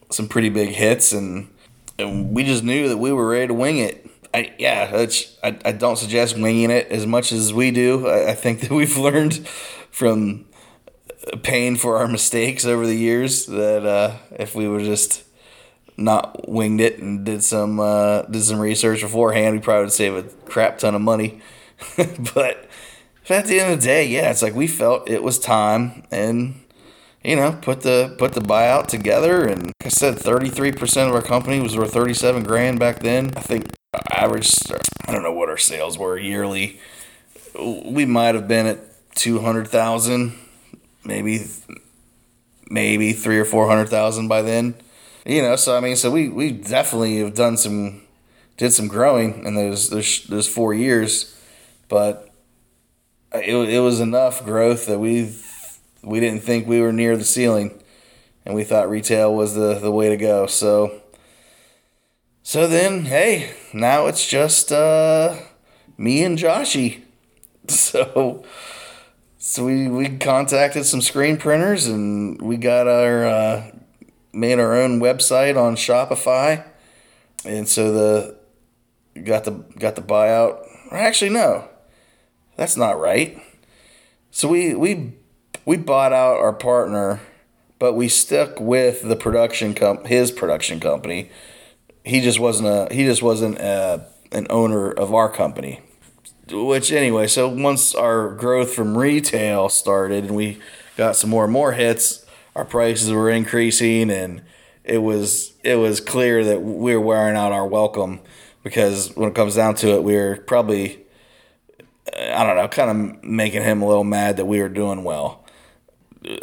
some 0.09 0.27
pretty 0.27 0.49
big 0.49 0.69
hits, 0.69 1.11
and, 1.11 1.49
and 1.97 2.35
we 2.35 2.43
just 2.43 2.63
knew 2.63 2.87
that 2.87 2.97
we 2.97 3.11
were 3.11 3.27
ready 3.27 3.47
to 3.47 3.53
wing 3.53 3.79
it. 3.79 4.02
I, 4.33 4.51
yeah, 4.57 5.07
I, 5.43 5.57
I 5.63 5.71
don't 5.73 5.97
suggest 5.97 6.37
winging 6.37 6.71
it 6.71 6.87
as 6.87 7.05
much 7.05 7.31
as 7.31 7.53
we 7.53 7.71
do. 7.71 8.07
I, 8.07 8.31
I 8.31 8.33
think 8.33 8.61
that 8.61 8.71
we've 8.79 8.97
learned 8.97 9.47
from 9.91 10.45
paying 11.43 11.75
for 11.75 11.97
our 11.97 12.07
mistakes 12.07 12.65
over 12.65 12.85
the 12.85 12.95
years 12.95 13.45
that 13.45 13.85
uh, 13.85 14.17
if 14.31 14.55
we 14.55 14.67
were 14.67 14.81
just 14.81 15.23
not 15.95 16.49
winged 16.49 16.81
it 16.81 16.99
and 16.99 17.23
did 17.23 17.43
some 17.43 17.79
uh, 17.79 18.23
did 18.23 18.43
some 18.43 18.59
research 18.59 19.01
beforehand, 19.01 19.55
we 19.55 19.61
probably 19.61 19.83
would 19.83 19.93
save 19.93 20.15
a 20.15 20.23
crap 20.45 20.79
ton 20.79 20.95
of 20.95 21.01
money. 21.01 21.41
but 22.33 22.67
at 23.29 23.45
the 23.45 23.59
end 23.59 23.73
of 23.73 23.79
the 23.79 23.85
day, 23.85 24.07
yeah, 24.07 24.31
it's 24.31 24.41
like 24.41 24.55
we 24.55 24.67
felt 24.67 25.09
it 25.09 25.23
was 25.23 25.39
time 25.39 26.03
and 26.11 26.59
you 27.23 27.35
know 27.35 27.57
put 27.61 27.81
the 27.81 28.15
put 28.17 28.33
the 28.33 28.41
buyout 28.41 28.87
together. 28.87 29.45
And 29.45 29.67
like 29.67 29.85
I 29.85 29.89
said, 29.89 30.17
thirty 30.17 30.49
three 30.49 30.71
percent 30.71 31.09
of 31.09 31.15
our 31.15 31.21
company 31.21 31.59
was 31.59 31.77
worth 31.77 31.93
thirty 31.93 32.13
seven 32.13 32.43
grand 32.43 32.79
back 32.79 32.99
then. 32.99 33.31
I 33.37 33.41
think 33.41 33.69
average 34.11 34.51
I 35.07 35.11
don't 35.11 35.23
know 35.23 35.33
what 35.33 35.49
our 35.49 35.57
sales 35.57 35.97
were 35.97 36.17
yearly. 36.17 36.79
We 37.55 38.05
might 38.05 38.35
have 38.35 38.47
been 38.47 38.65
at 38.65 38.79
two 39.15 39.39
hundred 39.39 39.67
thousand, 39.67 40.33
maybe 41.03 41.45
maybe 42.69 43.13
three 43.13 43.39
or 43.39 43.45
four 43.45 43.67
hundred 43.67 43.89
thousand 43.89 44.27
by 44.27 44.41
then 44.41 44.75
you 45.25 45.41
know, 45.41 45.55
so 45.55 45.77
I 45.77 45.79
mean, 45.79 45.95
so 45.95 46.11
we 46.11 46.29
we 46.29 46.51
definitely 46.51 47.19
have 47.19 47.33
done 47.33 47.57
some 47.57 48.01
did 48.57 48.71
some 48.73 48.87
growing 48.87 49.45
in 49.45 49.55
those 49.55 49.89
those 49.89 50.23
those 50.25 50.47
four 50.47 50.73
years, 50.73 51.37
but 51.87 52.29
uh, 53.33 53.39
it 53.39 53.55
it 53.55 53.79
was 53.79 53.99
enough 53.99 54.43
growth 54.43 54.85
that 54.87 54.99
we 54.99 55.33
we 56.01 56.19
didn't 56.19 56.41
think 56.41 56.67
we 56.67 56.81
were 56.81 56.91
near 56.91 57.15
the 57.15 57.23
ceiling, 57.23 57.81
and 58.45 58.53
we 58.53 58.63
thought 58.65 58.89
retail 58.89 59.33
was 59.33 59.55
the 59.55 59.75
the 59.75 59.91
way 59.91 60.09
to 60.09 60.17
go. 60.17 60.47
So. 60.47 60.99
So 62.45 62.67
then, 62.67 63.05
hey, 63.05 63.55
now 63.71 64.07
it's 64.07 64.27
just 64.27 64.69
uh, 64.69 65.37
me 65.97 66.23
and 66.23 66.37
Joshy. 66.37 67.01
So, 67.69 68.43
so 69.37 69.65
we 69.65 69.87
we 69.87 70.17
contacted 70.17 70.85
some 70.85 70.99
screen 70.99 71.37
printers 71.37 71.87
and 71.87 72.41
we 72.41 72.57
got 72.57 72.89
our 72.89 73.25
uh, 73.25 73.71
made 74.33 74.59
our 74.59 74.73
own 74.75 74.99
website 74.99 75.55
on 75.55 75.77
Shopify, 75.77 76.65
and 77.45 77.69
so 77.69 77.93
the 77.93 79.21
got 79.21 79.45
the 79.45 79.51
got 79.79 79.95
the 79.95 80.01
buyout. 80.01 80.67
Actually, 80.91 81.29
no, 81.29 81.69
that's 82.57 82.75
not 82.75 82.99
right. 82.99 83.41
So 84.31 84.49
we 84.49 84.75
we 84.75 85.13
we 85.63 85.77
bought 85.77 86.11
out 86.11 86.35
our 86.41 86.51
partner 86.51 87.21
but 87.83 87.95
we 87.95 88.07
stuck 88.07 88.61
with 88.61 89.01
the 89.03 89.15
production 89.15 89.73
comp 89.73 90.07
his 90.07 90.31
production 90.31 90.79
company. 90.79 91.29
He 92.03 92.21
just 92.21 92.39
wasn't 92.39 92.67
a 92.67 92.93
he 92.93 93.05
just 93.05 93.21
wasn't 93.21 93.57
a, 93.59 94.05
an 94.31 94.47
owner 94.49 94.91
of 94.91 95.13
our 95.13 95.29
company. 95.29 95.81
Which 96.51 96.91
anyway, 96.91 97.27
so 97.27 97.47
once 97.47 97.95
our 97.95 98.31
growth 98.31 98.73
from 98.73 98.97
retail 98.97 99.69
started 99.69 100.25
and 100.25 100.35
we 100.35 100.59
got 100.97 101.15
some 101.15 101.29
more 101.29 101.45
and 101.45 101.53
more 101.53 101.71
hits, 101.71 102.25
our 102.55 102.65
prices 102.65 103.11
were 103.11 103.29
increasing 103.29 104.11
and 104.11 104.41
it 104.83 104.97
was 104.97 105.53
it 105.63 105.75
was 105.75 106.01
clear 106.01 106.43
that 106.43 106.61
we 106.61 106.93
were 106.95 107.01
wearing 107.01 107.37
out 107.37 107.51
our 107.51 107.65
welcome 107.65 108.19
because 108.63 109.15
when 109.15 109.29
it 109.29 109.35
comes 109.35 109.55
down 109.55 109.75
to 109.75 109.95
it, 109.95 110.03
we 110.03 110.15
were 110.15 110.43
probably 110.45 111.03
I 112.15 112.43
don't 112.43 112.57
know, 112.57 112.67
kind 112.67 112.89
of 112.89 113.23
making 113.23 113.63
him 113.63 113.81
a 113.81 113.87
little 113.87 114.03
mad 114.03 114.37
that 114.37 114.45
we 114.45 114.61
were 114.61 114.69
doing 114.69 115.03
well, 115.03 115.45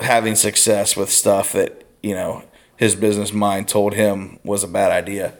having 0.00 0.34
success 0.34 0.96
with 0.96 1.10
stuff 1.10 1.52
that 1.52 1.84
you 2.02 2.14
know 2.14 2.44
his 2.76 2.96
business 2.96 3.32
mind 3.32 3.68
told 3.68 3.94
him 3.94 4.38
was 4.42 4.64
a 4.64 4.68
bad 4.68 4.90
idea, 4.90 5.34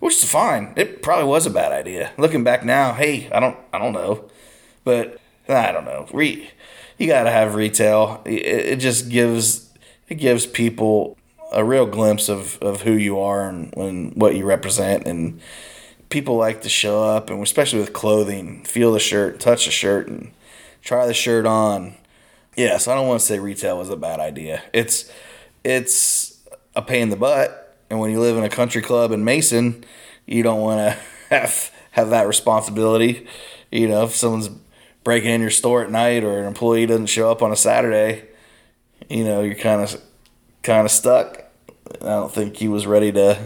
which 0.00 0.14
is 0.14 0.30
fine. 0.30 0.72
It 0.76 1.02
probably 1.02 1.26
was 1.26 1.46
a 1.46 1.50
bad 1.50 1.72
idea. 1.72 2.10
Looking 2.18 2.42
back 2.42 2.64
now, 2.64 2.94
hey, 2.94 3.30
I 3.30 3.38
don't, 3.38 3.56
I 3.72 3.78
don't 3.78 3.92
know, 3.92 4.28
but 4.84 5.20
I 5.48 5.70
don't 5.72 5.84
know. 5.84 6.08
Re, 6.12 6.50
you 6.98 7.06
got 7.06 7.24
to 7.24 7.30
have 7.30 7.54
retail. 7.54 8.22
It, 8.24 8.44
it 8.44 8.76
just 8.80 9.08
gives 9.08 9.70
it 10.08 10.16
gives 10.16 10.44
people 10.44 11.16
a 11.52 11.64
real 11.64 11.86
glimpse 11.86 12.28
of, 12.28 12.58
of 12.60 12.82
who 12.82 12.92
you 12.92 13.18
are 13.18 13.48
and, 13.48 13.76
and 13.76 14.14
what 14.14 14.36
you 14.36 14.44
represent 14.44 15.06
and 15.06 15.40
people 16.08 16.36
like 16.36 16.62
to 16.62 16.68
show 16.68 17.02
up 17.02 17.30
and 17.30 17.42
especially 17.42 17.78
with 17.78 17.92
clothing 17.92 18.62
feel 18.64 18.92
the 18.92 19.00
shirt 19.00 19.40
touch 19.40 19.64
the 19.64 19.70
shirt 19.70 20.08
and 20.08 20.32
try 20.82 21.06
the 21.06 21.14
shirt 21.14 21.46
on 21.46 21.94
yes 22.56 22.88
i 22.88 22.94
don't 22.94 23.06
want 23.06 23.20
to 23.20 23.26
say 23.26 23.38
retail 23.38 23.78
was 23.78 23.90
a 23.90 23.96
bad 23.96 24.18
idea 24.18 24.62
it's 24.72 25.10
it's 25.64 26.40
a 26.74 26.82
pain 26.82 27.02
in 27.02 27.10
the 27.10 27.16
butt 27.16 27.59
and 27.90 27.98
when 27.98 28.10
you 28.10 28.20
live 28.20 28.36
in 28.36 28.44
a 28.44 28.48
country 28.48 28.80
club 28.80 29.12
in 29.12 29.24
mason 29.24 29.84
you 30.26 30.42
don't 30.42 30.60
want 30.60 30.78
to 30.78 30.98
have 31.30 31.70
have 31.92 32.10
that 32.10 32.28
responsibility. 32.28 33.26
You 33.70 33.88
know 33.88 34.04
if 34.04 34.14
someone's 34.14 34.48
breaking 35.02 35.30
in 35.30 35.40
your 35.40 35.50
store 35.50 35.84
at 35.84 35.90
night 35.90 36.24
or 36.24 36.38
an 36.38 36.46
employee 36.46 36.86
doesn't 36.86 37.06
show 37.06 37.30
up 37.30 37.42
on 37.42 37.50
a 37.50 37.56
saturday 37.56 38.28
you 39.08 39.24
know 39.24 39.42
you're 39.42 39.54
kind 39.54 39.82
of 39.82 40.00
kind 40.62 40.84
of 40.84 40.90
stuck. 40.90 41.44
I 42.00 42.04
don't 42.04 42.32
think 42.32 42.56
he 42.56 42.68
was 42.68 42.86
ready 42.86 43.12
to 43.12 43.38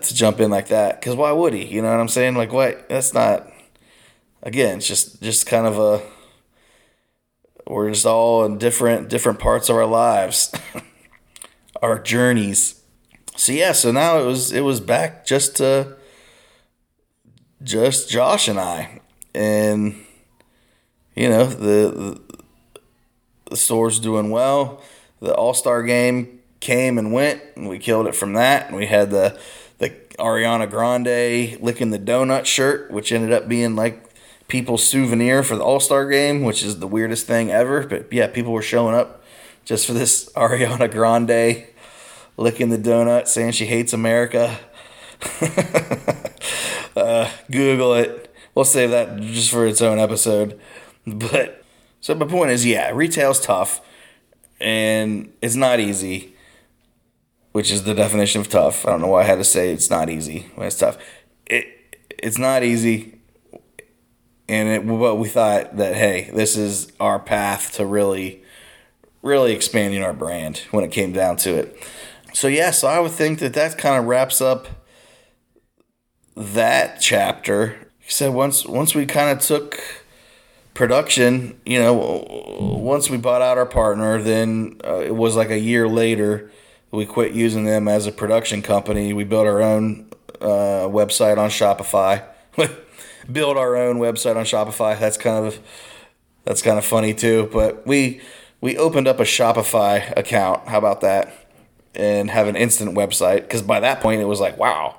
to 0.00 0.14
jump 0.14 0.40
in 0.40 0.50
like 0.50 0.68
that. 0.68 1.00
Because 1.00 1.16
why 1.16 1.32
would 1.32 1.52
he? 1.52 1.64
You 1.64 1.82
know 1.82 1.90
what 1.90 2.00
i'm 2.00 2.08
saying? 2.08 2.34
Like 2.36 2.52
what 2.52 2.88
that's 2.88 3.14
not 3.14 3.50
again 4.42 4.78
it's 4.78 4.86
just 4.86 5.22
just 5.22 5.46
kind 5.46 5.66
of 5.66 5.78
a 5.78 6.02
we're 7.66 7.90
just 7.90 8.06
all 8.06 8.44
in 8.44 8.58
different 8.58 9.08
different 9.08 9.38
parts 9.38 9.68
of 9.68 9.76
our 9.76 9.86
lives 9.86 10.52
our 11.82 11.98
journeys 11.98 12.79
so 13.40 13.52
yeah 13.52 13.72
so 13.72 13.90
now 13.90 14.18
it 14.18 14.26
was 14.26 14.52
it 14.52 14.60
was 14.60 14.80
back 14.80 15.24
just 15.24 15.56
to 15.56 15.96
just 17.62 18.10
josh 18.10 18.48
and 18.48 18.58
i. 18.58 19.00
And 19.34 19.94
you 21.14 21.28
know 21.28 21.46
the 21.46 21.90
the, 21.90 22.20
the 23.50 23.56
store's 23.56 24.00
doing 24.00 24.30
well. 24.30 24.82
The 25.20 25.34
all-star 25.34 25.82
game 25.82 26.40
came 26.60 26.98
and 26.98 27.12
went 27.12 27.42
and 27.56 27.68
we 27.68 27.78
killed 27.78 28.06
it 28.06 28.14
from 28.14 28.32
that. 28.34 28.68
And 28.68 28.76
we 28.76 28.86
had 28.86 29.10
the 29.10 29.38
the 29.78 29.90
Ariana 30.18 30.68
Grande 30.68 31.60
licking 31.62 31.90
the 31.90 31.98
donut 31.98 32.46
shirt, 32.46 32.90
which 32.90 33.12
ended 33.12 33.32
up 33.32 33.48
being 33.48 33.76
like 33.76 34.02
people's 34.48 34.82
souvenir 34.82 35.42
for 35.42 35.56
the 35.56 35.62
All 35.62 35.80
Star 35.80 36.08
game, 36.08 36.42
which 36.42 36.62
is 36.62 36.80
the 36.80 36.88
weirdest 36.88 37.26
thing 37.26 37.50
ever. 37.50 37.86
But 37.86 38.12
yeah, 38.12 38.26
people 38.26 38.52
were 38.52 38.62
showing 38.62 38.94
up 38.94 39.22
just 39.64 39.86
for 39.86 39.92
this 39.92 40.30
Ariana 40.36 40.90
Grande 40.90 41.66
licking 42.40 42.70
the 42.70 42.78
donut, 42.78 43.28
saying 43.28 43.52
she 43.52 43.66
hates 43.66 43.92
America. 43.92 44.58
uh, 46.96 47.30
Google 47.50 47.94
it. 47.94 48.34
We'll 48.54 48.64
save 48.64 48.90
that 48.90 49.20
just 49.20 49.50
for 49.50 49.66
its 49.66 49.80
own 49.80 49.98
episode. 49.98 50.58
But 51.06 51.62
so 52.00 52.14
my 52.14 52.26
point 52.26 52.50
is, 52.50 52.66
yeah, 52.66 52.90
retail's 52.90 53.40
tough, 53.40 53.80
and 54.60 55.32
it's 55.40 55.54
not 55.54 55.78
easy 55.78 56.34
which 57.52 57.70
is 57.70 57.84
the 57.84 57.94
definition 57.94 58.40
of 58.40 58.48
tough. 58.48 58.86
I 58.86 58.90
don't 58.90 59.00
know 59.00 59.08
why 59.08 59.22
I 59.22 59.24
had 59.24 59.36
to 59.36 59.44
say 59.44 59.72
it's 59.72 59.90
not 59.90 60.08
easy 60.08 60.50
when 60.54 60.66
it's 60.66 60.78
tough. 60.78 60.98
It 61.46 61.66
it's 62.22 62.38
not 62.38 62.62
easy, 62.62 63.18
and 64.48 64.68
it, 64.68 64.86
but 64.86 65.16
we 65.16 65.28
thought 65.28 65.76
that 65.76 65.94
hey, 65.94 66.30
this 66.34 66.56
is 66.56 66.92
our 67.00 67.18
path 67.18 67.72
to 67.72 67.86
really, 67.86 68.42
really 69.22 69.52
expanding 69.52 70.02
our 70.02 70.12
brand 70.12 70.58
when 70.70 70.84
it 70.84 70.92
came 70.92 71.12
down 71.12 71.36
to 71.38 71.54
it. 71.54 71.76
So 72.32 72.48
yeah, 72.48 72.70
so 72.70 72.88
I 72.88 73.00
would 73.00 73.12
think 73.12 73.38
that 73.40 73.54
that 73.54 73.78
kind 73.78 73.98
of 73.98 74.06
wraps 74.06 74.40
up 74.40 74.68
that 76.36 77.00
chapter. 77.00 77.88
He 77.98 78.10
said 78.10 78.32
once 78.32 78.64
once 78.66 78.94
we 78.94 79.06
kind 79.06 79.30
of 79.30 79.44
took 79.44 79.80
production, 80.74 81.60
you 81.66 81.78
know, 81.78 82.24
once 82.60 83.10
we 83.10 83.16
bought 83.16 83.42
out 83.42 83.58
our 83.58 83.66
partner, 83.66 84.20
then 84.22 84.80
uh, 84.84 85.00
it 85.00 85.14
was 85.14 85.36
like 85.36 85.50
a 85.50 85.58
year 85.58 85.88
later 85.88 86.50
we 86.90 87.06
quit 87.06 87.32
using 87.32 87.64
them 87.64 87.88
as 87.88 88.06
a 88.06 88.12
production 88.12 88.62
company. 88.62 89.12
We 89.12 89.24
built 89.24 89.46
our 89.46 89.62
own 89.62 90.08
uh, 90.40 90.88
website 90.88 91.38
on 91.38 91.50
Shopify. 91.50 92.24
build 93.32 93.56
our 93.56 93.76
own 93.76 93.98
website 93.98 94.36
on 94.36 94.44
Shopify. 94.44 94.98
That's 94.98 95.16
kind 95.16 95.46
of 95.46 95.60
that's 96.44 96.62
kind 96.62 96.78
of 96.78 96.84
funny 96.84 97.14
too. 97.14 97.48
But 97.52 97.86
we 97.86 98.20
we 98.60 98.76
opened 98.76 99.06
up 99.06 99.20
a 99.20 99.24
Shopify 99.24 100.16
account. 100.16 100.68
How 100.68 100.78
about 100.78 101.00
that? 101.02 101.39
And 101.94 102.30
have 102.30 102.46
an 102.46 102.54
instant 102.54 102.96
website 102.96 103.42
because 103.42 103.62
by 103.62 103.80
that 103.80 104.00
point 104.00 104.20
it 104.20 104.26
was 104.26 104.40
like 104.40 104.56
wow. 104.56 104.96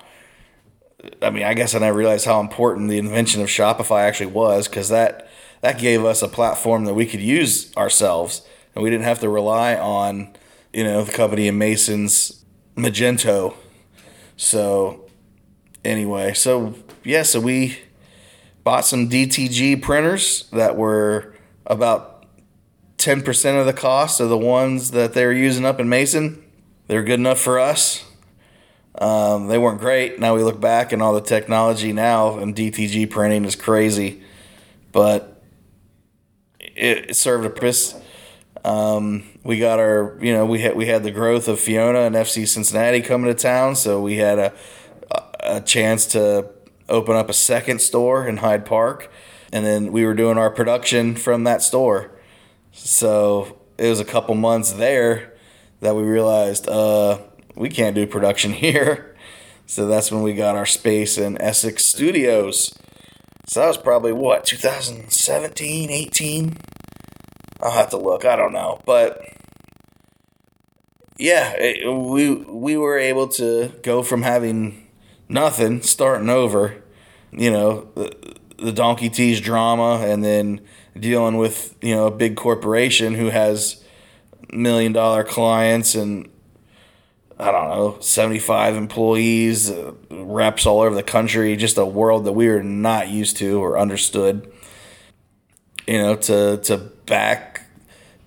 I 1.22 1.30
mean, 1.30 1.44
I 1.44 1.54
guess 1.54 1.74
and 1.74 1.86
I 1.86 1.88
realized 1.88 2.26
how 2.26 2.40
important 2.40 2.90
the 2.90 2.98
invention 2.98 3.42
of 3.42 3.48
Shopify 3.48 4.02
actually 4.02 4.28
was 4.28 4.68
because 4.68 4.90
that 4.90 5.30
that 5.62 5.80
gave 5.80 6.04
us 6.04 6.22
a 6.22 6.28
platform 6.28 6.86
that 6.86 6.94
we 6.94 7.06
could 7.06 7.22
use 7.22 7.76
ourselves 7.78 8.42
and 8.76 8.84
we 8.84 8.90
didn't 8.90 9.06
have 9.06 9.20
to 9.20 9.30
rely 9.30 9.76
on 9.76 10.36
you 10.74 10.84
know, 10.84 11.04
the 11.04 11.12
company 11.12 11.48
in 11.48 11.58
Mason's 11.58 12.46
Magento. 12.76 13.56
So 14.38 15.10
anyway, 15.84 16.34
so 16.34 16.76
yeah, 17.04 17.24
so 17.24 17.40
we 17.40 17.80
bought 18.64 18.86
some 18.86 19.10
DTG 19.10 19.82
printers 19.82 20.48
that 20.52 20.78
were 20.78 21.36
about 21.66 22.26
10% 22.98 23.60
of 23.60 23.66
the 23.66 23.74
cost 23.74 24.20
of 24.20 24.30
the 24.30 24.38
ones 24.38 24.92
that 24.92 25.14
they 25.14 25.26
were 25.26 25.34
using 25.34 25.66
up 25.66 25.80
in 25.80 25.90
Mason. 25.90 26.44
They're 26.92 27.04
good 27.04 27.22
enough 27.22 27.40
for 27.40 27.58
us. 27.58 28.04
Um, 28.96 29.48
they 29.48 29.58
weren't 29.58 29.80
great. 29.80 30.20
Now 30.20 30.36
we 30.36 30.44
look 30.44 30.60
back 30.60 30.92
and 30.92 31.02
all 31.02 31.14
the 31.14 31.22
technology 31.22 31.94
now 31.94 32.38
and 32.38 32.54
DTG 32.54 33.10
printing 33.10 33.46
is 33.46 33.56
crazy, 33.56 34.22
but 34.92 35.42
it, 36.60 37.12
it 37.12 37.16
served 37.16 37.46
a 37.46 37.50
purpose. 37.50 37.96
Um, 38.66 39.24
we 39.42 39.58
got 39.58 39.80
our, 39.80 40.18
you 40.20 40.34
know, 40.34 40.46
we 40.46 40.60
had 40.60 40.76
we 40.76 40.88
had 40.88 41.04
the 41.04 41.12
growth 41.12 41.48
of 41.48 41.62
Fiona 41.62 42.00
and 42.00 42.14
FC 42.14 42.46
Cincinnati 42.46 43.00
coming 43.00 43.34
to 43.34 43.42
town, 43.42 43.78
so 43.78 44.02
we 44.02 44.18
had 44.18 44.38
a 44.38 44.54
a 45.40 45.62
chance 45.62 46.06
to 46.08 46.50
open 46.90 47.16
up 47.16 47.30
a 47.30 47.34
second 47.34 47.80
store 47.80 48.28
in 48.28 48.36
Hyde 48.36 48.66
Park, 48.66 49.10
and 49.54 49.66
then 49.66 49.94
we 49.94 50.04
were 50.04 50.14
doing 50.14 50.38
our 50.38 50.50
production 50.50 51.16
from 51.16 51.46
that 51.46 51.62
store. 51.62 52.12
So 52.74 53.62
it 53.78 53.88
was 53.88 54.02
a 54.02 54.06
couple 54.06 54.36
months 54.36 54.74
there 54.74 55.31
that 55.82 55.96
we 55.96 56.04
realized 56.04 56.68
uh, 56.68 57.20
we 57.56 57.70
can't 57.70 57.96
do 57.96 58.08
production 58.08 58.54
here. 58.66 59.16
So 59.66 59.88
that's 59.88 60.12
when 60.12 60.22
we 60.22 60.34
got 60.34 60.56
our 60.56 60.66
space 60.66 61.18
in 61.18 61.42
Essex 61.42 61.86
Studios. 61.86 62.78
So 63.48 63.62
that 63.62 63.68
was 63.68 63.78
probably 63.78 64.14
what 64.14 64.46
2017, 64.46 65.90
18. 65.90 66.58
I'll 67.62 67.72
have 67.72 67.90
to 67.92 67.98
look. 67.98 68.26
I 68.26 68.36
don't 68.36 68.54
know, 68.54 68.80
but 68.86 69.22
yeah, 71.18 71.54
it, 71.58 71.88
we 71.88 72.34
we 72.34 72.76
were 72.78 72.98
able 72.98 73.28
to 73.30 73.72
go 73.84 74.02
from 74.02 74.24
having 74.24 74.88
nothing, 75.30 75.82
starting 75.84 76.30
over, 76.30 76.84
you 77.32 77.52
know, 77.52 77.90
the, 77.94 78.36
the 78.58 78.72
donkey 78.72 79.10
tees 79.10 79.40
drama, 79.40 80.00
and 80.04 80.24
then 80.24 80.62
dealing 81.00 81.38
with 81.38 81.76
you 81.82 81.96
know 81.96 82.08
a 82.08 82.12
big 82.12 82.36
corporation 82.36 83.14
who 83.14 83.30
has 83.30 83.81
million 84.52 84.92
dollar 84.92 85.24
clients 85.24 85.96
and 85.96 86.30
I 87.42 87.52
don't 87.52 87.70
know, 87.70 87.98
75 88.00 88.76
employees, 88.76 89.72
uh, 89.72 89.94
reps 90.12 90.68
all 90.68 90.82
over 90.82 90.94
the 90.94 91.02
country, 91.02 91.56
just 91.56 91.76
a 91.76 91.86
world 91.86 92.26
that 92.26 92.34
we 92.34 92.48
were 92.48 92.62
not 92.62 93.10
used 93.10 93.36
to 93.38 93.60
or 93.60 93.80
understood. 93.80 94.52
You 95.88 95.98
know, 95.98 96.16
to 96.16 96.58
to 96.58 96.78
back 96.78 97.64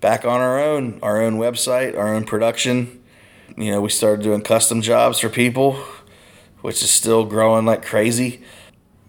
back 0.01 0.25
on 0.25 0.41
our 0.41 0.59
own, 0.59 0.99
our 1.01 1.21
own 1.21 1.37
website, 1.37 1.97
our 1.97 2.13
own 2.13 2.25
production. 2.25 3.01
You 3.55 3.71
know, 3.71 3.81
we 3.81 3.89
started 3.89 4.21
doing 4.21 4.41
custom 4.41 4.81
jobs 4.81 5.19
for 5.19 5.29
people, 5.29 5.73
which 6.61 6.83
is 6.83 6.91
still 6.91 7.23
growing 7.23 7.65
like 7.65 7.85
crazy. 7.85 8.43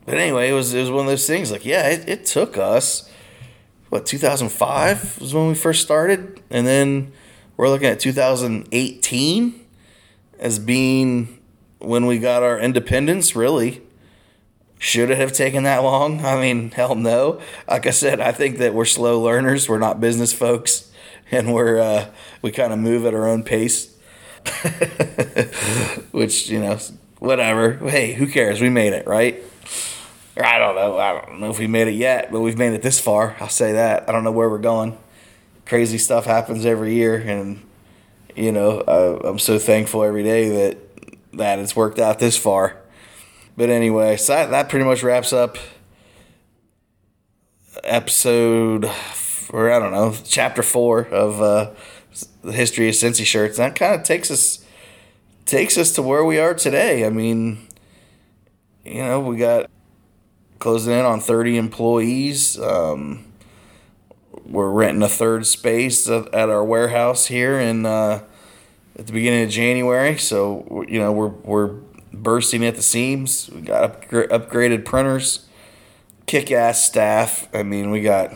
But 0.04 0.18
anyway, 0.18 0.50
it 0.50 0.52
was 0.52 0.72
it 0.72 0.80
was 0.80 0.90
one 0.90 1.07
of 1.07 1.11
those 1.11 1.26
things. 1.26 1.50
Like, 1.50 1.66
yeah, 1.66 1.88
it, 1.88 2.09
it 2.09 2.26
took 2.26 2.57
us 2.57 3.11
what 3.89 4.07
2005 4.07 5.20
was 5.20 5.34
when 5.34 5.49
we 5.49 5.55
first 5.55 5.82
started, 5.82 6.41
and 6.51 6.66
then 6.66 7.12
we're 7.57 7.68
looking 7.68 7.89
at 7.89 8.01
2018 8.01 9.66
as 10.39 10.59
being 10.59 11.39
when 11.78 12.07
we 12.07 12.18
got 12.18 12.43
our 12.43 12.59
independence, 12.59 13.37
really. 13.37 13.82
Should 14.78 15.11
it 15.11 15.16
have 15.16 15.32
taken 15.32 15.62
that 15.62 15.78
long? 15.78 16.24
I 16.24 16.39
mean, 16.41 16.70
hell 16.70 16.95
no. 16.95 17.41
Like 17.68 17.87
I 17.87 17.91
said, 17.91 18.20
I 18.20 18.32
think 18.32 18.59
that 18.59 18.74
we're 18.74 18.84
slow 18.84 19.20
learners. 19.22 19.68
We're 19.68 19.78
not 19.78 20.01
business 20.01 20.32
folks, 20.32 20.91
and 21.30 21.55
we're 21.55 21.78
uh, 21.80 22.07
we 22.43 22.51
kind 22.53 22.72
of 22.72 22.78
move 22.78 23.07
at 23.07 23.14
our 23.14 23.26
own 23.26 23.43
pace. 23.43 23.95
Which 26.11 26.49
you 26.51 26.61
know, 26.61 26.78
whatever. 27.18 27.74
Hey, 27.89 28.12
who 28.12 28.26
cares? 28.26 28.61
We 28.61 28.68
made 28.68 28.93
it, 28.93 29.07
right? 29.07 29.43
I 30.39 30.59
don't 30.59 30.74
know. 30.74 30.99
I 30.99 31.20
don't 31.24 31.41
know 31.41 31.51
if 31.51 31.59
we 31.59 31.66
made 31.66 31.89
it 31.89 31.95
yet, 31.95 32.30
but 32.30 32.41
we've 32.41 32.59
made 32.59 32.74
it 32.74 32.82
this 32.82 33.01
far. 33.01 33.37
I'll 33.41 33.49
say 33.49 33.72
that. 33.72 34.09
I 34.09 34.12
don't 34.12 34.24
know 34.24 34.32
where 34.32 34.51
we're 34.51 34.59
going. 34.59 34.99
Crazy 35.64 35.99
stuff 35.99 36.26
happens 36.26 36.66
every 36.66 36.95
year, 36.95 37.16
and 37.16 37.62
you 38.34 38.53
know, 38.53 38.80
I'm 38.80 39.39
so 39.39 39.59
thankful 39.59 40.05
every 40.05 40.22
day 40.22 40.49
that 40.51 40.78
that 41.32 41.59
it's 41.59 41.74
worked 41.74 41.99
out 41.99 42.18
this 42.18 42.37
far. 42.37 42.76
But 43.57 43.70
anyway, 43.70 44.16
so 44.18 44.34
that, 44.34 44.51
that 44.51 44.68
pretty 44.68 44.84
much 44.84 45.03
wraps 45.03 45.32
up 45.32 45.57
episode, 47.82 48.91
or 49.51 49.72
I 49.72 49.78
don't 49.78 49.93
know, 49.93 50.14
chapter 50.24 50.62
four 50.62 51.07
of 51.07 51.41
uh, 51.41 51.70
the 52.43 52.53
history 52.53 52.89
of 52.89 52.95
Cincy 52.95 53.24
shirts. 53.24 53.59
And 53.59 53.70
that 53.70 53.78
kind 53.78 53.95
of 53.95 54.03
takes 54.03 54.30
us 54.30 54.64
takes 55.47 55.78
us 55.78 55.93
to 55.93 56.03
where 56.03 56.24
we 56.24 56.39
are 56.39 56.55
today. 56.55 57.07
I 57.07 57.11
mean, 57.11 57.66
you 58.84 59.03
know, 59.03 59.20
we 59.20 59.37
got 59.39 59.70
closing 60.59 60.92
in 60.92 61.04
on 61.04 61.20
30 61.20 61.57
employees. 61.57 62.59
Um, 62.59 63.24
we're 64.44 64.70
renting 64.70 65.02
a 65.02 65.09
third 65.09 65.46
space 65.46 66.09
at 66.09 66.34
our 66.34 66.64
warehouse 66.64 67.26
here 67.26 67.59
in 67.59 67.84
uh, 67.84 68.22
at 68.98 69.07
the 69.07 69.12
beginning 69.12 69.44
of 69.44 69.50
January. 69.50 70.16
So 70.18 70.84
you 70.88 70.98
know 70.98 71.12
we're 71.12 71.28
we're 71.28 71.74
bursting 72.12 72.64
at 72.64 72.76
the 72.76 72.82
seams. 72.82 73.50
We 73.50 73.62
got 73.62 74.00
upgra- 74.00 74.28
upgraded 74.28 74.84
printers, 74.84 75.46
kick 76.26 76.52
ass 76.52 76.84
staff. 76.84 77.48
I 77.52 77.62
mean, 77.62 77.90
we 77.90 78.02
got 78.02 78.32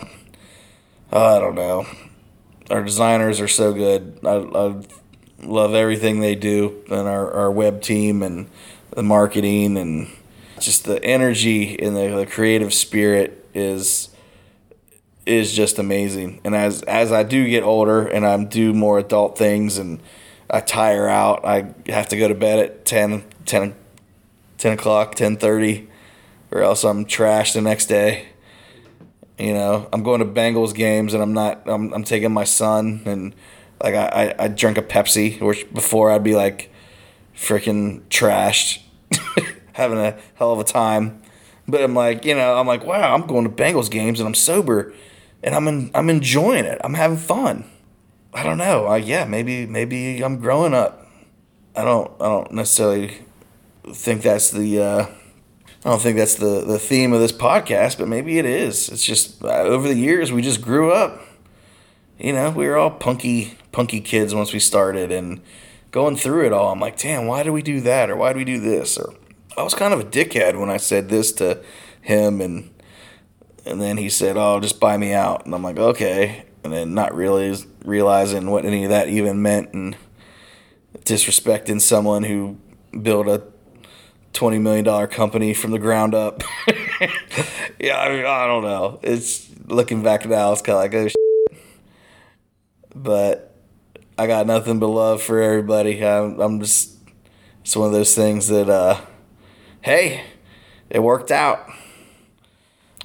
I 1.13 1.39
don't 1.39 1.55
know. 1.55 1.87
Our 2.71 2.85
designers 2.85 3.41
are 3.41 3.49
so 3.49 3.73
good. 3.73 4.21
I, 4.25 4.37
I 4.37 4.83
love 5.43 5.75
everything 5.75 6.21
they 6.21 6.35
do, 6.35 6.85
and 6.89 7.09
our, 7.09 7.31
our 7.33 7.51
web 7.51 7.83
team 7.83 8.23
and 8.23 8.49
the 8.91 9.03
marketing 9.03 9.77
and 9.77 10.09
just 10.61 10.85
the 10.85 11.03
energy 11.05 11.79
and 11.81 11.97
the, 11.97 12.09
the 12.09 12.27
creative 12.27 12.73
spirit 12.73 13.47
is 13.55 14.09
is 15.27 15.53
just 15.53 15.79
amazing. 15.79 16.41
And 16.45 16.55
as 16.55 16.83
as 16.83 17.13
I 17.13 17.23
do 17.23 17.49
get 17.49 17.63
older 17.63 18.07
and 18.07 18.27
I 18.27 18.43
do 18.45 18.73
more 18.73 18.99
adult 18.99 19.37
things 19.37 19.79
and 19.79 20.01
I 20.49 20.61
tire 20.61 21.09
out, 21.09 21.45
I 21.45 21.75
have 21.87 22.09
to 22.09 22.17
go 22.17 22.27
to 22.27 22.35
bed 22.35 22.59
at 22.59 22.85
10, 22.85 23.25
10, 23.47 23.75
10 24.59 24.73
o'clock, 24.73 25.15
10.30, 25.15 25.87
or 26.51 26.63
else 26.63 26.83
I'm 26.83 27.05
trashed 27.05 27.55
the 27.55 27.61
next 27.61 27.87
day. 27.87 28.27
You 29.39 29.55
know, 29.55 29.89
I'm 29.93 30.03
going 30.03 30.19
to 30.19 30.27
Bengals 30.27 30.75
games 30.75 31.15
and 31.15 31.23
I'm 31.23 31.33
not, 31.33 31.63
I'm, 31.67 31.93
I'm 31.93 32.03
taking 32.03 32.33
my 32.33 32.45
son 32.45 33.03
and 33.07 33.35
like 33.83 33.95
I, 33.95 34.35
I, 34.39 34.45
I 34.45 34.49
drank 34.49 34.77
a 34.77 34.83
Pepsi, 34.83 35.41
which 35.41 35.73
before 35.73 36.11
I'd 36.11 36.25
be 36.25 36.35
like 36.35 36.71
freaking 37.35 38.03
trashed, 38.11 38.81
having 39.75 39.99
a 39.99 40.17
hell 40.35 40.53
of 40.53 40.59
a 40.59 40.65
time. 40.65 41.23
But 41.67 41.83
I'm 41.83 41.95
like, 41.95 42.25
you 42.25 42.35
know, 42.35 42.59
I'm 42.59 42.67
like, 42.67 42.85
wow, 42.85 43.15
I'm 43.15 43.27
going 43.27 43.45
to 43.45 43.51
Bengals 43.51 43.91
games 43.91 44.21
and 44.21 44.27
I'm 44.27 44.35
sober 44.35 44.93
and 45.43 45.55
I'm 45.55 45.69
in, 45.69 45.91
I'm 45.95 46.11
enjoying 46.11 46.65
it. 46.65 46.81
I'm 46.83 46.95
having 46.95 47.17
fun. 47.17 47.65
I 48.33 48.43
don't 48.43 48.59
know. 48.59 48.87
I, 48.87 48.99
yeah, 48.99 49.25
maybe 49.25 49.67
maybe 49.67 50.23
I'm 50.23 50.39
growing 50.39 50.75
up. 50.75 51.09
I 51.75 51.85
don't 51.85 52.11
I 52.21 52.25
don't 52.27 52.53
necessarily 52.53 53.19
think 53.93 54.23
that's 54.23 54.51
the 54.51 54.81
uh, 54.81 55.07
I 55.85 55.89
don't 55.89 56.01
think 56.01 56.17
that's 56.17 56.37
the 56.37 56.65
the 56.65 56.79
theme 56.79 57.13
of 57.13 57.21
this 57.21 57.33
podcast, 57.33 57.99
but 57.99 58.09
maybe 58.09 58.39
it 58.39 58.45
is. 58.45 58.89
It's 58.89 59.05
just 59.05 59.43
uh, 59.45 59.49
over 59.49 59.89
the 59.89 59.97
years 59.97 60.31
we 60.31 60.43
just 60.43 60.63
grew 60.63 60.93
up. 60.93 61.21
You 62.19 62.35
know, 62.35 62.51
we 62.51 62.67
were 62.69 62.77
all 62.77 62.91
punky 62.91 63.57
punky 63.73 64.01
kids 64.01 64.35
once 64.35 64.53
we 64.53 64.61
started 64.61 65.11
and 65.11 65.41
going 65.91 66.17
through 66.17 66.47
it 66.47 66.53
all. 66.53 66.71
I'm 66.71 66.81
like, 66.81 66.99
damn, 66.99 67.27
why 67.27 67.43
do 67.43 67.53
we 67.53 67.63
do 67.63 67.81
that 67.81 68.11
or 68.11 68.17
why 68.17 68.33
do 68.33 68.39
we 68.39 68.45
do 68.45 68.61
this 68.61 68.97
or 68.97 69.15
I 69.61 69.63
was 69.63 69.75
kind 69.75 69.93
of 69.93 70.01
a 70.01 70.05
dickhead 70.05 70.59
when 70.59 70.71
I 70.71 70.79
said 70.79 71.11
this 71.11 71.33
to 71.33 71.63
him 72.01 72.41
and 72.41 72.71
and 73.67 73.79
then 73.79 73.99
he 73.99 74.09
said, 74.09 74.39
"Oh, 74.39 74.59
just 74.59 74.81
buy 74.81 74.97
me 74.97 75.13
out." 75.13 75.45
And 75.45 75.55
I'm 75.55 75.63
like, 75.63 75.79
"Okay." 75.79 76.47
And 76.65 76.73
then 76.73 76.95
not 76.95 77.15
really 77.15 77.55
realizing 77.85 78.51
what 78.51 78.65
any 78.65 78.85
of 78.85 78.91
that 78.91 79.09
even 79.09 79.43
meant 79.43 79.75
and 79.75 79.99
disrespecting 81.01 81.79
someone 81.79 82.23
who 82.23 82.57
built 83.03 83.29
a 83.29 83.43
twenty 84.33 84.59
million 84.59 84.87
dollar 84.87 85.07
company 85.07 85.53
from 85.53 85.73
the 85.73 85.79
ground 85.79 86.15
up. 86.15 86.43
yeah, 87.79 88.01
I 88.01 88.09
mean, 88.09 88.25
I 88.25 88.47
don't 88.47 88.63
know. 88.63 88.99
It's 89.03 89.47
looking 89.67 90.03
back 90.03 90.25
now, 90.25 90.53
it's 90.53 90.63
kind 90.63 90.77
of 90.77 90.83
like 90.85 90.95
oh, 90.95 91.09
shit. 91.09 91.63
but 92.95 93.55
I 94.17 94.27
got 94.27 94.47
nothing 94.47 94.79
but 94.79 94.89
love 94.89 95.21
for 95.21 95.39
everybody. 95.39 96.03
I'm, 96.03 96.41
I'm 96.41 96.61
just 96.61 96.97
it's 97.61 97.77
one 97.77 97.89
of 97.89 97.93
those 97.93 98.15
things 98.15 98.49
that 98.49 98.71
uh, 98.71 99.03
hey, 99.83 100.25
it 100.89 101.03
worked 101.03 101.31
out. 101.31 101.71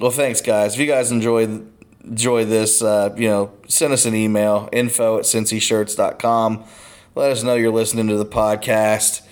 Well, 0.00 0.10
thanks, 0.10 0.40
guys. 0.40 0.74
If 0.74 0.80
you 0.80 0.86
guys 0.86 1.10
enjoyed 1.10 1.72
enjoy 2.04 2.44
this, 2.44 2.82
uh, 2.82 3.14
you 3.16 3.28
know, 3.28 3.52
send 3.66 3.92
us 3.92 4.04
an 4.04 4.14
email 4.14 4.68
info 4.72 5.18
at 5.18 5.24
cincyshirts.com. 5.24 6.64
Let 7.14 7.32
us 7.32 7.42
know 7.42 7.54
you're 7.54 7.72
listening 7.72 8.08
to 8.08 8.16
the 8.16 8.26
podcast. 8.26 9.22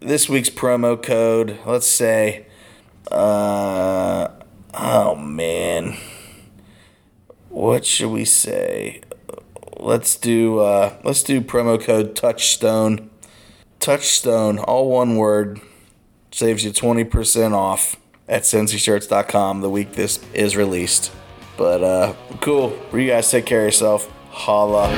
This 0.00 0.28
week's 0.28 0.50
promo 0.50 1.00
code, 1.00 1.58
let's 1.64 1.86
say, 1.86 2.46
uh, 3.10 4.28
oh 4.74 5.14
man, 5.16 5.96
what 7.48 7.84
should 7.84 8.10
we 8.10 8.24
say? 8.24 9.00
Let's 9.78 10.16
do 10.16 10.58
uh, 10.58 10.96
let's 11.04 11.22
do 11.22 11.40
promo 11.40 11.82
code 11.82 12.14
Touchstone. 12.14 13.10
Touchstone, 13.80 14.58
all 14.60 14.90
one 14.90 15.16
word, 15.16 15.60
saves 16.32 16.64
you 16.64 16.72
twenty 16.72 17.04
percent 17.04 17.54
off 17.54 17.96
at 18.28 18.42
cincyshirts.com 18.42 19.60
the 19.60 19.70
week 19.70 19.92
this 19.92 20.18
is 20.34 20.56
released. 20.56 21.12
But 21.56 21.82
uh, 21.84 22.14
cool. 22.40 22.76
You 22.92 23.06
guys 23.08 23.30
take 23.30 23.46
care 23.46 23.60
of 23.60 23.66
yourself. 23.66 24.10
Holla. 24.30 24.88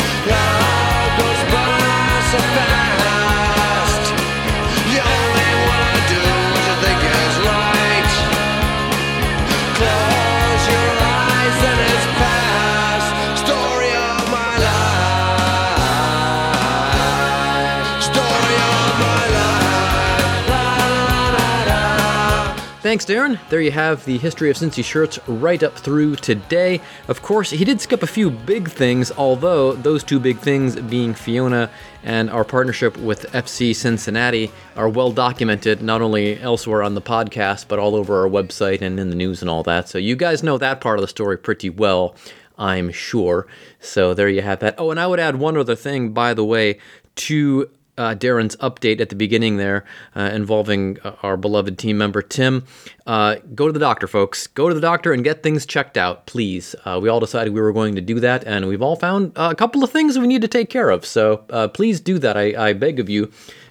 Thanks, 22.95 23.07
Darin. 23.07 23.41
There 23.51 23.61
you 23.61 23.73
have 23.73 24.05
the 24.05 24.19
history 24.19 24.51
of 24.51 24.57
Cincy 24.57 24.85
shirts 24.85 25.19
right 25.27 25.61
up 25.65 25.77
through 25.77 26.15
today. 26.15 26.81
Of 27.09 27.23
course, 27.23 27.51
he 27.51 27.65
did 27.65 27.81
skip 27.81 28.05
a 28.05 28.07
few 28.07 28.31
big 28.31 28.71
things, 28.71 29.11
although 29.11 29.73
those 29.73 30.05
two 30.05 30.21
big 30.21 30.39
things 30.39 30.77
being 30.77 31.13
Fiona 31.13 31.71
and 32.05 32.31
our 32.31 32.45
partnership 32.45 32.97
with 32.99 33.25
FC 33.33 33.75
Cincinnati 33.75 34.53
are 34.77 34.89
well 34.89 35.11
documented, 35.11 35.83
not 35.83 36.03
only 36.03 36.41
elsewhere 36.41 36.85
on 36.85 36.95
the 36.95 37.03
podcast, 37.03 37.67
but 37.67 37.81
all 37.81 37.97
over 37.97 38.23
our 38.23 38.31
website 38.31 38.81
and 38.81 39.01
in 39.01 39.11
the 39.11 39.17
news 39.17 39.41
and 39.41 39.51
all 39.51 39.65
that. 39.65 39.89
So 39.89 39.99
you 39.99 40.15
guys 40.15 40.45
know 40.45 40.57
that 40.59 40.81
part 40.81 40.97
of 40.97 41.03
the 41.03 41.09
story 41.09 41.37
pretty 41.37 41.71
well. 41.71 42.15
I'm 42.57 42.93
sure. 42.93 43.49
So 43.81 44.15
there 44.15 44.29
you 44.29 44.43
have 44.43 44.61
that. 44.61 44.77
Oh, 44.79 44.93
and 44.93 45.01
I 45.01 45.09
would 45.09 45.19
add 45.19 45.35
one 45.35 45.57
other 45.57 45.75
thing, 45.75 46.13
by 46.13 46.33
the 46.33 46.45
way, 46.45 46.79
to 47.17 47.69
uh, 47.97 48.15
Darin's 48.15 48.57
update 48.57 49.01
at 49.01 49.09
the 49.09 49.17
beginning 49.17 49.57
there 49.57 49.85
uh, 50.17 50.31
involving 50.33 50.99
uh, 51.05 51.17
our 51.23 51.37
beloved 51.37 51.79
team 51.79 51.99
member 51.99 52.23
Tim. 52.23 52.65
Uh, 53.07 53.37
go 53.55 53.67
to 53.67 53.73
the 53.73 53.79
doctor, 53.79 54.07
folks. 54.07 54.47
Go 54.47 54.69
to 54.69 54.75
the 54.75 54.81
doctor 54.81 55.13
and 55.13 55.23
get 55.23 55.43
things 55.43 55.67
checked 55.67 55.97
out, 55.97 56.27
please. 56.27 56.75
Uh, 56.85 56.99
we 57.03 57.09
all 57.09 57.21
decided 57.21 57.53
we 57.53 57.61
were 57.61 57.73
going 57.73 57.95
to 57.95 58.01
do 58.01 58.21
that, 58.21 58.45
and 58.45 58.67
we've 58.67 58.83
all 58.83 58.97
found 58.97 59.33
uh, 59.37 59.49
a 59.53 59.55
couple 59.55 59.85
of 59.85 59.91
things 59.91 60.19
we 60.19 60.27
need 60.27 60.43
to 60.43 60.49
take 60.49 60.71
care 60.71 60.91
of. 60.91 61.05
So 61.05 61.39
please 61.75 62.01
do 62.01 62.19
that. 62.19 62.37
I, 62.37 62.69
I 62.71 62.73
beg 62.73 62.99
of 62.99 63.09
you 63.09 63.31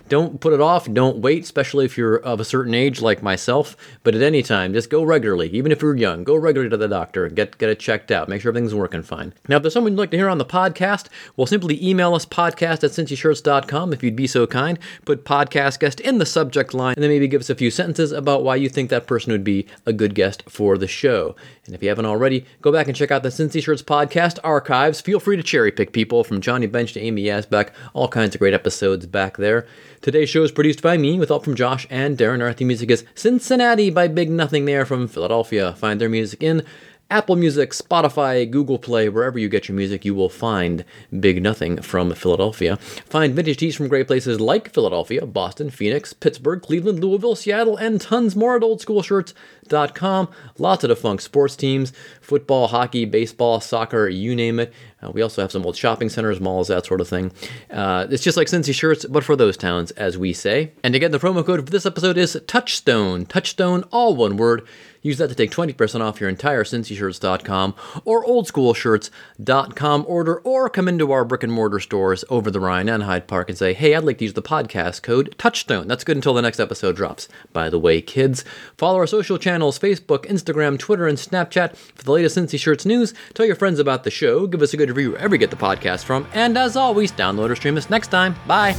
Don't 0.09 0.39
put 0.39 0.53
it 0.53 0.61
off. 0.61 0.91
Don't 0.91 1.19
wait, 1.19 1.43
especially 1.43 1.85
if 1.85 1.97
you're 1.97 2.17
of 2.17 2.39
a 2.39 2.45
certain 2.45 2.73
age 2.73 3.01
like 3.01 3.23
myself. 3.23 3.75
But 4.03 4.15
at 4.15 4.21
any 4.21 4.43
time, 4.43 4.73
just 4.73 4.89
go 4.89 5.03
regularly. 5.03 5.49
Even 5.49 5.71
if 5.71 5.81
you're 5.81 5.95
young, 5.95 6.23
go 6.23 6.35
regularly 6.35 6.69
to 6.69 6.77
the 6.77 6.87
doctor. 6.87 7.29
Get 7.29 7.57
get 7.57 7.69
it 7.69 7.79
checked 7.79 8.11
out. 8.11 8.29
Make 8.29 8.41
sure 8.41 8.49
everything's 8.49 8.75
working 8.75 9.03
fine. 9.03 9.33
Now, 9.47 9.57
if 9.57 9.63
there's 9.63 9.73
someone 9.73 9.93
you'd 9.93 9.99
like 9.99 10.11
to 10.11 10.17
hear 10.17 10.29
on 10.29 10.37
the 10.37 10.45
podcast, 10.45 11.07
well, 11.35 11.47
simply 11.47 11.83
email 11.83 12.13
us 12.15 12.25
podcast 12.25 12.83
at 12.83 12.91
cincyshirts.com 12.91 13.93
if 13.93 14.03
you'd 14.03 14.15
be 14.15 14.27
so 14.27 14.45
kind. 14.45 14.77
Put 15.05 15.25
podcast 15.25 15.79
guest 15.79 15.99
in 15.99 16.17
the 16.17 16.25
subject 16.25 16.73
line, 16.73 16.95
and 16.95 17.03
then 17.03 17.09
maybe 17.09 17.27
give 17.27 17.41
us 17.41 17.49
a 17.49 17.55
few 17.55 17.71
sentences 17.71 18.11
about 18.11 18.43
why 18.43 18.55
you 18.55 18.69
think 18.69 18.89
that 18.89 19.07
person 19.07 19.31
would 19.31 19.43
be 19.43 19.67
a 19.85 19.93
good 19.93 20.15
guest 20.15 20.43
for 20.47 20.77
the 20.77 20.87
show. 20.87 21.35
And 21.65 21.73
if 21.73 21.81
you 21.81 21.87
haven't 21.87 22.05
already, 22.05 22.45
go 22.61 22.73
back 22.73 22.87
and 22.87 22.95
check 22.95 23.09
out 23.09 23.23
the 23.23 23.29
Cincy 23.29 23.63
Shirts 23.63 23.81
podcast 23.81 24.37
archives. 24.43 24.99
Feel 24.99 25.21
free 25.21 25.37
to 25.37 25.43
cherry 25.43 25.71
pick 25.71 25.93
people 25.93 26.25
from 26.25 26.41
Johnny 26.41 26.67
Bench 26.67 26.91
to 26.93 26.99
Amy 26.99 27.23
Asback, 27.23 27.69
all 27.93 28.09
kinds 28.09 28.35
of 28.35 28.39
great 28.39 28.53
episodes 28.53 29.05
back 29.05 29.37
there. 29.37 29.65
Today's 30.01 30.29
show 30.29 30.43
is 30.43 30.51
produced 30.51 30.81
by 30.81 30.97
me 30.97 31.17
with 31.17 31.29
help 31.29 31.45
from 31.45 31.55
Josh 31.55 31.87
and 31.89 32.17
Darin. 32.17 32.41
Our 32.41 32.51
theme 32.51 32.67
music 32.67 32.91
is 32.91 33.05
Cincinnati 33.15 33.89
by 33.89 34.09
Big 34.09 34.29
Nothing 34.29 34.65
there 34.65 34.85
from 34.85 35.07
Philadelphia. 35.07 35.73
Find 35.75 36.01
their 36.01 36.09
music 36.09 36.43
in 36.43 36.65
Apple 37.13 37.35
Music, 37.35 37.73
Spotify, 37.73 38.49
Google 38.49 38.79
Play, 38.79 39.07
wherever 39.07 39.37
you 39.37 39.47
get 39.47 39.67
your 39.67 39.75
music, 39.75 40.03
you 40.03 40.15
will 40.15 40.29
find 40.29 40.83
Big 41.19 41.43
Nothing 41.43 41.79
from 41.79 42.11
Philadelphia. 42.15 42.77
Find 42.77 43.35
vintage 43.35 43.57
tees 43.57 43.75
from 43.75 43.87
great 43.87 44.07
places 44.07 44.41
like 44.41 44.73
Philadelphia, 44.73 45.27
Boston, 45.27 45.69
Phoenix, 45.69 46.11
Pittsburgh, 46.11 46.63
Cleveland, 46.63 47.03
Louisville, 47.03 47.35
Seattle, 47.35 47.77
and 47.77 48.01
tons 48.01 48.35
more 48.35 48.55
at 48.55 48.63
oldschoolshirts.com. 48.63 50.27
Lots 50.57 50.83
of 50.83 50.87
defunct 50.87 51.21
sports 51.21 51.55
teams 51.55 51.93
football, 52.19 52.69
hockey, 52.69 53.05
baseball, 53.05 53.61
soccer, 53.61 54.09
you 54.09 54.35
name 54.35 54.59
it. 54.59 54.73
Uh, 55.03 55.11
we 55.11 55.21
also 55.21 55.43
have 55.43 55.51
some 55.51 55.63
old 55.67 55.75
shopping 55.75 56.09
centers, 56.09 56.39
malls, 56.39 56.69
that 56.69 56.85
sort 56.87 56.99
of 56.99 57.07
thing. 57.07 57.31
Uh, 57.69 58.07
it's 58.09 58.23
just 58.23 58.37
like 58.37 58.47
Cincy 58.47 58.73
shirts, 58.73 59.05
but 59.05 59.23
for 59.23 59.35
those 59.35 59.55
towns, 59.55 59.91
as 59.91 60.17
we 60.17 60.33
say. 60.33 60.71
And 60.83 60.95
again, 60.95 61.11
the 61.11 61.19
promo 61.19 61.45
code 61.45 61.63
for 61.63 61.69
this 61.69 61.85
episode 61.85 62.17
is 62.17 62.41
Touchstone. 62.47 63.27
Touchstone, 63.27 63.83
all 63.91 64.15
one 64.15 64.35
word. 64.37 64.67
Use 65.03 65.19
that 65.19 65.27
to 65.27 65.35
take 65.35 65.51
20% 65.51 66.01
off 66.01 66.19
your 66.19 66.29
entire 66.29 66.63
cincyshirts.com 66.63 67.75
or 68.05 68.25
oldschoolshirts.com 68.25 70.05
order, 70.07 70.39
or 70.39 70.69
come 70.69 70.87
into 70.87 71.11
our 71.11 71.25
brick 71.25 71.43
and 71.43 71.51
mortar 71.51 71.79
stores 71.79 72.23
over 72.29 72.49
the 72.49 72.59
Rhine 72.59 72.89
and 72.89 73.03
Hyde 73.03 73.27
Park 73.27 73.49
and 73.49 73.57
say, 73.57 73.73
hey, 73.73 73.93
I'd 73.93 74.03
like 74.03 74.17
to 74.19 74.23
use 74.23 74.33
the 74.33 74.41
podcast 74.41 75.03
code 75.03 75.35
Touchstone. 75.37 75.87
That's 75.87 76.03
good 76.03 76.17
until 76.17 76.33
the 76.33 76.41
next 76.41 76.59
episode 76.59 76.95
drops. 76.95 77.27
By 77.51 77.69
the 77.69 77.77
way, 77.77 78.01
kids, 78.01 78.43
follow 78.77 78.97
our 78.97 79.07
social 79.07 79.37
channels 79.37 79.77
Facebook, 79.77 80.25
Instagram, 80.25 80.79
Twitter, 80.79 81.05
and 81.07 81.17
Snapchat 81.17 81.75
for 81.75 82.03
the 82.03 82.11
latest 82.11 82.37
Cincy 82.37 82.57
Shirts 82.57 82.85
news. 82.85 83.13
Tell 83.33 83.45
your 83.45 83.55
friends 83.57 83.79
about 83.79 84.05
the 84.05 84.11
show. 84.11 84.47
Give 84.47 84.61
us 84.61 84.73
a 84.73 84.77
good 84.77 84.89
review 84.89 85.11
wherever 85.11 85.35
you 85.35 85.39
get 85.39 85.49
the 85.49 85.57
podcast 85.57 86.05
from. 86.05 86.25
And 86.33 86.57
as 86.57 86.77
always, 86.77 87.11
download 87.11 87.49
or 87.49 87.55
stream 87.55 87.77
us 87.77 87.89
next 87.89 88.07
time. 88.07 88.35
Bye. 88.47 88.71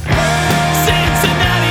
Cincinnati, 0.85 1.64